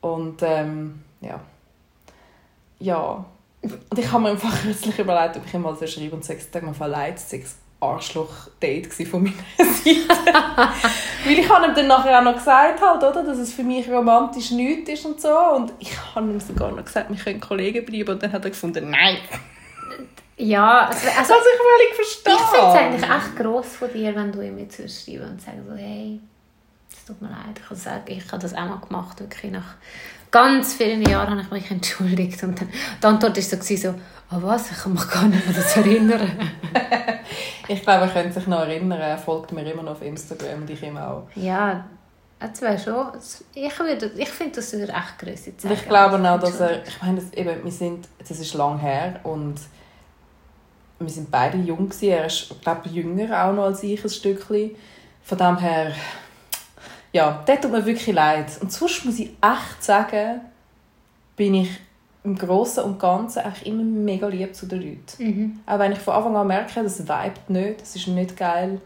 Und 0.02 0.42
ähm, 0.44 1.02
ja. 1.22 1.40
Ja. 2.80 3.26
Und 3.90 4.00
ich 4.00 4.12
habe 4.12 4.24
mir 4.24 4.30
einfach 4.32 4.62
kürzlich 4.62 4.98
überlegt, 5.00 5.38
ob 5.38 5.46
ich 5.46 5.54
ihm 5.54 5.62
mal 5.62 5.76
so 5.76 5.86
schreibe 5.88 6.16
und 6.16 6.24
sage, 6.26 6.40
mir 6.66 6.74
voll 6.74 6.90
leid, 6.90 7.16
es 7.18 7.30
Arschloch-Date 7.80 8.92
von 9.08 9.24
meiner 9.24 9.36
Seite. 9.58 10.08
Weil 11.26 11.40
ich 11.40 11.48
habe 11.50 11.68
ihm 11.68 11.76
dann 11.76 11.88
nachher 11.88 12.20
auch 12.20 12.24
noch 12.24 12.36
gesagt, 12.36 12.82
halt, 12.82 13.04
oder, 13.04 13.24
dass 13.24 13.38
es 13.38 13.54
für 13.54 13.64
mich 13.64 13.88
romantisch 13.90 14.52
nichts 14.52 14.90
ist 14.90 15.06
und 15.06 15.22
so. 15.22 15.30
Und 15.56 15.74
ich 15.80 15.92
habe 16.16 16.28
ihm 16.28 16.40
sogar 16.40 16.72
noch 16.72 16.84
gesagt, 16.84 17.10
wir 17.10 17.18
können 17.18 17.40
Kollegen 17.40 17.86
bleiben. 17.86 18.10
Und 18.10 18.24
dann 18.24 18.32
hat 18.34 18.44
er 18.44 18.50
gefunden, 18.52 18.90
nein. 18.90 19.18
Ja, 20.38 20.88
also, 20.88 21.08
also 21.08 21.34
Was 21.34 21.40
ich 21.54 21.62
völlig 21.62 21.96
verstehe. 21.96 22.34
ich 22.34 22.40
finde 22.40 22.96
es 22.98 23.04
eigentlich 23.04 23.10
echt 23.26 23.36
gross 23.38 23.76
von 23.76 23.92
dir, 23.92 24.16
wenn 24.16 24.32
du 24.32 24.42
ihm 24.42 24.58
jetzt 24.60 24.76
schreiben 24.78 25.32
und 25.32 25.42
sagen 25.42 25.64
so, 25.68 25.76
hey, 25.76 26.20
es 26.92 27.06
tut 27.06 27.20
mir 27.22 27.30
leid, 27.30 27.58
ich 27.58 27.64
habe 27.64 27.76
das, 27.76 27.88
auch- 27.88 28.08
ich 28.08 28.32
habe 28.32 28.42
das 28.42 28.54
auch 28.54 28.66
mal 28.70 28.80
gemacht, 28.88 29.20
wirklich 29.20 29.52
nach 29.52 29.76
ganz 30.32 30.74
vielen 30.74 31.02
Jahren 31.04 31.32
habe 31.32 31.42
ich 31.42 31.52
mich 31.52 31.72
entschuldigt 31.72 32.44
und 32.44 32.60
dann, 32.62 32.70
die 33.02 33.06
Antwort 33.06 33.36
war 33.38 33.44
so, 33.44 33.76
so 33.76 33.94
oh 34.32 34.42
was, 34.42 34.72
ich 34.72 34.78
kann 34.78 34.94
mich 34.94 35.10
gar 35.10 35.28
nicht 35.28 35.46
mehr 35.46 35.64
daran 35.64 35.86
erinnern. 35.86 36.32
Ich 37.70 37.82
glaube, 37.82 38.06
er 38.06 38.10
könnte 38.10 38.34
sich 38.34 38.48
noch 38.48 38.60
erinnern. 38.60 39.00
Er 39.00 39.18
folgt 39.18 39.52
mir 39.52 39.70
immer 39.70 39.84
noch 39.84 39.92
auf 39.92 40.02
Instagram 40.02 40.62
und 40.62 40.70
ich 40.70 40.82
ihm 40.82 40.98
auch. 40.98 41.28
ja, 41.36 41.86
das 42.40 42.62
wäre 42.62 42.78
schon, 42.78 43.08
ich, 43.56 43.80
würde, 43.80 44.12
ich 44.16 44.30
finde, 44.30 44.58
das 44.58 44.72
würde 44.72 44.94
echt 44.94 45.48
Und 45.48 45.62
zeigen. 45.62 45.74
ich 45.74 45.88
glaube 45.88 46.18
auch, 46.32 46.40
dass 46.40 46.60
er, 46.60 46.86
ich 46.88 47.02
meine, 47.02 47.20
das, 47.20 47.34
eben, 47.34 47.64
wir 47.64 47.72
sind, 47.72 48.08
das 48.20 48.40
ist 48.40 48.54
lang 48.54 48.78
her 48.78 49.20
und 49.24 49.56
wir 51.00 51.10
sind 51.10 51.32
beide 51.32 51.58
jung 51.58 51.90
gewesen. 51.90 52.10
Er 52.10 52.28
ist, 52.28 52.62
glaube 52.62 52.82
ich, 52.86 52.92
jünger 52.92 53.44
auch 53.44 53.54
noch 53.54 53.64
als 53.64 53.82
ich 53.84 54.04
ein 54.04 54.10
Stückchen. 54.10 54.76
Von 55.24 55.38
dem 55.38 55.58
her, 55.58 55.92
ja, 57.18 57.44
das 57.48 57.62
tut 57.62 57.72
mir 57.72 57.84
wirklich 57.84 58.16
leid. 58.16 58.52
Und 58.62 58.72
sonst 58.72 59.04
muss 59.04 59.18
ich 59.18 59.30
echt 59.42 59.84
sagen, 59.84 60.42
bin 61.36 61.56
ich 61.56 61.70
im 62.24 62.38
Großen 62.38 62.84
und 62.84 63.00
Ganzen 63.00 63.40
eigentlich 63.40 63.66
immer 63.66 63.84
mega 63.84 64.28
lieb 64.28 64.54
zu 64.56 64.68
den 64.68 64.82
Leuten. 64.82 65.24
Mhm. 65.24 65.60
Auch 65.66 65.80
wenn 65.80 65.94
ich 65.94 65.98
von 65.98 66.14
Anfang 66.14 66.36
an 66.36 66.48
merke, 66.48 66.84
das 66.84 67.00
vibet 67.00 67.50
nicht, 67.50 67.82
das 67.82 67.96
ist 67.96 68.08
nicht 68.08 68.38
geil. 68.38 68.80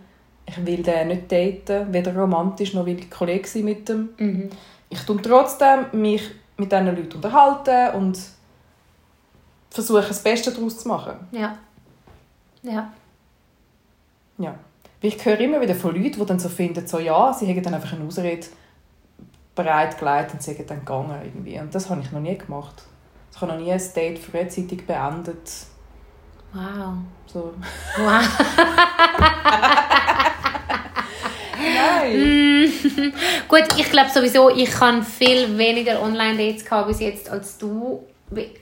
Ich 0.45 0.65
will 0.65 0.81
den 0.81 1.09
nicht 1.09 1.29
daten, 1.29 1.91
weder 1.91 2.15
romantisch 2.15 2.73
noch 2.73 2.85
will 2.85 2.99
ich 2.99 3.11
Kollege 3.11 3.47
sein 3.47 3.65
mit 3.65 3.89
dem. 3.89 4.09
Mhm. 4.17 4.49
Ich 4.89 4.99
tue 5.01 5.21
trotzdem 5.21 5.87
mich 5.91 6.23
mit 6.55 6.71
diesen 6.71 6.85
Leuten 6.85 7.15
unterhalten 7.15 7.95
und 7.95 8.17
versuche 9.69 10.07
das 10.07 10.23
Beste 10.23 10.51
daraus 10.51 10.79
zu 10.79 10.87
machen. 10.87 11.15
Ja. 11.31 11.57
Ja. 12.63 12.93
Ja. 14.37 14.55
Weil 15.01 15.09
ich 15.09 15.25
höre 15.25 15.39
immer 15.39 15.59
wieder 15.61 15.75
von 15.75 15.95
Leuten, 15.95 16.19
die 16.19 16.25
dann 16.25 16.39
so 16.39 16.49
finden, 16.49 16.85
so, 16.85 16.99
ja, 16.99 17.33
sie 17.33 17.47
haben 17.47 17.63
dann 17.63 17.73
einfach 17.73 17.93
eine 17.93 18.05
Ausrede 18.05 18.45
bereitgelegt 19.55 20.33
und 20.33 20.43
sind 20.43 20.69
dann 20.69 20.79
gegangen 20.79 21.19
irgendwie. 21.23 21.59
Und 21.59 21.73
das 21.73 21.89
habe 21.89 22.01
ich 22.01 22.11
noch 22.11 22.19
nie 22.19 22.37
gemacht. 22.37 22.83
Ich 23.33 23.41
habe 23.41 23.53
noch 23.53 23.59
nie 23.59 23.71
ein 23.71 23.81
Date 23.95 24.19
frühzeitig 24.19 24.85
beendet. 24.85 25.49
Wow. 26.53 26.93
So. 27.25 27.53
Wow. 27.97 28.23
Nein! 31.57 32.71
Gut, 33.47 33.63
ich 33.77 33.89
glaube 33.89 34.09
sowieso, 34.09 34.49
ich 34.49 34.79
habe 34.79 35.01
viel 35.03 35.57
weniger 35.57 36.01
Online-Dates 36.01 36.65
gehabt 36.65 36.87
bis 36.87 36.99
jetzt 36.99 37.29
als 37.29 37.57
du. 37.57 38.03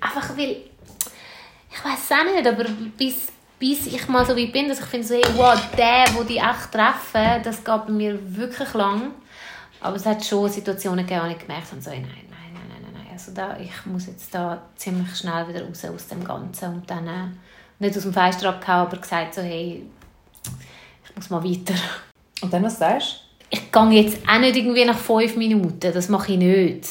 Einfach 0.02 0.38
weil, 0.38 0.58
ich 1.72 1.86
weiß 1.86 2.00
es 2.04 2.12
auch 2.12 2.24
nicht, 2.24 2.48
aber 2.48 2.66
bis, 2.98 3.28
bis 3.60 3.88
ich 3.88 4.07
mal 4.07 4.26
so 4.26 4.36
weit 4.36 4.53
bin, 4.53 4.70
dass 4.70 4.80
ich 4.80 4.86
finde, 4.86 5.05
so, 5.05 5.16
hey, 5.16 5.24
wow, 5.36 5.60
der, 5.78 6.05
wo 6.16 6.24
die 6.24 6.38
echt 6.38 6.72
treffen, 6.72 7.43
das 7.43 7.57
geht 7.57 7.86
bei 7.86 7.91
mir 7.91 8.18
wirklich 8.36 8.74
lang. 8.74 9.12
Aber 9.82 9.97
es 9.97 10.05
hat 10.05 10.26
schon 10.26 10.49
Situationen 10.49 11.05
gegeben, 11.05 11.26
wo 11.26 11.32
ich 11.32 11.39
gemerkt 11.39 11.72
habe, 11.72 11.82
so, 11.82 11.89
nein, 11.89 12.01
nein, 12.01 12.53
nein, 12.53 12.82
nein, 12.82 12.93
nein. 12.93 13.07
Also 13.12 13.34
da, 13.34 13.57
ich 13.57 13.86
muss 13.86 14.07
jetzt 14.07 14.34
da 14.34 14.62
ziemlich 14.76 15.14
schnell 15.16 15.47
wieder 15.47 15.66
raus 15.66 15.86
aus 15.86 16.07
dem 16.07 16.24
Ganzen 16.24 16.74
und 16.74 16.89
dann 16.89 17.07
äh, 17.07 17.28
nicht 17.80 17.95
aus 17.95 18.03
dem 18.03 18.14
Fenster 18.14 18.49
abgehauen, 18.49 18.88
aber 18.88 18.97
gesagt 18.97 19.36
so, 19.36 19.41
hey, 19.41 19.86
ich 21.03 21.16
muss 21.16 21.30
mal 21.30 21.43
weiter. 21.43 21.76
Und 22.41 22.53
dann, 22.53 22.64
was 22.64 22.80
sagst 22.80 23.26
Ich 23.49 23.72
gehe 23.72 23.89
jetzt 23.91 24.20
auch 24.28 24.39
nicht 24.39 24.55
irgendwie 24.55 24.86
nach 24.86 24.97
fünf 24.97 25.36
Minuten, 25.36 25.93
das 25.93 26.07
mache 26.07 26.32
ich 26.32 26.38
nicht. 26.38 26.88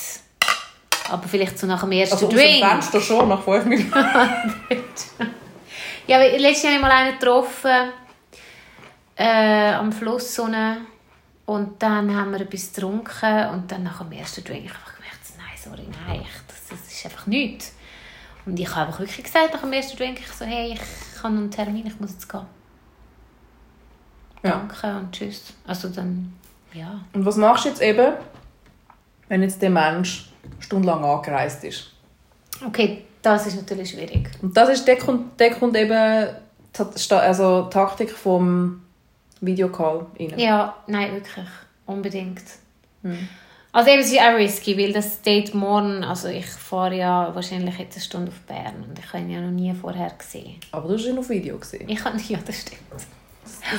Aber 1.10 1.26
vielleicht 1.26 1.58
so 1.58 1.66
nach 1.66 1.80
dem 1.80 1.90
du? 1.90 1.96
ersten 1.96 2.14
Also 2.14 2.26
aus 2.26 2.32
dem 2.34 2.38
Drink. 2.38 2.66
Fenster 2.66 3.00
schon, 3.00 3.28
nach 3.28 3.42
fünf 3.42 3.64
Minuten. 3.64 3.94
Ja, 6.09 6.16
letztes 6.16 6.62
Jahr 6.62 6.72
habe 6.72 6.82
ich 6.82 6.88
mal 6.88 6.90
einen 6.90 7.18
getroffen, 7.18 7.92
äh, 9.14 9.72
am 9.74 9.92
Fluss 9.92 10.34
so 10.34 10.44
und 10.44 11.82
dann 11.82 12.16
haben 12.16 12.30
wir 12.32 12.40
etwas 12.40 12.72
getrunken 12.72 13.48
und 13.50 13.70
dann 13.70 13.82
nach 13.82 13.98
dem 13.98 14.12
ersten 14.12 14.42
Drink 14.42 14.70
habe 14.70 14.70
ich 14.70 14.74
einfach 14.74 14.94
gemerkt, 14.96 15.18
nein, 15.36 15.56
sorry, 15.62 15.86
nein, 16.06 16.22
ich, 16.22 16.46
das, 16.46 16.68
das 16.70 16.90
ist 16.90 17.04
einfach 17.04 17.26
nichts. 17.26 17.74
Und 18.46 18.59
ich 18.59 18.74
habe 18.74 18.86
einfach 18.86 19.00
wirklich 19.00 19.22
gesagt, 19.22 19.52
nach 19.52 19.61
dem 19.61 19.72
ersten 19.74 19.98
Drink, 19.98 20.20
ich 20.20 20.32
so, 20.32 20.46
hey, 20.46 20.72
ich 20.72 21.22
habe 21.22 21.36
einen 21.36 21.50
Termin, 21.50 21.86
ich 21.86 22.00
muss 22.00 22.12
jetzt 22.12 22.26
gehen. 22.26 22.46
Ja. 24.42 24.52
Danke 24.52 24.96
und 24.96 25.12
tschüss. 25.12 25.52
Also 25.66 25.90
dann, 25.90 26.32
ja. 26.72 27.00
Und 27.12 27.26
was 27.26 27.36
machst 27.36 27.66
du 27.66 27.68
jetzt 27.68 27.82
eben, 27.82 28.14
wenn 29.28 29.42
jetzt 29.42 29.61
der 29.61 29.68
Mensch 29.68 30.30
stundenlang 30.59 31.04
angereist 31.04 31.64
ist? 31.64 31.92
Okay, 32.64 33.04
das 33.33 33.47
ist 33.47 33.57
natürlich 33.57 33.91
schwierig. 33.91 34.31
Und 34.43 34.57
das 34.57 34.68
ist, 34.70 34.87
der 34.87 34.99
kommt, 34.99 35.39
der 35.41 35.55
kommt 35.55 35.76
eben 35.76 36.29
also 37.11 37.62
die 37.62 37.70
Taktik 37.70 38.11
vom 38.11 38.83
Videocall 39.41 40.07
rein. 40.18 40.39
Ja, 40.39 40.76
nein, 40.87 41.12
wirklich. 41.12 41.47
Unbedingt. 41.87 42.43
Also 43.72 43.91
eben, 43.91 44.01
es 44.01 44.12
ist 44.12 44.20
auch 44.20 44.35
risky, 44.35 44.76
weil 44.79 44.93
das 44.93 45.22
Date 45.22 45.55
morgen, 45.55 46.05
also 46.05 46.29
ich 46.29 46.47
fahre 46.47 46.97
ja 46.97 47.35
wahrscheinlich 47.35 47.79
jetzt 47.79 47.97
eine 47.97 48.05
Stunde 48.05 48.31
auf 48.31 48.41
Bern 48.41 48.85
und 48.89 48.99
ich 48.99 49.12
habe 49.12 49.22
ihn 49.22 49.31
ja 49.31 49.41
noch 49.41 49.51
nie 49.51 49.72
vorher 49.74 50.11
gesehen. 50.11 50.57
Aber 50.72 50.89
du 50.89 50.95
hast 50.95 51.07
ihn 51.07 51.18
auf 51.18 51.29
Video 51.29 51.59
gesehen. 51.59 51.89
Ich 51.89 52.05
habe, 52.05 52.18
ja, 52.29 52.39
das 52.45 52.61
stimmt. 52.62 52.81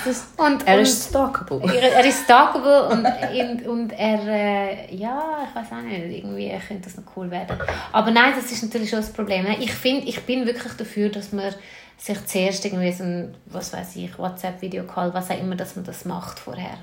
Ist, 0.06 0.26
Und, 0.38 0.68
er 0.68 0.76
und, 0.76 0.82
ist 0.82 1.10
stalkable. 1.10 1.62
er, 1.74 1.94
er 1.94 2.06
ist 2.06 2.24
stalkable 2.24 2.88
und, 2.90 3.06
und, 3.06 3.68
und 3.68 3.92
er, 3.94 4.28
äh, 4.28 4.96
ja, 4.96 5.48
ich 5.48 5.56
weiß 5.56 5.72
auch 5.72 5.82
nicht, 5.82 6.18
irgendwie 6.18 6.50
könnte 6.68 6.84
das 6.84 6.98
noch 6.98 7.16
cool 7.16 7.30
werden. 7.32 7.58
Aber 7.92 8.12
nein, 8.12 8.34
das 8.36 8.52
ist 8.52 8.64
natürlich 8.64 8.90
schon 8.90 9.00
das 9.00 9.12
Problem. 9.12 9.48
Ich 9.60 9.74
finde, 9.74 10.08
ich 10.08 10.22
bin 10.24 10.46
wirklich 10.46 10.74
dafür, 10.74 11.10
dass 11.10 11.32
man 11.32 11.54
sich 11.98 12.26
zuerst 12.26 12.64
irgendwie 12.66 12.92
so 12.92 13.04
ein, 13.04 13.36
was 13.48 13.74
weiß 13.74 13.96
ich, 13.98 14.18
WhatsApp-Videocall, 14.18 15.14
was 15.14 15.30
auch 15.32 15.40
immer, 15.40 15.56
dass 15.56 15.76
man 15.76 15.86
das 15.86 16.06
macht 16.06 16.40
vorher. 16.40 16.78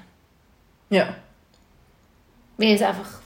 Ja. 0.90 1.14
Weil 2.58 2.74
es 2.74 2.82
einfach, 2.82 3.20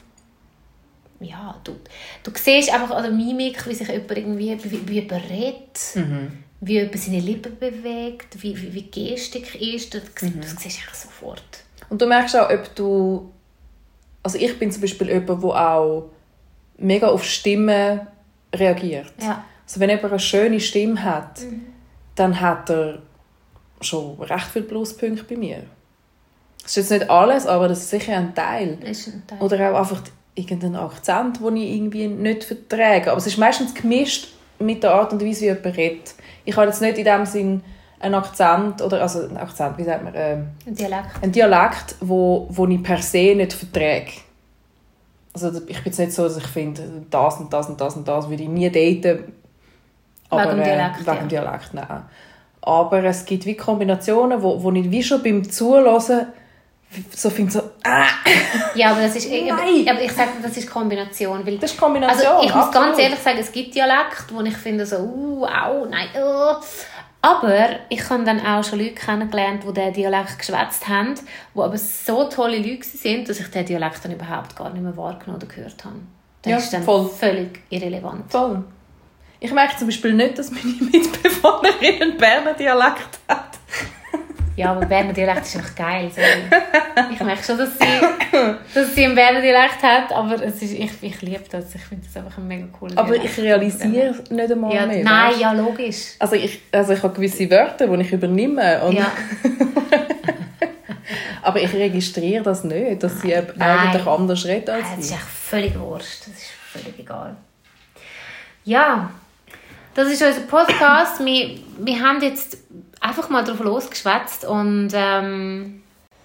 ja, 1.20 1.54
du, 1.64 1.76
du 2.22 2.30
siehst 2.34 2.72
einfach 2.72 2.92
an 2.92 3.02
der 3.02 3.12
Mimik, 3.12 3.66
wie 3.66 3.74
sich 3.74 3.88
jemand 3.88 4.16
irgendwie, 4.16 4.56
wie, 4.64 4.88
wie 4.88 5.00
jemand 5.00 5.28
redet, 5.30 5.78
wie 6.61 6.74
jemand 6.74 6.98
seine 6.98 7.20
Lippen 7.20 7.58
bewegt, 7.58 8.42
wie, 8.42 8.56
wie, 8.61 8.74
wie 8.74 8.82
Gestik 8.82 9.61
ist, 9.61 9.94
das, 9.94 10.02
das 10.14 10.62
siehst 10.62 10.80
du 10.86 10.94
sofort. 10.94 11.64
Und 11.88 12.00
du 12.00 12.06
merkst 12.06 12.36
auch, 12.36 12.50
ob 12.50 12.74
du... 12.74 13.30
Also 14.22 14.36
ich 14.38 14.58
bin 14.58 14.70
zum 14.70 14.82
Beispiel 14.82 15.08
jemand, 15.08 15.42
der 15.42 15.50
auch 15.50 16.11
mega 16.76 17.08
auf 17.08 17.24
Stimmen 17.24 18.00
reagiert. 18.54 19.12
Ja. 19.20 19.44
Also 19.66 19.80
wenn 19.80 19.88
jemand 19.88 20.12
eine 20.12 20.18
schöne 20.18 20.61
Stimme 20.61 21.02
hat, 21.02 21.40
dann 22.16 22.40
hat 22.40 22.68
er 22.68 23.00
schon 23.80 24.20
recht 24.20 24.46
viele 24.52 24.66
Pluspunkte 24.66 25.24
bei 25.24 25.36
mir. 25.36 25.62
Das 26.62 26.76
ist 26.76 26.90
jetzt 26.90 26.90
nicht 26.90 27.11
alles, 27.11 27.46
aber 27.46 27.68
das 27.68 27.80
ist 27.80 27.90
sicher 27.90 28.16
ein 28.16 28.34
Teil. 28.34 28.78
Ist 28.82 29.08
ein 29.08 29.22
Teil. 29.26 29.40
Oder 29.40 29.72
auch 29.72 29.78
einfach 29.78 30.02
irgendeinen 30.34 30.76
Akzent, 30.76 31.40
den 31.40 31.56
ich 31.56 31.70
irgendwie 31.74 32.08
nicht 32.08 32.44
verträge. 32.44 33.11
Aber 33.11 33.18
es 33.18 33.26
ist 33.26 33.38
meistens 33.38 33.74
gemischt 33.74 34.28
mit 34.61 34.82
der 34.82 34.92
Art 34.94 35.12
und 35.12 35.24
Weise, 35.24 35.40
wie 35.42 35.46
jemand 35.46 35.76
redet. 35.76 36.14
Ich 36.44 36.56
habe 36.56 36.66
jetzt 36.66 36.80
nicht 36.80 36.98
in 36.98 37.04
dem 37.04 37.26
Sinn 37.26 37.62
einen 37.98 38.14
Akzent, 38.14 38.80
oder 38.82 39.02
also 39.02 39.20
einen 39.24 39.36
Akzent, 39.36 39.76
wie 39.78 39.84
sagt 39.84 40.02
man, 40.04 40.12
ähm, 40.16 40.48
Ein 40.66 40.74
Dialekt. 40.74 41.22
einen 41.22 41.32
Dialekt, 41.32 41.96
wo, 42.00 42.46
wo 42.50 42.66
ich 42.66 42.82
per 42.82 42.98
se 42.98 43.34
nicht 43.34 43.52
verträge. 43.52 44.12
Also 45.34 45.48
ich 45.48 45.76
bin 45.76 45.84
jetzt 45.84 45.98
nicht 45.98 46.12
so, 46.12 46.24
dass 46.24 46.38
ich 46.38 46.46
finde, 46.46 46.82
das 47.11 47.36
und 47.38 47.52
das 47.52 47.68
und 47.68 47.80
das 47.80 47.96
und 47.96 48.08
das 48.08 48.28
würde 48.28 48.42
ich 48.42 48.48
nie 48.48 48.70
daten. 48.70 49.32
Aber, 50.28 50.44
Wegen 50.44 50.56
dem 50.56 50.64
Dialekt, 50.64 50.96
Äh, 51.00 51.06
wegen 51.06 51.30
ja. 51.30 51.42
Dialekt, 51.42 51.74
nein. 51.74 52.02
Aber 52.62 53.04
es 53.04 53.24
gibt 53.24 53.46
wie 53.46 53.56
Kombinationen, 53.56 54.42
wo, 54.42 54.62
wo 54.62 54.70
ich 54.72 54.90
wie 54.90 55.02
schon 55.02 55.22
beim 55.22 55.48
Zuhören 55.48 56.26
so 57.14 57.30
finde, 57.30 57.52
so, 57.52 57.62
ah, 57.84 58.04
Ja, 58.74 58.90
aber 58.90 59.02
das 59.02 59.16
ist 59.16 59.30
Nein. 59.30 59.50
aber, 59.50 59.90
aber 59.90 60.02
ich 60.02 60.12
sage, 60.12 60.30
das 60.42 60.56
ist 60.56 60.70
Kombination. 60.70 61.44
Weil, 61.46 61.58
das 61.58 61.72
ist 61.72 61.80
Kombination. 61.80 62.26
also 62.26 62.46
ich 62.46 62.54
muss 62.54 62.66
absolut. 62.66 62.88
ganz 62.88 62.98
ehrlich 62.98 63.18
sagen, 63.18 63.38
es 63.38 63.52
gibt 63.52 63.74
Dialekte, 63.74 64.34
wo 64.34 64.40
ich 64.42 64.56
finde 64.56 64.86
so, 64.86 64.96
uh, 64.98 65.44
au, 65.46 65.86
nein, 65.86 66.08
uh. 66.16 66.54
Aber 67.22 67.68
ich 67.90 68.08
habe 68.08 68.24
dann 68.24 68.40
auch 68.44 68.64
schon 68.64 68.78
Leute 68.78 68.92
kennengelernt, 68.94 69.62
die 69.68 69.72
diesen 69.74 69.92
Dialekt 69.92 70.38
geschwätzt 70.38 70.88
haben, 70.88 71.14
die 71.54 71.60
aber 71.60 71.76
so 71.76 72.24
tolle 72.30 72.56
Leute 72.58 72.84
sind, 72.84 73.28
dass 73.28 73.40
ich 73.40 73.48
diesen 73.48 73.66
Dialekt 73.66 74.02
dann 74.04 74.12
überhaupt 74.12 74.56
gar 74.56 74.70
nicht 74.70 74.82
mehr 74.82 74.96
wahrgenommen 74.96 75.36
oder 75.36 75.46
gehört 75.46 75.84
habe. 75.84 75.96
Das 76.42 76.50
Ja, 76.50 76.56
ist 76.56 76.72
dann 76.72 76.82
voll. 76.82 77.08
völlig 77.10 77.60
irrelevant. 77.68 78.30
Voll. 78.32 78.64
Ich 79.38 79.52
merke 79.52 79.76
zum 79.76 79.88
Beispiel 79.88 80.14
nicht, 80.14 80.38
dass 80.38 80.50
meine 80.50 80.64
Mitbewohnerin 80.80 82.02
einen 82.02 82.16
Berner 82.16 82.54
Dialekt 82.54 83.18
hat. 83.28 83.50
Ja, 84.57 84.72
aber 84.72 84.84
Berner 84.84 85.12
Dialekt 85.12 85.46
ist 85.46 85.57
einfach 85.57 85.74
geil. 85.74 86.11
So. 86.14 86.20
Ich 87.12 87.20
merke 87.20 87.42
schon, 87.42 87.57
dass 87.57 87.70
sie, 87.78 87.86
dass 88.74 88.94
sie 88.94 89.05
einen 89.07 89.14
Berner 89.14 89.40
Dialekt 89.40 89.82
hat, 89.82 90.12
aber 90.12 90.34
es 90.42 90.61
ist, 90.61 90.72
ich, 90.72 90.90
ich 91.01 91.22
liebe 91.22 91.44
das. 91.51 91.74
Ich 91.74 91.80
finde 91.82 92.07
das 92.07 92.22
einfach 92.22 92.36
ein 92.38 92.46
mega 92.48 92.66
cooler 92.78 92.98
Aber 92.98 93.12
Dialekt. 93.14 93.38
ich 93.38 93.44
realisiere 93.44 94.14
nicht 94.28 94.53
einmal 94.53 94.74
ja, 94.74 94.86
mehr. 94.86 95.05
Nein, 95.05 95.30
weißt? 95.30 95.40
ja, 95.40 95.53
logisch. 95.53 95.96
Also 96.18 96.36
ich, 96.36 96.61
also 96.72 96.92
ich 96.92 97.03
habe 97.03 97.14
gewisse 97.14 97.51
Wörter, 97.51 97.86
die 97.86 98.03
ich 98.03 98.12
übernehme. 98.12 98.82
Und, 98.84 98.92
Ja. 98.96 99.11
Aber 101.42 101.61
ich 101.61 101.72
registriere 101.72 102.42
das 102.44 102.64
nicht, 102.64 103.03
dass 103.03 103.22
sie 103.22 103.28
Nein. 103.57 103.78
eigentlich 103.78 104.07
anders 104.07 104.44
redet 104.44 104.68
als 104.70 104.82
Das 104.90 104.98
ist 104.98 105.11
ich. 105.11 105.16
echt 105.16 105.24
völlig 105.24 105.78
wurscht. 105.78 106.20
Das 106.26 106.34
ist 106.34 106.51
völlig 106.70 106.98
egal. 106.98 107.34
Ja, 108.64 109.11
das 109.94 110.09
ist 110.11 110.22
unser 110.22 110.40
Podcast. 110.42 111.24
wir, 111.24 111.59
wir 111.78 112.01
haben 112.01 112.22
jetzt 112.22 112.59
einfach 113.01 113.28
mal 113.28 113.42
drauf 113.44 113.61
losgeschwätzt 113.61 114.44
und 114.44 114.90
ähm, 114.94 115.82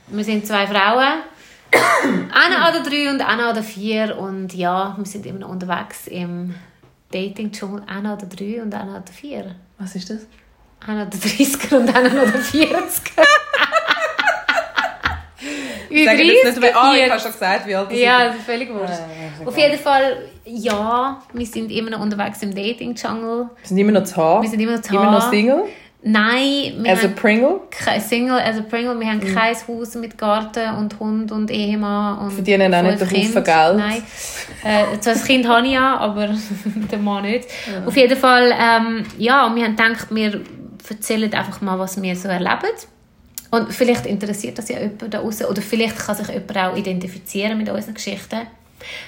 wir 0.07 0.23
sind 0.23 0.45
zwei 0.45 0.67
Frauen. 0.67 1.23
Eine 2.33 2.69
oder 2.69 2.83
drei 2.87 3.09
und 3.09 3.21
eine 3.21 3.49
oder 3.49 3.63
vier 3.63 4.17
und 4.17 4.53
ja, 4.53 4.93
wir 4.97 5.05
sind 5.05 5.25
immer 5.25 5.39
noch 5.39 5.49
unterwegs 5.49 6.07
im 6.07 6.53
Dating-Dschungel. 7.11 7.83
Eine 7.87 8.13
oder 8.13 8.27
drei 8.27 8.61
und 8.61 8.73
eine 8.73 8.91
oder 8.91 9.11
vier. 9.11 9.55
Was 9.77 9.95
ist 9.95 10.09
das? 10.09 10.27
Einer 10.85 11.07
oder 11.07 11.17
30er 11.17 11.75
und 11.75 11.95
einer 11.95 12.11
oder 12.11 12.39
40er. 12.39 13.25
Ü30, 15.89 16.05
Sag 16.05 16.19
jetzt 16.19 16.59
nicht, 16.59 16.75
ah, 16.75 16.93
ich 16.93 16.99
40. 16.99 17.11
habe 17.11 17.21
schon 17.21 17.31
gesagt, 17.31 17.67
wie 17.67 17.75
alt 17.75 17.91
das 17.91 17.99
Ja, 17.99 18.25
das 18.27 18.35
ist 18.35 18.45
völlig 18.45 18.69
wurscht. 18.69 18.93
Äh, 18.93 19.45
Auf 19.47 19.57
jeden 19.57 19.79
Fall, 19.79 20.17
ja, 20.45 21.21
wir 21.33 21.45
sind 21.45 21.71
immer 21.71 21.91
noch 21.91 21.99
unterwegs 22.01 22.41
im 22.43 22.53
Dating-Jungle. 22.53 23.49
Wir 23.61 23.67
sind 23.67 23.77
immer 23.77 23.91
noch 23.93 24.03
zu 24.03 24.17
Haar. 24.17 24.41
Wir 24.41 24.49
sind 24.49 24.59
immer 24.59 24.73
noch 24.73 24.81
zu 24.81 24.93
Immer 24.93 25.11
noch. 25.11 25.29
Single. 25.29 25.63
Nein, 26.07 26.83
wir 26.83 26.91
As 26.91 26.99
a 26.99 27.03
haben 27.07 27.15
Pringle. 27.15 27.61
kein 27.71 27.99
Single, 27.99 28.37
also 28.37 28.61
Pringle, 28.61 28.99
wir 28.99 29.07
haben 29.07 29.21
kein 29.21 29.55
Haus 29.55 29.95
mit 29.95 30.15
Garten 30.15 30.75
und 30.75 30.99
Hund 30.99 31.31
und 31.31 31.49
Ehemann 31.49 32.19
und 32.19 32.31
Verdienen 32.31 32.71
auch 32.75 32.83
nicht 32.83 33.01
einen 33.01 33.09
Haufen. 33.09 33.43
Geld. 33.43 33.75
Nein, 33.75 34.03
äh, 34.63 34.99
zwar 34.99 35.13
das 35.15 35.25
Kind 35.25 35.47
habe 35.47 35.65
ich 35.65 35.73
ja, 35.73 35.97
aber 35.97 36.29
der 36.91 36.99
Mann 36.99 37.23
nicht. 37.23 37.47
Auf 37.87 37.97
jeden 37.97 38.15
Fall, 38.15 38.51
ähm, 38.51 39.03
ja, 39.17 39.51
wir 39.55 39.63
haben 39.63 39.75
gedacht, 39.75 40.07
wir 40.11 40.41
erzählen 40.87 41.33
einfach 41.33 41.61
mal, 41.61 41.79
was 41.79 41.99
wir 41.99 42.15
so 42.15 42.27
erleben. 42.27 42.69
Und 43.49 43.73
vielleicht 43.73 44.05
interessiert 44.05 44.59
das 44.59 44.69
ja 44.69 44.77
jemanden 44.77 45.09
da 45.09 45.17
draußen 45.17 45.47
oder 45.47 45.63
vielleicht 45.63 45.97
kann 45.97 46.15
sich 46.15 46.27
jemand 46.27 46.55
auch 46.55 46.77
identifizieren 46.77 47.57
mit 47.57 47.67
unseren 47.67 47.95
Geschichten. 47.95 48.41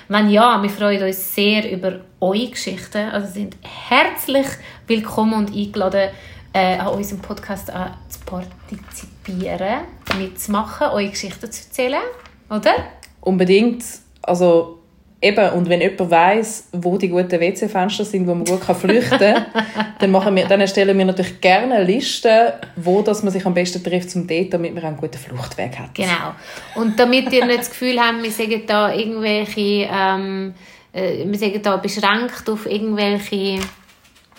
Wenn 0.08 0.32
ja, 0.32 0.60
wir 0.64 0.70
freuen 0.72 1.04
uns 1.04 1.36
sehr 1.36 1.72
über 1.72 2.00
eure 2.20 2.50
Geschichten. 2.50 3.10
Also 3.12 3.32
sind 3.32 3.56
herzlich 3.62 4.48
willkommen 4.88 5.34
und 5.36 5.56
eingeladen, 5.56 6.10
äh, 6.54 6.78
an 6.78 6.88
unserem 6.88 7.22
Podcast 7.22 7.70
äh, 7.70 7.74
zu 8.10 8.20
partizipieren, 8.26 9.82
mitzumachen, 10.18 10.88
eure 10.88 11.10
Geschichten 11.10 11.52
zu 11.52 11.64
erzählen. 11.64 12.02
Oder? 12.50 12.74
Unbedingt. 13.22 13.84
Also 14.22 14.78
eben, 15.22 15.50
und 15.54 15.70
wenn 15.70 15.82
jemand 15.82 16.12
weiss, 16.12 16.68
wo 16.72 16.98
die 16.98 17.10
guten 17.10 17.40
WC-Fenster 17.40 18.06
sind, 18.06 18.28
wo 18.28 18.36
man 18.36 18.46
gut 18.46 18.62
kann 18.62 18.76
flüchten 18.76 19.18
kann, 19.18 19.46
dann, 20.00 20.12
machen 20.12 20.36
wir, 20.36 20.46
dann 20.46 20.62
erstellen 20.62 20.98
wir 20.98 21.06
natürlich 21.06 21.42
gerne 21.42 21.76
eine 21.76 21.84
Liste, 21.84 22.56
wo 22.76 23.02
dass 23.02 23.24
man 23.24 23.32
sich 23.32 23.46
am 23.46 23.54
besten 23.54 23.84
trifft 23.84 24.12
zum 24.12 24.28
Date, 24.28 24.54
damit 24.54 24.74
man 24.74 24.84
einen 24.84 24.98
guten 24.98 25.18
Fluchtweg 25.18 25.78
hat. 25.78 25.96
Genau. 25.96 26.36
Und 26.76 27.00
damit 27.00 27.32
ihr 27.32 27.46
nicht 27.46 27.60
das 27.60 27.70
Gefühl 27.70 28.00
habt, 28.00 28.22
wir 28.22 28.32
sagen 28.32 28.64
da 28.68 28.94
irgendwelche, 28.94 29.90
ähm, 29.92 30.54
äh, 30.94 31.26
wir 31.26 31.40
sagen 31.40 31.62
da 31.62 31.78
beschränkt 31.78 32.50
auf 32.50 32.66
irgendwelche, 32.66 33.60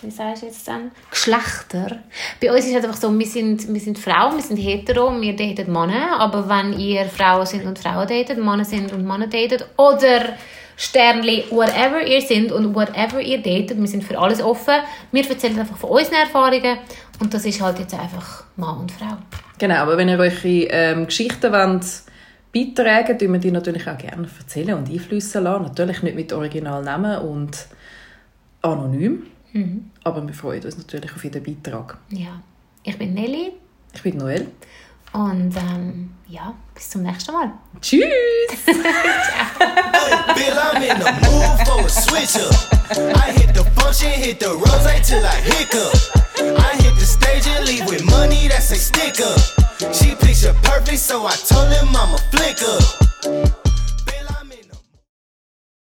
wie 0.01 0.11
sagst 0.11 0.43
du 0.43 0.47
jetzt 0.47 0.67
dann? 0.67 0.91
Geschlechter. 1.09 1.99
Bei 2.41 2.51
uns 2.51 2.65
ist 2.65 2.75
es 2.75 2.83
einfach 2.83 2.95
so, 2.95 3.17
wir 3.17 3.25
sind, 3.25 3.71
wir 3.71 3.81
sind 3.81 3.99
Frauen, 3.99 4.35
wir 4.35 4.43
sind 4.43 4.57
hetero, 4.57 5.19
wir 5.19 5.35
daten 5.35 5.71
Männer, 5.71 6.19
aber 6.19 6.47
wenn 6.47 6.77
ihr 6.79 7.05
Frauen 7.05 7.45
sind 7.45 7.65
und 7.65 7.79
Frauen 7.79 8.07
datet, 8.07 8.37
Männer 8.37 8.65
sind 8.65 8.91
und 8.93 9.05
Männer 9.05 9.27
datet, 9.27 9.67
oder 9.77 10.33
Sternli, 10.77 11.43
whatever 11.49 12.01
ihr 12.05 12.21
sind 12.21 12.53
und 12.53 12.73
whatever 12.73 13.19
ihr 13.19 13.39
datet, 13.39 13.77
wir 13.77 13.87
sind 13.87 14.03
für 14.03 14.17
alles 14.17 14.41
offen. 14.41 14.75
Wir 15.11 15.29
erzählen 15.29 15.59
einfach 15.59 15.77
von 15.77 15.89
unseren 15.89 16.15
Erfahrungen 16.15 16.77
und 17.19 17.33
das 17.33 17.45
ist 17.45 17.61
halt 17.61 17.79
jetzt 17.79 17.93
einfach 17.93 18.45
Mann 18.55 18.77
und 18.77 18.91
Frau. 18.91 19.17
Genau, 19.57 19.75
aber 19.75 19.97
wenn 19.97 20.07
ihr 20.07 20.17
euch 20.19 20.39
ähm, 20.45 21.05
Geschichten 21.05 21.51
wollt, 21.51 21.85
beitragen 22.53 23.19
wollt, 23.19 23.31
wir 23.33 23.39
die 23.39 23.51
natürlich 23.51 23.87
auch 23.89 23.97
gerne 23.97 24.27
erzählen 24.39 24.75
und 24.75 24.89
einflüssen 24.89 25.43
lassen. 25.43 25.63
Natürlich 25.63 26.01
nicht 26.01 26.15
mit 26.15 26.31
Originalnamen 26.31 27.19
und 27.19 27.67
anonym. 28.61 29.23
Aber 30.03 30.25
wir 30.25 30.33
freuen 30.33 30.63
uns 30.63 30.77
natürlich 30.77 31.11
auf 31.13 31.23
jeden 31.23 31.43
Beitrag. 31.43 31.97
Ja. 32.09 32.41
Ich 32.83 32.97
bin 32.97 33.13
Nelly. 33.13 33.53
Ich 33.93 34.01
bin 34.03 34.17
Noel. 34.17 34.47
Und 35.11 35.55
ähm, 35.57 36.11
ja, 36.27 36.53
bis 36.75 36.89
zum 36.91 37.01
nächsten 37.01 37.31
Mal. 37.33 37.51
Tschüss! 37.81 38.03
Bill, 38.65 38.75
I'm 40.57 40.81
in 40.83 40.99
the 40.99 41.11
mood 41.23 41.67
for 41.67 41.85
a 41.85 41.89
switch 41.89 42.35
up. 42.35 42.53
I 43.17 43.31
hit 43.31 43.53
the 43.55 43.63
function, 43.75 44.11
hit 44.11 44.39
the 44.39 44.49
rose 44.49 45.01
till 45.07 45.25
I 45.25 45.41
hiccup. 45.41 45.95
I 46.37 46.75
hit 46.81 46.95
the 46.99 47.05
stage 47.05 47.47
and 47.47 47.65
leave 47.67 47.87
with 47.89 48.03
money 48.05 48.47
that's 48.47 48.71
a 48.71 48.75
sticker. 48.75 49.35
She 49.93 50.13
picture 50.15 50.53
perfect, 50.61 50.99
so 50.99 51.25
I 51.25 51.31
told 51.31 51.71
him 51.71 51.89
I'm 51.95 52.13
a 52.13 52.17
flicker. 52.31 53.58